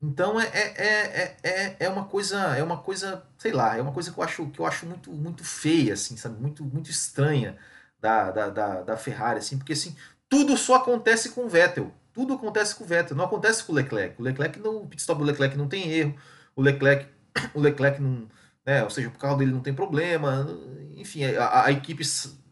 então 0.01 0.37
é, 0.41 0.47
é, 0.47 1.37
é, 1.43 1.75
é, 1.79 1.89
uma 1.89 2.03
coisa, 2.05 2.37
é 2.57 2.61
uma 2.61 2.77
coisa, 2.77 3.23
sei 3.37 3.53
lá, 3.53 3.77
é 3.77 3.81
uma 3.81 3.93
coisa 3.93 4.11
que 4.11 4.19
eu 4.19 4.23
acho, 4.23 4.47
que 4.49 4.59
eu 4.59 4.65
acho 4.65 4.85
muito, 4.85 5.09
muito 5.13 5.45
feia, 5.45 5.93
assim, 5.93 6.17
sabe? 6.17 6.41
Muito, 6.41 6.61
muito 6.65 6.91
estranha 6.91 7.57
da, 8.01 8.31
da, 8.31 8.49
da, 8.49 8.81
da 8.81 8.97
Ferrari, 8.97 9.39
assim, 9.39 9.57
porque 9.57 9.73
assim, 9.73 9.95
tudo 10.27 10.57
só 10.57 10.75
acontece 10.75 11.29
com 11.29 11.45
o 11.45 11.49
Vettel. 11.49 11.89
Tudo 12.11 12.33
acontece 12.33 12.75
com 12.75 12.83
o 12.83 12.87
Vettel, 12.87 13.15
não 13.15 13.25
acontece 13.25 13.63
com 13.63 13.71
o 13.71 13.75
Leclerc. 13.75 14.19
O 14.19 14.23
Leclerc 14.25 14.59
não, 14.59 14.83
o 14.83 14.87
pit 14.87 14.99
stop 15.01 15.19
do 15.19 15.25
Leclerc 15.25 15.57
não 15.57 15.69
tem 15.69 15.89
erro. 15.89 16.15
O 16.53 16.61
Leclerc, 16.61 17.07
o 17.55 17.61
Leclerc 17.61 18.01
não, 18.01 18.27
né, 18.71 18.83
ou 18.85 18.89
seja, 18.89 19.09
o 19.09 19.11
carro 19.11 19.35
dele 19.35 19.51
não 19.51 19.59
tem 19.59 19.73
problema. 19.73 20.47
Enfim, 20.95 21.25
a, 21.25 21.65
a 21.65 21.71
equipe 21.71 22.03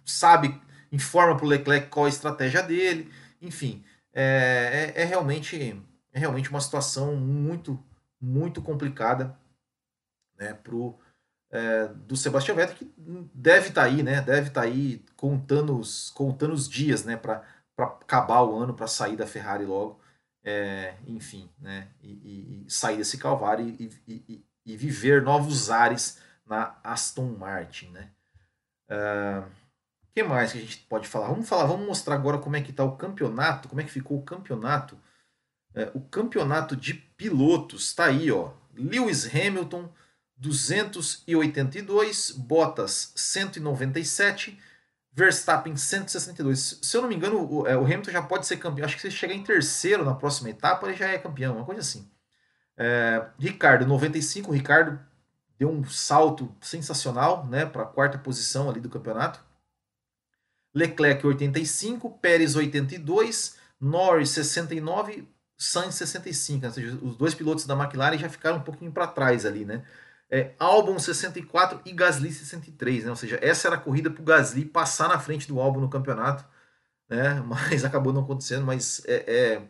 sabe 0.06 0.60
informa 0.92 1.38
para 1.38 1.46
o 1.46 1.48
Leclerc 1.48 1.88
qual 1.88 2.08
a 2.08 2.10
estratégia 2.10 2.62
dele, 2.62 3.10
enfim, 3.42 3.86
é, 4.12 4.92
é, 4.96 5.02
é, 5.04 5.06
realmente, 5.06 5.82
é 6.12 6.20
realmente 6.20 6.50
uma 6.50 6.60
situação 6.60 7.16
muito, 7.16 7.82
muito 8.20 8.62
complicada 8.62 9.38
né, 10.38 10.54
pro, 10.56 10.98
é, 11.52 11.88
do 11.88 12.18
Sebastião 12.18 12.58
Vettel, 12.58 12.76
que 12.76 12.92
deve 13.34 13.70
estar 13.70 13.84
tá 13.84 13.88
aí, 13.88 14.04
né, 14.04 14.22
deve 14.22 14.50
estar 14.50 14.62
tá 14.62 14.68
aí 14.68 15.06
contando 15.16 15.80
os, 15.80 16.10
contando 16.10 16.54
os 16.54 16.68
dias 16.68 17.06
né, 17.06 17.16
para 17.16 17.44
acabar 17.78 18.42
o 18.42 18.58
ano, 18.58 18.74
para 18.74 18.88
sair 18.88 19.16
da 19.16 19.28
Ferrari 19.28 19.64
logo, 19.64 20.02
é, 20.44 20.96
enfim, 21.08 21.50
né, 21.60 21.88
e, 22.02 22.12
e, 22.12 22.66
e, 22.66 22.70
sair 22.70 22.98
desse 22.98 23.18
calvário 23.18 23.66
e, 23.68 23.90
e, 24.08 24.49
e, 24.74 24.78
viver 24.78 25.22
novos 25.22 25.70
ares 25.70 26.20
na 26.46 26.76
Aston 26.84 27.36
Martin, 27.38 27.90
né. 27.90 28.10
Uh, 28.90 29.50
que 30.14 30.24
mais 30.24 30.52
que 30.52 30.58
a 30.58 30.62
gente 30.62 30.78
pode 30.90 31.08
falar? 31.08 31.28
Vamos 31.28 31.48
falar, 31.48 31.66
vamos 31.66 31.88
mostrar 31.88 32.16
agora 32.16 32.38
como 32.38 32.56
é 32.56 32.62
que 32.62 32.72
está 32.72 32.84
o 32.84 32.98
campeonato, 32.98 33.70
como 33.70 33.80
é 33.80 33.84
que 33.84 33.92
ficou 33.92 34.18
o 34.18 34.24
campeonato. 34.24 34.98
É, 35.74 35.90
o 35.94 36.02
campeonato 36.02 36.76
de 36.76 36.94
pilotos 36.94 37.86
está 37.86 38.06
aí, 38.06 38.32
ó. 38.32 38.52
Lewis 38.74 39.28
Hamilton 39.34 39.90
282, 40.36 42.32
Bottas 42.32 43.14
197, 43.16 44.60
Verstappen 45.14 45.76
162. 45.76 46.80
Se 46.82 46.98
eu 46.98 47.02
não 47.02 47.10
me 47.10 47.16
engano, 47.16 47.48
o, 47.50 47.68
é, 47.68 47.78
o 47.78 47.84
Hamilton 47.84 48.12
já 48.12 48.22
pode 48.22 48.48
ser 48.48 48.58
campeão. 48.58 48.86
Acho 48.86 48.96
que 48.96 49.02
se 49.02 49.12
chegar 49.12 49.34
em 49.34 49.44
terceiro 49.44 50.04
na 50.04 50.16
próxima 50.16 50.50
etapa, 50.50 50.88
ele 50.88 50.98
já 50.98 51.08
é 51.08 51.18
campeão, 51.18 51.58
uma 51.58 51.66
coisa 51.66 51.82
assim. 51.82 52.10
É, 52.82 53.28
Ricardo 53.38 53.86
95, 53.86 54.54
Ricardo 54.54 54.98
deu 55.60 55.70
um 55.70 55.84
salto 55.84 56.56
sensacional, 56.62 57.46
né, 57.46 57.66
para 57.66 57.84
a 57.84 57.86
quarta 57.86 58.18
posição 58.18 58.70
ali 58.70 58.80
do 58.80 58.90
campeonato. 58.90 59.44
Leclerc 60.74 61.28
85, 61.28 62.10
Pérez 62.22 62.56
82, 62.56 63.58
Norris 63.82 64.30
69, 64.30 65.28
Sainz 65.58 65.96
65. 65.96 66.66
Ou 66.66 66.72
seja, 66.72 66.98
os 67.02 67.18
dois 67.18 67.36
pilotos 67.36 67.66
da 67.66 67.76
McLaren 67.76 68.18
já 68.18 68.30
ficaram 68.30 68.58
um 68.58 68.62
pouquinho 68.62 68.92
para 68.94 69.08
trás 69.08 69.46
ali, 69.46 69.66
né? 69.66 69.84
É, 70.32 70.54
Albon 70.60 70.98
64 71.00 71.82
e 71.86 71.92
Gasly 71.92 72.32
63, 72.32 73.04
né? 73.06 73.10
Ou 73.10 73.16
seja, 73.16 73.38
essa 73.42 73.68
era 73.68 73.76
a 73.76 73.80
corrida 73.80 74.10
para 74.10 74.22
o 74.22 74.26
Gasly 74.26 74.64
passar 74.64 75.10
na 75.10 75.20
frente 75.20 75.48
do 75.48 75.60
Albon 75.60 75.82
no 75.82 75.90
campeonato, 75.90 76.46
né? 77.10 77.42
Mas 77.46 77.84
acabou 77.84 78.14
não 78.14 78.22
acontecendo, 78.22 78.66
mas 78.66 79.04
é, 79.06 79.16
é, 79.28 79.62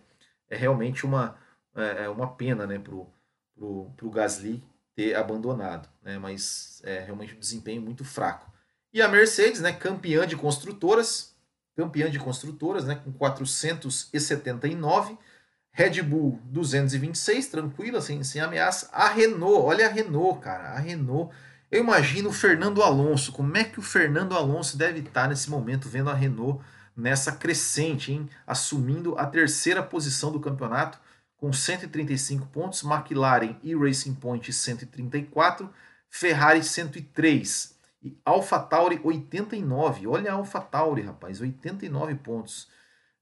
é 0.49 0.57
realmente 0.57 1.05
uma, 1.05 1.37
é, 1.81 2.05
é 2.05 2.09
uma 2.09 2.27
pena, 2.27 2.67
né? 2.67 2.79
Pro, 2.79 3.07
pro, 3.55 3.91
pro 3.95 4.09
Gasly 4.09 4.63
ter 4.95 5.15
abandonado, 5.15 5.87
né? 6.03 6.17
Mas 6.17 6.81
é 6.83 6.99
realmente 6.99 7.35
um 7.35 7.39
desempenho 7.39 7.81
muito 7.81 8.03
fraco. 8.03 8.49
E 8.91 9.01
a 9.01 9.07
Mercedes, 9.07 9.61
né, 9.61 9.71
campeã 9.71 10.25
de 10.25 10.35
construtoras, 10.35 11.35
campeã 11.75 12.09
de 12.09 12.17
construtoras, 12.17 12.85
né, 12.85 12.95
com 12.95 13.11
479, 13.13 15.15
Red 15.71 16.01
Bull 16.01 16.41
226, 16.45 17.47
tranquila, 17.47 18.01
sem, 18.01 18.23
sem 18.23 18.41
ameaça. 18.41 18.89
A 18.91 19.07
Renault, 19.07 19.61
olha 19.61 19.87
a 19.87 19.89
Renault, 19.89 20.41
cara, 20.41 20.71
a 20.71 20.79
Renault 20.79 21.33
Eu 21.71 21.81
imagino 21.81 22.29
o 22.29 22.33
Fernando 22.33 22.81
Alonso. 22.81 23.31
Como 23.31 23.55
é 23.55 23.63
que 23.63 23.79
o 23.79 23.83
Fernando 23.83 24.35
Alonso 24.35 24.75
deve 24.75 24.99
estar 24.99 25.29
nesse 25.29 25.49
momento 25.49 25.87
vendo 25.87 26.09
a 26.09 26.15
Renault 26.15 26.63
nessa 26.97 27.31
crescente, 27.31 28.11
hein? 28.11 28.27
assumindo 28.45 29.17
a 29.17 29.25
terceira 29.25 29.83
posição 29.83 30.31
do 30.31 30.39
campeonato 30.39 30.99
com 31.39 31.53
135 31.53 32.47
pontos, 32.47 32.83
McLaren 32.83 33.55
e 33.63 33.75
Racing 33.75 34.13
Point 34.15 34.51
134, 34.51 35.69
Ferrari 36.09 36.63
103 36.63 37.77
e 38.03 38.17
AlphaTauri 38.25 38.99
89. 39.03 40.07
Olha 40.07 40.31
a 40.31 40.35
AlphaTauri, 40.35 41.01
rapaz, 41.01 41.39
89 41.39 42.15
pontos. 42.15 42.67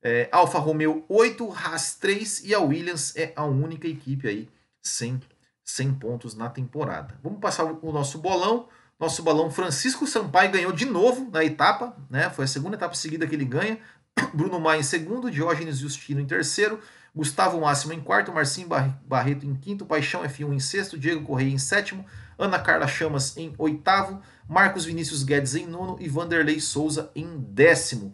É, 0.01 0.29
Alfa 0.31 0.59
Romeo 0.59 1.03
8, 1.09 1.51
Haas 1.51 1.95
3 1.95 2.45
e 2.45 2.53
a 2.53 2.59
Williams 2.59 3.15
é 3.15 3.33
a 3.35 3.45
única 3.45 3.87
equipe 3.87 4.27
aí 4.27 4.49
sem 4.81 5.19
100 5.63 5.93
pontos 5.95 6.35
na 6.35 6.49
temporada. 6.49 7.19
Vamos 7.21 7.39
passar 7.39 7.65
o 7.65 7.91
nosso 7.91 8.17
bolão. 8.17 8.67
Nosso 8.99 9.21
balão 9.21 9.51
Francisco 9.51 10.07
Sampaio 10.07 10.51
ganhou 10.51 10.71
de 10.71 10.85
novo 10.85 11.29
na 11.29 11.43
etapa, 11.43 11.95
né? 12.09 12.31
Foi 12.31 12.45
a 12.45 12.47
segunda 12.47 12.75
etapa 12.75 12.95
seguida 12.95 13.27
que 13.27 13.35
ele 13.35 13.45
ganha. 13.45 13.77
Bruno 14.33 14.59
Maia 14.59 14.79
em 14.79 14.83
segundo, 14.83 15.29
Diógenes 15.29 15.77
Justino 15.77 16.19
em 16.19 16.25
terceiro, 16.25 16.79
Gustavo 17.17 17.59
Máximo 17.59 17.93
em 17.93 17.99
quarto, 17.99 18.31
Marcinho 18.31 18.69
Barreto 19.07 19.43
em 19.43 19.55
quinto, 19.55 19.87
Paixão 19.87 20.21
F1 20.21 20.53
em 20.53 20.59
sexto, 20.59 20.99
Diego 20.99 21.25
Correia 21.25 21.51
em 21.51 21.57
sétimo, 21.57 22.05
Ana 22.37 22.59
Carla 22.59 22.87
Chamas 22.87 23.35
em 23.35 23.55
oitavo, 23.57 24.21
Marcos 24.47 24.85
Vinícius 24.85 25.23
Guedes 25.23 25.55
em 25.55 25.65
nono 25.65 25.97
e 25.99 26.07
Vanderlei 26.07 26.59
Souza 26.59 27.09
em 27.15 27.39
décimo. 27.39 28.13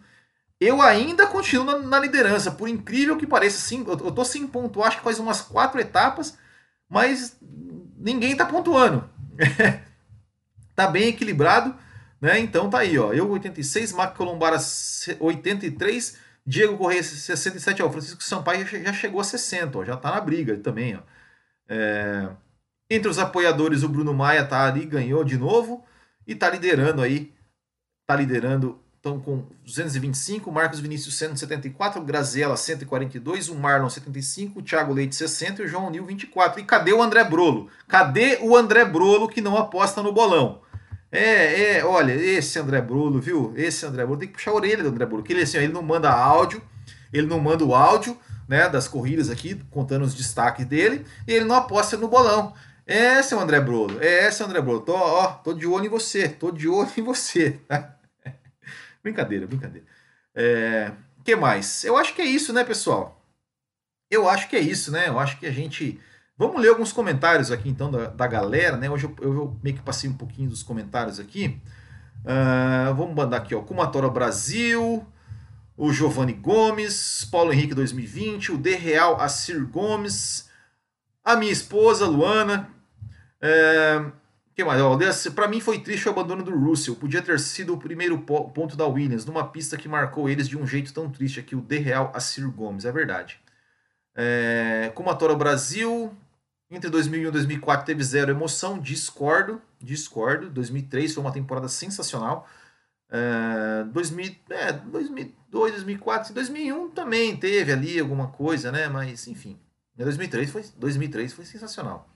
Eu 0.58 0.80
ainda 0.80 1.26
continuo 1.26 1.66
na, 1.66 1.78
na 1.80 2.00
liderança, 2.00 2.50
por 2.50 2.66
incrível 2.66 3.18
que 3.18 3.26
pareça, 3.26 3.58
sim, 3.58 3.84
eu, 3.86 3.92
eu 3.92 4.10
tô 4.10 4.24
sem 4.24 4.46
ponto, 4.46 4.82
acho 4.82 4.96
que 4.96 5.04
faz 5.04 5.18
umas 5.18 5.42
quatro 5.42 5.78
etapas, 5.78 6.38
mas 6.88 7.36
ninguém 7.98 8.34
tá 8.34 8.46
pontuando. 8.46 9.06
tá 10.74 10.86
bem 10.86 11.08
equilibrado, 11.08 11.76
né? 12.18 12.38
Então 12.38 12.70
tá 12.70 12.78
aí, 12.78 12.98
ó. 12.98 13.12
Eu 13.12 13.28
86, 13.28 13.92
Marco 13.92 14.16
Colombara 14.16 14.56
83, 15.20 16.16
Diego 16.46 16.76
Correia 16.76 17.02
67, 17.02 17.82
ó. 17.82 17.90
Francisco 17.90 18.22
Sampaio 18.22 18.66
já 18.66 18.92
chegou 18.92 19.20
a 19.20 19.24
60, 19.24 19.78
ó. 19.78 19.84
Já 19.84 19.96
tá 19.96 20.10
na 20.10 20.20
briga 20.20 20.56
também, 20.58 20.96
ó. 20.96 21.00
É... 21.68 22.28
Entre 22.90 23.08
os 23.08 23.18
apoiadores, 23.18 23.82
o 23.82 23.88
Bruno 23.88 24.12
Maia 24.12 24.44
tá 24.44 24.66
ali, 24.66 24.84
ganhou 24.84 25.24
de 25.24 25.38
novo 25.38 25.84
e 26.26 26.34
tá 26.34 26.50
liderando 26.50 27.02
aí. 27.02 27.32
Tá 28.06 28.14
liderando 28.16 28.84
estão 29.04 29.20
com 29.20 29.44
225, 29.62 30.50
Marcos 30.50 30.80
Vinícius 30.80 31.14
174, 31.16 32.02
Graziella 32.02 32.56
142, 32.56 33.50
o 33.50 33.54
Marlon 33.54 33.90
75, 33.90 34.58
o 34.58 34.62
Thiago 34.62 34.94
Leite 34.94 35.14
60 35.14 35.60
e 35.60 35.64
o 35.66 35.68
João 35.68 35.90
Nil 35.90 36.06
24. 36.06 36.58
E 36.58 36.64
cadê 36.64 36.92
o 36.94 37.02
André 37.02 37.22
Brolo? 37.22 37.68
Cadê 37.86 38.38
o 38.40 38.56
André 38.56 38.82
Brolo 38.86 39.28
que 39.28 39.42
não 39.42 39.58
aposta 39.58 40.02
no 40.02 40.10
bolão? 40.10 40.62
É, 41.14 41.76
é, 41.76 41.84
olha, 41.84 42.12
esse 42.12 42.58
André 42.58 42.80
Brolo, 42.80 43.20
viu? 43.20 43.54
Esse 43.56 43.86
André 43.86 44.04
Brolo 44.04 44.18
tem 44.18 44.26
que 44.26 44.34
puxar 44.34 44.50
a 44.50 44.54
orelha 44.54 44.82
do 44.82 44.88
André 44.88 45.06
Brolo, 45.06 45.22
que 45.22 45.32
ele 45.32 45.42
assim, 45.42 45.58
ele 45.58 45.72
não 45.72 45.80
manda 45.80 46.10
áudio, 46.10 46.60
ele 47.12 47.28
não 47.28 47.38
manda 47.38 47.64
o 47.64 47.72
áudio, 47.72 48.18
né, 48.48 48.68
das 48.68 48.88
corridas 48.88 49.30
aqui, 49.30 49.54
contando 49.70 50.04
os 50.04 50.12
destaques 50.12 50.66
dele, 50.66 51.06
e 51.26 51.32
ele 51.32 51.44
não 51.44 51.54
aposta 51.54 51.96
no 51.96 52.08
bolão. 52.08 52.52
É, 52.84 53.22
seu 53.22 53.38
André 53.38 53.60
Brolo, 53.60 54.02
é, 54.02 54.28
seu 54.32 54.44
André 54.44 54.60
Brolo, 54.60 54.80
tô, 54.80 54.92
ó, 54.92 55.28
tô 55.28 55.54
de 55.54 55.66
olho 55.68 55.86
em 55.86 55.88
você, 55.88 56.28
tô 56.28 56.50
de 56.50 56.66
olho 56.68 56.90
em 56.96 57.02
você, 57.02 57.52
tá? 57.68 57.96
Brincadeira, 59.00 59.46
brincadeira. 59.46 59.86
É, 60.34 60.90
que 61.22 61.36
mais? 61.36 61.84
Eu 61.84 61.96
acho 61.96 62.12
que 62.12 62.22
é 62.22 62.26
isso, 62.26 62.52
né, 62.52 62.64
pessoal? 62.64 63.24
Eu 64.10 64.28
acho 64.28 64.48
que 64.48 64.56
é 64.56 64.60
isso, 64.60 64.90
né? 64.90 65.08
Eu 65.08 65.18
acho 65.18 65.38
que 65.38 65.46
a 65.46 65.52
gente. 65.52 66.00
Vamos 66.36 66.60
ler 66.60 66.70
alguns 66.70 66.92
comentários 66.92 67.52
aqui, 67.52 67.68
então, 67.68 67.90
da, 67.90 68.06
da 68.06 68.26
galera, 68.26 68.76
né? 68.76 68.90
Hoje 68.90 69.04
eu, 69.04 69.16
eu, 69.20 69.56
meio 69.62 69.76
que 69.76 69.82
passei 69.82 70.10
um 70.10 70.16
pouquinho 70.16 70.48
dos 70.48 70.64
comentários 70.64 71.20
aqui. 71.20 71.60
Uh, 72.24 72.92
vamos 72.94 73.14
mandar 73.14 73.36
aqui, 73.36 73.54
ó. 73.54 73.60
Kumatora 73.60 74.08
Brasil, 74.08 75.06
o 75.76 75.92
Giovanni 75.92 76.32
Gomes, 76.32 77.24
Paulo 77.30 77.52
Henrique 77.52 77.74
2020, 77.74 78.50
o 78.50 78.58
De 78.58 78.74
Real 78.74 79.20
Assir 79.20 79.64
Gomes, 79.64 80.50
a 81.24 81.36
minha 81.36 81.52
esposa, 81.52 82.06
Luana. 82.06 82.68
Uh, 83.36 84.10
que 84.56 84.64
mais? 84.64 85.28
Para 85.28 85.46
mim 85.46 85.60
foi 85.60 85.78
triste 85.80 86.08
o 86.08 86.10
abandono 86.10 86.42
do 86.42 86.56
Russell. 86.56 86.96
Podia 86.96 87.22
ter 87.22 87.38
sido 87.38 87.74
o 87.74 87.78
primeiro 87.78 88.18
ponto 88.18 88.76
da 88.76 88.86
Williams, 88.86 89.24
numa 89.24 89.46
pista 89.46 89.76
que 89.76 89.88
marcou 89.88 90.28
eles 90.28 90.48
de 90.48 90.58
um 90.58 90.66
jeito 90.66 90.92
tão 90.92 91.08
triste 91.08 91.38
aqui, 91.38 91.54
o 91.54 91.60
De 91.60 91.78
Real 91.78 92.10
a 92.12 92.18
Sir 92.18 92.50
Gomes. 92.50 92.84
É 92.84 92.90
verdade. 92.90 93.38
É, 94.16 94.92
Brasil, 95.36 96.16
entre 96.76 96.90
2001 96.90 97.28
e 97.28 97.30
2004 97.30 97.86
teve 97.86 98.02
zero 98.02 98.30
emoção. 98.30 98.78
Discordo, 98.78 99.60
discordo. 99.80 100.50
2003 100.50 101.14
foi 101.14 101.22
uma 101.22 101.32
temporada 101.32 101.68
sensacional. 101.68 102.48
É, 103.10 103.84
2000, 103.84 104.36
é, 104.50 104.72
2002, 104.72 105.72
2004, 105.72 106.34
2001 106.34 106.90
também 106.90 107.36
teve 107.36 107.72
ali 107.72 108.00
alguma 108.00 108.28
coisa, 108.28 108.72
né? 108.72 108.88
Mas 108.88 109.28
enfim, 109.28 109.58
2003 109.96 110.50
foi, 110.50 110.64
2003 110.76 111.32
foi 111.32 111.44
sensacional. 111.44 112.08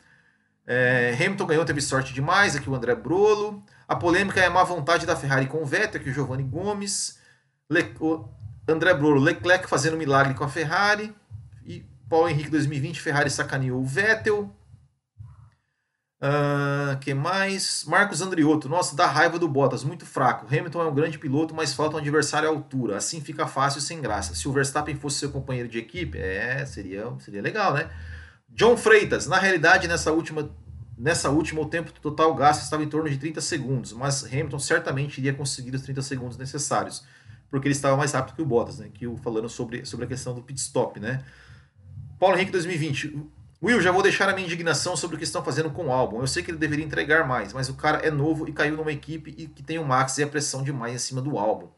É, 0.66 1.14
Hamilton 1.14 1.46
ganhou, 1.46 1.64
teve 1.64 1.80
sorte 1.80 2.12
demais, 2.12 2.54
aqui 2.56 2.68
o 2.68 2.74
André 2.74 2.94
Brolo. 2.94 3.64
A 3.86 3.96
polêmica 3.96 4.40
é 4.40 4.46
a 4.46 4.50
má 4.50 4.62
vontade 4.64 5.06
da 5.06 5.16
Ferrari 5.16 5.46
com 5.46 5.62
o 5.62 5.66
Vettel, 5.66 6.00
aqui 6.00 6.10
o 6.10 6.12
Giovanni 6.12 6.42
Gomes. 6.42 7.18
Le, 7.70 7.94
o 8.00 8.28
André 8.68 8.92
Brolo, 8.92 9.20
Leclerc 9.20 9.68
fazendo 9.68 9.96
milagre 9.96 10.34
com 10.34 10.44
a 10.44 10.48
Ferrari. 10.48 11.14
Paulo 12.08 12.28
Henrique 12.28 12.50
2020, 12.50 13.00
Ferrari 13.00 13.30
sacaneou 13.30 13.80
o 13.80 13.84
Vettel. 13.84 14.50
Uh, 16.20 16.98
que 17.00 17.14
mais? 17.14 17.84
Marcos 17.86 18.20
Andriotto, 18.20 18.68
nossa, 18.68 18.96
dá 18.96 19.06
raiva 19.06 19.38
do 19.38 19.46
Bottas, 19.46 19.84
muito 19.84 20.04
fraco. 20.04 20.46
Hamilton 20.46 20.82
é 20.82 20.86
um 20.86 20.94
grande 20.94 21.18
piloto, 21.18 21.54
mas 21.54 21.74
falta 21.74 21.96
um 21.96 22.00
adversário 22.00 22.48
à 22.48 22.52
altura. 22.52 22.96
Assim 22.96 23.20
fica 23.20 23.46
fácil 23.46 23.78
e 23.78 23.82
sem 23.82 24.00
graça. 24.00 24.34
Se 24.34 24.48
o 24.48 24.52
Verstappen 24.52 24.96
fosse 24.96 25.18
seu 25.18 25.30
companheiro 25.30 25.68
de 25.68 25.78
equipe, 25.78 26.18
é, 26.18 26.64
seria, 26.66 27.12
seria 27.20 27.40
legal, 27.42 27.74
né? 27.74 27.88
John 28.48 28.76
Freitas, 28.76 29.26
na 29.26 29.38
realidade, 29.38 29.86
nessa 29.86 30.10
última, 30.10 30.50
nessa 30.96 31.30
última, 31.30 31.60
o 31.60 31.66
tempo 31.66 31.92
total 32.00 32.34
gasto 32.34 32.62
estava 32.62 32.82
em 32.82 32.88
torno 32.88 33.08
de 33.08 33.16
30 33.18 33.40
segundos, 33.40 33.92
mas 33.92 34.24
Hamilton 34.24 34.58
certamente 34.58 35.18
iria 35.18 35.34
conseguir 35.34 35.72
os 35.74 35.82
30 35.82 36.02
segundos 36.02 36.36
necessários, 36.36 37.04
porque 37.48 37.68
ele 37.68 37.74
estava 37.74 37.96
mais 37.96 38.12
rápido 38.12 38.34
que 38.34 38.42
o 38.42 38.46
Bottas, 38.46 38.78
né? 38.78 38.88
Que 38.92 39.06
o 39.06 39.16
falando 39.18 39.48
sobre, 39.48 39.84
sobre 39.84 40.06
a 40.06 40.08
questão 40.08 40.34
do 40.34 40.42
pit 40.42 40.58
stop, 40.58 40.98
né? 40.98 41.22
Paulo 42.18 42.36
Henrique 42.36 42.52
2020. 42.52 43.28
Will, 43.62 43.80
já 43.80 43.90
vou 43.90 44.02
deixar 44.02 44.28
a 44.28 44.32
minha 44.32 44.46
indignação 44.46 44.96
sobre 44.96 45.16
o 45.16 45.18
que 45.18 45.24
estão 45.24 45.44
fazendo 45.44 45.70
com 45.70 45.86
o 45.86 45.92
álbum. 45.92 46.20
Eu 46.20 46.26
sei 46.26 46.42
que 46.42 46.50
ele 46.50 46.58
deveria 46.58 46.84
entregar 46.84 47.26
mais, 47.26 47.52
mas 47.52 47.68
o 47.68 47.74
cara 47.74 47.98
é 47.98 48.10
novo 48.10 48.48
e 48.48 48.52
caiu 48.52 48.76
numa 48.76 48.92
equipe 48.92 49.34
e 49.36 49.48
que 49.48 49.62
tem 49.62 49.78
o 49.78 49.84
Max 49.84 50.16
e 50.18 50.22
a 50.22 50.28
pressão 50.28 50.62
demais 50.62 50.94
em 50.94 50.98
cima 50.98 51.20
do 51.20 51.38
álbum. 51.38 51.68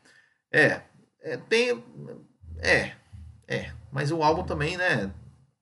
É, 0.52 0.82
é 1.22 1.38
tem. 1.38 1.82
É, 2.58 2.92
é. 3.48 3.72
Mas 3.90 4.12
o 4.12 4.22
álbum 4.22 4.44
também, 4.44 4.76
né? 4.76 5.10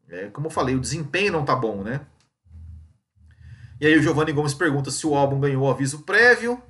É, 0.08 0.26
como 0.28 0.48
eu 0.48 0.50
falei, 0.50 0.74
o 0.74 0.80
desempenho 0.80 1.32
não 1.32 1.44
tá 1.44 1.54
bom, 1.54 1.82
né? 1.82 2.00
E 3.80 3.86
aí 3.86 3.96
o 3.96 4.02
Giovanni 4.02 4.32
Gomes 4.32 4.54
pergunta 4.54 4.90
se 4.90 5.06
o 5.06 5.14
álbum 5.14 5.38
ganhou 5.38 5.62
o 5.62 5.70
aviso 5.70 6.00
prévio. 6.00 6.60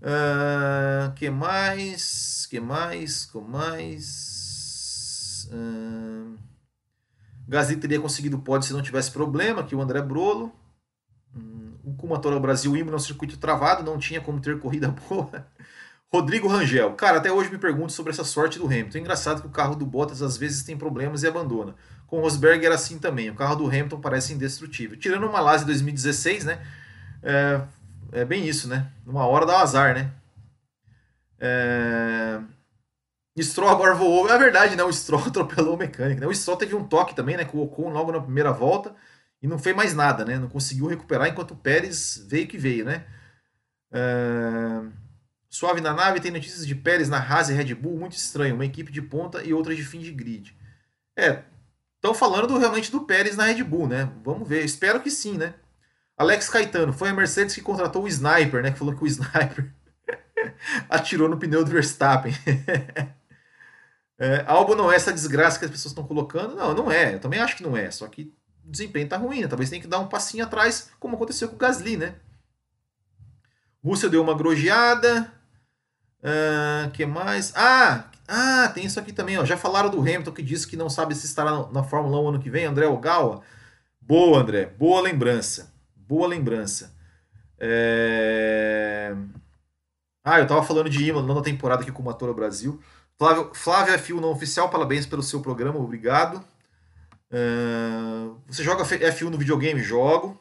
Uh, 0.00 1.12
que 1.14 1.30
mais? 1.30 2.46
Que 2.50 2.58
mais? 2.58 3.26
Que 3.26 3.38
mais? 3.38 5.48
Uh, 5.52 6.11
Gasly 7.48 7.76
teria 7.76 8.00
conseguido 8.00 8.38
pódio 8.38 8.66
se 8.66 8.72
não 8.72 8.82
tivesse 8.82 9.10
problema, 9.10 9.62
que 9.62 9.74
o 9.74 9.80
André 9.80 10.00
Brolo. 10.00 10.52
Um, 11.34 11.74
o 11.84 11.94
Kumatora 11.94 12.38
Brasil 12.38 12.76
Imo 12.76 12.90
no 12.90 13.00
circuito 13.00 13.38
travado, 13.38 13.82
não 13.82 13.98
tinha 13.98 14.20
como 14.20 14.40
ter 14.40 14.58
corrida 14.58 14.88
boa. 15.08 15.46
Rodrigo 16.12 16.46
Rangel. 16.46 16.92
Cara, 16.92 17.18
até 17.18 17.32
hoje 17.32 17.50
me 17.50 17.56
pergunto 17.56 17.92
sobre 17.92 18.12
essa 18.12 18.22
sorte 18.22 18.58
do 18.58 18.66
Hamilton. 18.66 18.98
Engraçado 18.98 19.40
que 19.40 19.46
o 19.46 19.50
carro 19.50 19.74
do 19.74 19.86
Bottas 19.86 20.20
às 20.20 20.36
vezes 20.36 20.62
tem 20.62 20.76
problemas 20.76 21.22
e 21.22 21.26
abandona. 21.26 21.74
Com 22.06 22.18
o 22.18 22.20
Rosberg 22.20 22.64
era 22.66 22.74
assim 22.74 22.98
também. 22.98 23.30
O 23.30 23.34
carro 23.34 23.56
do 23.56 23.66
Hamilton 23.66 23.98
parece 23.98 24.34
indestrutível. 24.34 24.98
Tirando 24.98 25.22
uma 25.22 25.32
Malásia 25.32 25.66
2016, 25.66 26.44
né? 26.44 26.60
É, 27.22 27.62
é, 28.12 28.24
bem 28.26 28.46
isso, 28.46 28.68
né? 28.68 28.92
Numa 29.06 29.26
hora 29.26 29.46
dá 29.46 29.54
um 29.54 29.62
azar, 29.62 29.94
né? 29.94 30.12
É... 31.40 32.40
Stroll 33.40 33.70
agora 33.70 33.94
voou. 33.94 34.28
É 34.28 34.36
verdade, 34.38 34.76
né? 34.76 34.82
O 34.82 34.92
Stroll 34.92 35.22
atropelou 35.28 35.74
o 35.74 35.78
mecânico. 35.78 36.20
Né? 36.20 36.26
O 36.26 36.34
Stroll 36.34 36.56
teve 36.56 36.74
um 36.74 36.84
toque 36.84 37.14
também, 37.14 37.36
né? 37.36 37.44
Com 37.44 37.58
o 37.58 37.62
Ocon 37.62 37.90
logo 37.90 38.10
na 38.10 38.20
primeira 38.20 38.52
volta. 38.52 38.94
E 39.40 39.46
não 39.46 39.58
fez 39.58 39.74
mais 39.74 39.94
nada, 39.94 40.24
né? 40.24 40.38
Não 40.38 40.48
conseguiu 40.48 40.86
recuperar 40.86 41.28
enquanto 41.28 41.52
o 41.52 41.56
Pérez 41.56 42.24
veio 42.28 42.46
que 42.46 42.58
veio, 42.58 42.84
né? 42.84 43.04
É... 43.92 44.82
Suave 45.48 45.80
na 45.80 45.92
nave, 45.92 46.20
tem 46.20 46.30
notícias 46.30 46.66
de 46.66 46.74
Pérez 46.74 47.08
na 47.08 47.18
Haas 47.18 47.50
e 47.50 47.52
Red 47.52 47.74
Bull, 47.74 47.98
muito 47.98 48.16
estranho. 48.16 48.54
Uma 48.54 48.64
equipe 48.64 48.90
de 48.90 49.02
ponta 49.02 49.42
e 49.42 49.52
outra 49.52 49.74
de 49.74 49.84
fim 49.84 50.00
de 50.00 50.10
grid. 50.10 50.56
É, 51.16 51.42
Estão 52.02 52.12
falando 52.12 52.48
do, 52.48 52.58
realmente 52.58 52.90
do 52.90 53.02
Pérez 53.02 53.36
na 53.36 53.44
Red 53.44 53.62
Bull, 53.62 53.86
né? 53.86 54.10
Vamos 54.24 54.48
ver. 54.48 54.64
Espero 54.64 55.00
que 55.00 55.08
sim, 55.08 55.38
né? 55.38 55.54
Alex 56.18 56.48
Caetano, 56.48 56.92
foi 56.92 57.10
a 57.10 57.14
Mercedes 57.14 57.54
que 57.54 57.60
contratou 57.60 58.02
o 58.02 58.08
Sniper, 58.08 58.60
né? 58.60 58.72
Que 58.72 58.78
falou 58.78 58.92
que 58.92 59.04
o 59.04 59.06
Sniper 59.06 59.72
atirou 60.90 61.28
no 61.28 61.38
pneu 61.38 61.64
do 61.64 61.70
Verstappen. 61.70 62.34
é, 64.22 64.44
Albo 64.46 64.76
não 64.76 64.92
é 64.92 64.94
essa 64.94 65.12
desgraça 65.12 65.58
que 65.58 65.64
as 65.64 65.70
pessoas 65.70 65.90
estão 65.90 66.06
colocando. 66.06 66.54
Não, 66.54 66.72
não 66.72 66.92
é. 66.92 67.14
Eu 67.14 67.18
também 67.18 67.40
acho 67.40 67.56
que 67.56 67.62
não 67.64 67.76
é. 67.76 67.90
Só 67.90 68.06
que 68.06 68.32
o 68.64 68.70
desempenho 68.70 69.08
tá 69.08 69.16
ruim, 69.16 69.40
né? 69.40 69.48
Talvez 69.48 69.68
tenha 69.68 69.82
que 69.82 69.88
dar 69.88 69.98
um 69.98 70.06
passinho 70.06 70.44
atrás, 70.44 70.90
como 71.00 71.16
aconteceu 71.16 71.48
com 71.48 71.56
o 71.56 71.58
Gasly, 71.58 71.96
né? 71.96 72.14
Rússia 73.84 74.08
deu 74.08 74.22
uma 74.22 74.32
grojeada. 74.32 75.32
Uh, 76.20 76.88
que 76.92 77.04
mais? 77.04 77.52
Ah, 77.56 78.04
ah, 78.28 78.68
tem 78.72 78.86
isso 78.86 79.00
aqui 79.00 79.12
também. 79.12 79.38
Ó. 79.38 79.44
Já 79.44 79.56
falaram 79.56 79.90
do 79.90 79.98
Hamilton 79.98 80.30
que 80.30 80.42
disse 80.42 80.68
que 80.68 80.76
não 80.76 80.88
sabe 80.88 81.16
se 81.16 81.26
estará 81.26 81.66
na 81.72 81.82
Fórmula 81.82 82.20
1 82.20 82.28
ano 82.28 82.38
que 82.38 82.48
vem. 82.48 82.64
André 82.64 82.86
Ogawa. 82.86 83.42
Boa, 84.00 84.38
André. 84.38 84.66
Boa 84.66 85.00
lembrança. 85.00 85.74
Boa 85.96 86.28
lembrança. 86.28 86.94
É... 87.58 89.16
Ah, 90.22 90.38
eu 90.38 90.46
tava 90.46 90.62
falando 90.62 90.88
de 90.88 91.04
Imola, 91.04 91.26
nona 91.26 91.42
temporada 91.42 91.82
aqui 91.82 91.90
com 91.90 92.02
o 92.02 92.04
Motora 92.04 92.32
Brasil. 92.32 92.80
Flávio, 93.18 93.50
Flávia 93.54 93.98
Fio 93.98 94.20
não 94.20 94.30
oficial, 94.30 94.68
parabéns 94.68 95.06
pelo 95.06 95.22
seu 95.22 95.40
programa, 95.40 95.78
obrigado. 95.78 96.44
Uh, 97.32 98.36
você 98.46 98.62
joga 98.62 98.84
F1 98.84 99.30
no 99.30 99.38
videogame? 99.38 99.82
Jogo. 99.82 100.38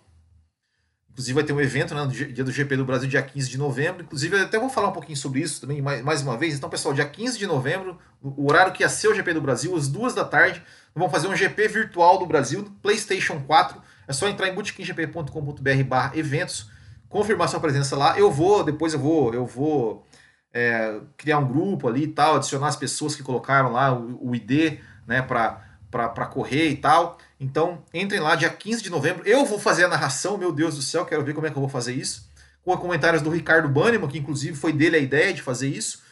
Inclusive 1.12 1.34
vai 1.34 1.44
ter 1.44 1.54
um 1.54 1.60
evento 1.60 1.94
né, 1.94 2.04
no 2.04 2.10
dia 2.10 2.44
do 2.44 2.52
GP 2.52 2.78
do 2.78 2.86
Brasil, 2.86 3.10
dia 3.10 3.22
15 3.22 3.50
de 3.50 3.58
novembro. 3.58 4.04
Inclusive, 4.04 4.40
até 4.40 4.58
vou 4.58 4.70
falar 4.70 4.90
um 4.90 4.94
pouquinho 4.94 5.18
sobre 5.18 5.42
isso 5.42 5.60
também 5.60 5.82
mais, 5.82 6.02
mais 6.02 6.22
uma 6.22 6.38
vez. 6.38 6.56
Então, 6.56 6.70
pessoal, 6.70 6.94
dia 6.94 7.06
15 7.06 7.38
de 7.38 7.46
novembro, 7.46 7.98
o 8.22 8.50
horário 8.50 8.72
que 8.72 8.82
ia 8.82 8.90
ser 8.90 9.10
o 9.10 9.14
GP 9.14 9.34
do 9.34 9.42
Brasil, 9.42 9.76
às 9.76 9.90
duas 9.90 10.14
da 10.14 10.24
tarde, 10.24 10.64
vamos 10.96 11.12
fazer 11.12 11.28
um 11.28 11.36
GP 11.36 11.68
virtual 11.68 12.18
do 12.18 12.26
Brasil, 12.26 12.66
PlayStation 12.82 13.42
4. 13.42 13.82
É 14.08 14.14
só 14.14 14.28
entrar 14.28 14.48
em 14.48 14.54
bootkinggp.com.br 14.54 15.84
barra 15.86 16.18
eventos, 16.18 16.70
confirmar 17.10 17.50
sua 17.50 17.60
presença 17.60 17.98
lá. 17.98 18.18
Eu 18.18 18.32
vou, 18.32 18.64
depois 18.64 18.94
eu 18.94 19.00
vou, 19.00 19.34
eu 19.34 19.46
vou 19.46 20.06
é, 20.54 21.00
criar 21.18 21.38
um 21.38 21.48
grupo 21.48 21.88
ali 21.88 22.04
e 22.04 22.08
tal, 22.08 22.36
adicionar 22.36 22.68
as 22.68 22.76
pessoas 22.76 23.16
que 23.16 23.24
colocaram 23.24 23.72
lá 23.72 23.94
o, 23.94 24.30
o 24.30 24.36
ID, 24.36 24.80
né, 25.08 25.22
para 25.22 26.26
correr 26.28 26.70
e 26.70 26.78
tal. 26.78 27.18
Então, 27.40 27.84
entrem 27.94 28.20
lá 28.20 28.36
dia 28.36 28.50
15 28.50 28.84
de 28.84 28.90
novembro. 28.90 29.28
Eu 29.28 29.46
vou 29.46 29.60
fazer 29.60 29.86
a 29.86 29.88
narração, 29.88 30.38
meu 30.38 30.52
Deus 30.52 30.76
do 30.76 30.82
céu, 30.82 31.06
quero 31.06 31.24
ver 31.24 31.34
como 31.34 31.48
é 31.48 31.50
que 31.50 31.58
eu 31.58 31.62
vou 31.62 31.70
fazer 31.70 31.94
isso. 31.94 32.30
Com 32.64 32.78
comentários 32.78 33.22
do 33.22 33.30
Ricardo 33.30 33.68
Banniman, 33.68 34.08
que 34.08 34.20
inclusive 34.20 34.56
foi 34.56 34.72
dele 34.72 34.98
a 34.98 35.00
ideia 35.00 35.34
de 35.34 35.42
fazer 35.42 35.68
isso. 35.68 36.04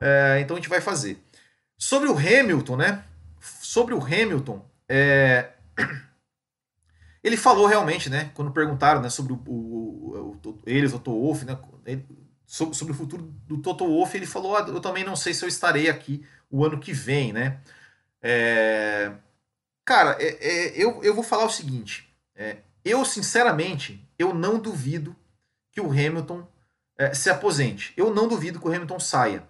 É, 0.00 0.40
então 0.40 0.56
a 0.56 0.58
gente 0.58 0.68
vai 0.68 0.80
fazer. 0.80 1.22
Sobre 1.78 2.08
o 2.08 2.16
Hamilton, 2.16 2.76
né? 2.76 3.04
Sobre 3.40 3.94
o 3.94 4.02
Hamilton, 4.02 4.64
é... 4.88 5.50
ele 7.22 7.36
falou 7.36 7.66
realmente, 7.66 8.10
né? 8.10 8.30
Quando 8.34 8.50
perguntaram 8.50 9.00
né, 9.00 9.08
sobre 9.08 9.32
o, 9.32 9.36
o, 9.46 10.38
o, 10.44 10.58
ele, 10.66 10.86
o 10.86 10.90
Toto 10.90 11.12
Wolff, 11.12 11.44
né? 11.44 11.56
Ele, 11.86 12.04
sobre, 12.52 12.76
sobre, 12.76 12.92
o 12.92 12.96
futuro 12.96 13.22
do 13.48 13.62
Toto 13.62 13.86
Wolff, 13.86 14.14
ele 14.14 14.26
falou: 14.26 14.54
ah, 14.54 14.60
eu 14.68 14.78
também 14.78 15.02
não 15.02 15.16
sei 15.16 15.32
se 15.32 15.42
eu 15.42 15.48
estarei 15.48 15.88
aqui 15.88 16.22
o 16.50 16.62
ano 16.62 16.78
que 16.78 16.92
vem, 16.92 17.32
né? 17.32 17.58
É... 18.20 19.10
Cara, 19.86 20.18
é, 20.20 20.26
é, 20.26 20.72
eu, 20.76 21.02
eu 21.02 21.14
vou 21.14 21.24
falar 21.24 21.46
o 21.46 21.50
seguinte. 21.50 22.14
É, 22.36 22.58
eu, 22.84 23.06
sinceramente, 23.06 24.06
eu 24.18 24.34
não 24.34 24.58
duvido 24.58 25.16
que 25.70 25.80
o 25.80 25.90
Hamilton 25.90 26.46
é, 26.98 27.14
se 27.14 27.30
aposente. 27.30 27.94
Eu 27.96 28.12
não 28.12 28.28
duvido 28.28 28.60
que 28.60 28.68
o 28.68 28.70
Hamilton 28.70 29.00
saia. 29.00 29.42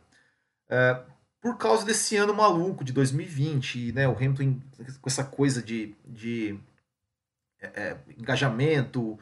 É, 0.70 1.03
por 1.40 1.59
causa 1.59 1.84
desse 1.84 2.16
ano 2.16 2.32
maluco 2.32 2.84
de 2.84 2.92
2020, 2.92 3.90
né? 3.90 4.07
O 4.07 4.14
Hamilton 4.14 4.61
com 5.00 5.11
essa 5.11 5.24
coisa 5.24 5.61
de, 5.61 5.92
de 6.07 6.57
engajamento 8.16 9.18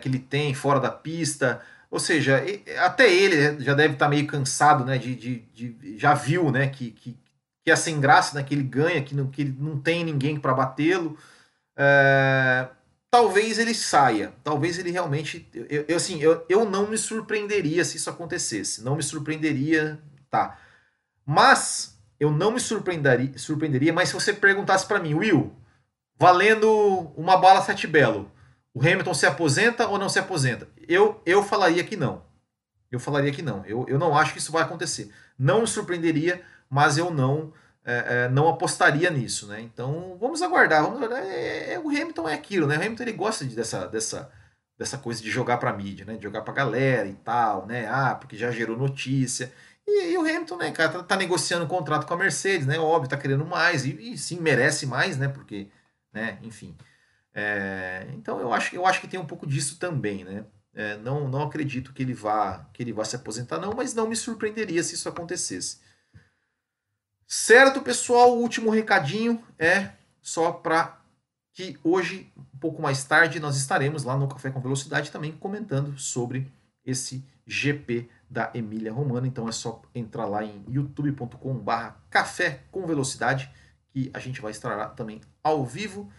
que 0.00 0.08
ele 0.08 0.18
tem 0.18 0.54
fora 0.54 0.80
da 0.80 0.90
pista. 0.90 1.62
Ou 1.90 1.98
seja, 1.98 2.42
até 2.78 3.12
ele 3.12 3.62
já 3.64 3.74
deve 3.74 3.94
estar 3.94 4.08
meio 4.08 4.26
cansado, 4.26 4.84
né? 4.84 4.96
De, 4.96 5.14
de, 5.14 5.38
de 5.52 5.98
já 5.98 6.14
viu, 6.14 6.50
né? 6.50 6.68
Que, 6.68 6.90
que, 6.92 7.18
que 7.64 7.70
é 7.70 7.76
sem 7.76 8.00
graça, 8.00 8.36
né, 8.36 8.42
que 8.42 8.54
ele 8.54 8.62
ganha, 8.62 9.02
que 9.02 9.14
não, 9.14 9.26
que 9.28 9.42
ele 9.42 9.56
não 9.58 9.78
tem 9.78 10.04
ninguém 10.04 10.38
para 10.38 10.54
batê-lo. 10.54 11.18
É, 11.76 12.68
talvez 13.10 13.58
ele 13.58 13.74
saia, 13.74 14.32
talvez 14.42 14.78
ele 14.78 14.90
realmente. 14.90 15.48
Eu, 15.52 15.84
eu, 15.88 15.96
assim, 15.96 16.20
eu, 16.20 16.44
eu 16.48 16.64
não 16.64 16.88
me 16.88 16.98
surpreenderia 16.98 17.84
se 17.84 17.96
isso 17.96 18.10
acontecesse, 18.10 18.82
não 18.82 18.96
me 18.96 19.02
surpreenderia, 19.02 20.00
tá. 20.30 20.58
Mas 21.24 21.98
eu 22.18 22.30
não 22.30 22.52
me 22.52 22.60
surpreenderia, 22.60 23.36
surpreenderia 23.38 23.92
mas 23.92 24.08
se 24.08 24.14
você 24.14 24.32
perguntasse 24.32 24.86
para 24.86 25.00
mim, 25.00 25.14
Will, 25.14 25.54
valendo 26.18 27.12
uma 27.16 27.36
bala 27.36 27.62
sete 27.62 27.86
belo, 27.86 28.30
o 28.74 28.80
Hamilton 28.80 29.14
se 29.14 29.26
aposenta 29.26 29.88
ou 29.88 29.98
não 29.98 30.08
se 30.08 30.18
aposenta? 30.18 30.68
Eu, 30.88 31.20
eu 31.26 31.42
falaria 31.42 31.84
que 31.84 31.96
não. 31.96 32.22
Eu 32.90 32.98
falaria 32.98 33.32
que 33.32 33.42
não. 33.42 33.64
Eu, 33.66 33.84
eu 33.88 33.98
não 33.98 34.16
acho 34.16 34.32
que 34.32 34.38
isso 34.38 34.52
vai 34.52 34.62
acontecer. 34.62 35.12
Não 35.38 35.60
me 35.60 35.66
surpreenderia 35.66 36.42
mas 36.70 36.96
eu 36.96 37.10
não 37.10 37.52
é, 37.84 38.24
é, 38.24 38.28
não 38.28 38.48
apostaria 38.48 39.10
nisso, 39.10 39.48
né? 39.48 39.60
Então 39.60 40.16
vamos 40.20 40.40
aguardar, 40.40 40.82
vamos 40.82 40.98
aguardar. 40.98 41.24
É, 41.24 41.74
é, 41.74 41.78
o 41.78 41.88
Hamilton 41.88 42.28
é 42.28 42.34
aquilo, 42.34 42.66
né? 42.66 42.76
O 42.76 42.80
Hamilton 42.80 43.02
ele 43.02 43.12
gosta 43.12 43.44
de, 43.44 43.56
dessa, 43.56 43.88
dessa, 43.88 44.30
dessa 44.78 44.96
coisa 44.96 45.20
de 45.20 45.30
jogar 45.30 45.56
para 45.56 45.72
mídia, 45.72 46.04
né? 46.04 46.16
De 46.16 46.22
jogar 46.22 46.42
para 46.42 46.54
galera 46.54 47.08
e 47.08 47.14
tal, 47.14 47.66
né? 47.66 47.88
Ah, 47.88 48.14
porque 48.14 48.36
já 48.36 48.50
gerou 48.52 48.76
notícia. 48.76 49.52
E, 49.86 50.12
e, 50.12 50.18
o 50.18 50.20
Hamilton, 50.20 50.56
né, 50.58 50.70
cara, 50.70 50.90
tá, 50.90 51.02
tá, 51.02 51.16
negociando 51.16 51.64
um 51.64 51.68
contrato 51.68 52.06
com 52.06 52.14
a 52.14 52.16
Mercedes, 52.16 52.66
né? 52.66 52.78
Óbvio, 52.78 53.10
tá 53.10 53.16
querendo 53.16 53.44
mais 53.44 53.84
e, 53.84 54.12
e 54.12 54.18
sim 54.18 54.38
merece 54.40 54.86
mais, 54.86 55.16
né? 55.16 55.26
Porque, 55.28 55.68
né? 56.12 56.38
Enfim. 56.42 56.76
É, 57.32 58.08
então 58.14 58.40
eu 58.40 58.52
acho, 58.52 58.74
eu 58.74 58.84
acho 58.86 59.00
que 59.00 59.08
tem 59.08 59.20
um 59.20 59.26
pouco 59.26 59.46
disso 59.46 59.78
também, 59.78 60.24
né? 60.24 60.44
É, 60.72 60.96
não, 60.98 61.28
não 61.28 61.42
acredito 61.42 61.92
que 61.92 62.02
ele 62.02 62.14
vá 62.14 62.64
que 62.72 62.82
ele 62.82 62.92
vá 62.92 63.04
se 63.04 63.16
aposentar 63.16 63.58
não, 63.58 63.72
mas 63.74 63.92
não 63.94 64.08
me 64.08 64.16
surpreenderia 64.16 64.82
se 64.82 64.94
isso 64.94 65.08
acontecesse. 65.08 65.80
Certo, 67.26 67.80
pessoal? 67.80 68.36
O 68.36 68.40
último 68.40 68.70
recadinho 68.70 69.42
é 69.58 69.90
só 70.20 70.52
para 70.52 71.00
que 71.52 71.78
hoje, 71.84 72.32
um 72.36 72.58
pouco 72.58 72.80
mais 72.82 73.04
tarde, 73.04 73.40
nós 73.40 73.56
estaremos 73.56 74.04
lá 74.04 74.16
no 74.16 74.28
Café 74.28 74.50
com 74.50 74.60
Velocidade 74.60 75.10
também 75.10 75.32
comentando 75.32 75.98
sobre 75.98 76.50
esse 76.84 77.24
GP 77.46 78.08
da 78.28 78.50
Emília 78.54 78.92
Romana. 78.92 79.26
Então 79.26 79.48
é 79.48 79.52
só 79.52 79.82
entrar 79.94 80.26
lá 80.26 80.44
em 80.44 80.64
youtube.com/barra 80.68 81.96
Café 82.08 82.62
com 82.70 82.86
Velocidade 82.86 83.50
que 83.92 84.10
a 84.14 84.18
gente 84.18 84.40
vai 84.40 84.52
estar 84.52 84.76
lá 84.76 84.88
também 84.88 85.20
ao 85.42 85.64
vivo. 85.64 86.10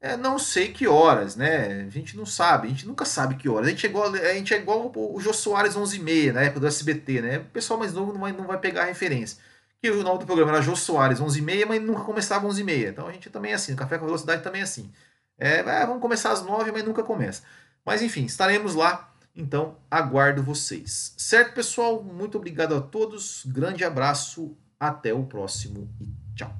É, 0.00 0.16
não 0.16 0.38
sei 0.38 0.72
que 0.72 0.88
horas, 0.88 1.36
né? 1.36 1.84
A 1.86 1.90
gente 1.90 2.16
não 2.16 2.24
sabe, 2.24 2.66
a 2.66 2.70
gente 2.70 2.86
nunca 2.86 3.04
sabe 3.04 3.34
que 3.34 3.48
horas. 3.48 3.68
A 3.68 3.70
gente 3.70 3.86
é 3.86 3.90
igual, 3.90 4.12
a 4.12 4.34
gente 4.34 4.54
é 4.54 4.56
igual 4.56 4.90
o 4.94 5.20
Jô 5.20 5.32
Soares 5.32 5.76
11h30, 5.76 6.32
na 6.32 6.42
época 6.42 6.60
do 6.60 6.66
SBT, 6.66 7.20
né? 7.20 7.38
O 7.38 7.44
pessoal 7.46 7.78
mais 7.78 7.92
novo 7.92 8.12
não 8.12 8.20
vai, 8.20 8.32
não 8.32 8.46
vai 8.46 8.58
pegar 8.58 8.82
a 8.82 8.86
referência 8.86 9.38
que 9.82 9.90
o 9.90 10.02
nome 10.02 10.18
do 10.18 10.26
programa 10.26 10.52
era 10.52 10.62
Jô 10.62 10.76
Soares, 10.76 11.20
11h30, 11.20 11.66
mas 11.66 11.82
nunca 11.82 12.02
começava 12.02 12.46
11h30. 12.46 12.90
Então 12.90 13.06
a 13.06 13.12
gente 13.12 13.30
também 13.30 13.52
é 13.52 13.54
assim, 13.54 13.72
o 13.72 13.76
Café 13.76 13.98
com 13.98 14.04
Velocidade 14.04 14.42
também 14.42 14.60
é 14.60 14.64
assim. 14.64 14.92
É, 15.38 15.60
é, 15.60 15.86
vamos 15.86 16.02
começar 16.02 16.32
às 16.32 16.44
9 16.44 16.70
mas 16.70 16.84
nunca 16.84 17.02
começa. 17.02 17.42
Mas 17.84 18.02
enfim, 18.02 18.26
estaremos 18.26 18.74
lá, 18.74 19.10
então 19.34 19.76
aguardo 19.90 20.42
vocês. 20.42 21.14
Certo, 21.16 21.54
pessoal? 21.54 22.02
Muito 22.02 22.36
obrigado 22.36 22.74
a 22.74 22.80
todos, 22.80 23.42
grande 23.46 23.82
abraço, 23.84 24.54
até 24.78 25.14
o 25.14 25.24
próximo 25.24 25.88
e 25.98 26.08
tchau. 26.36 26.54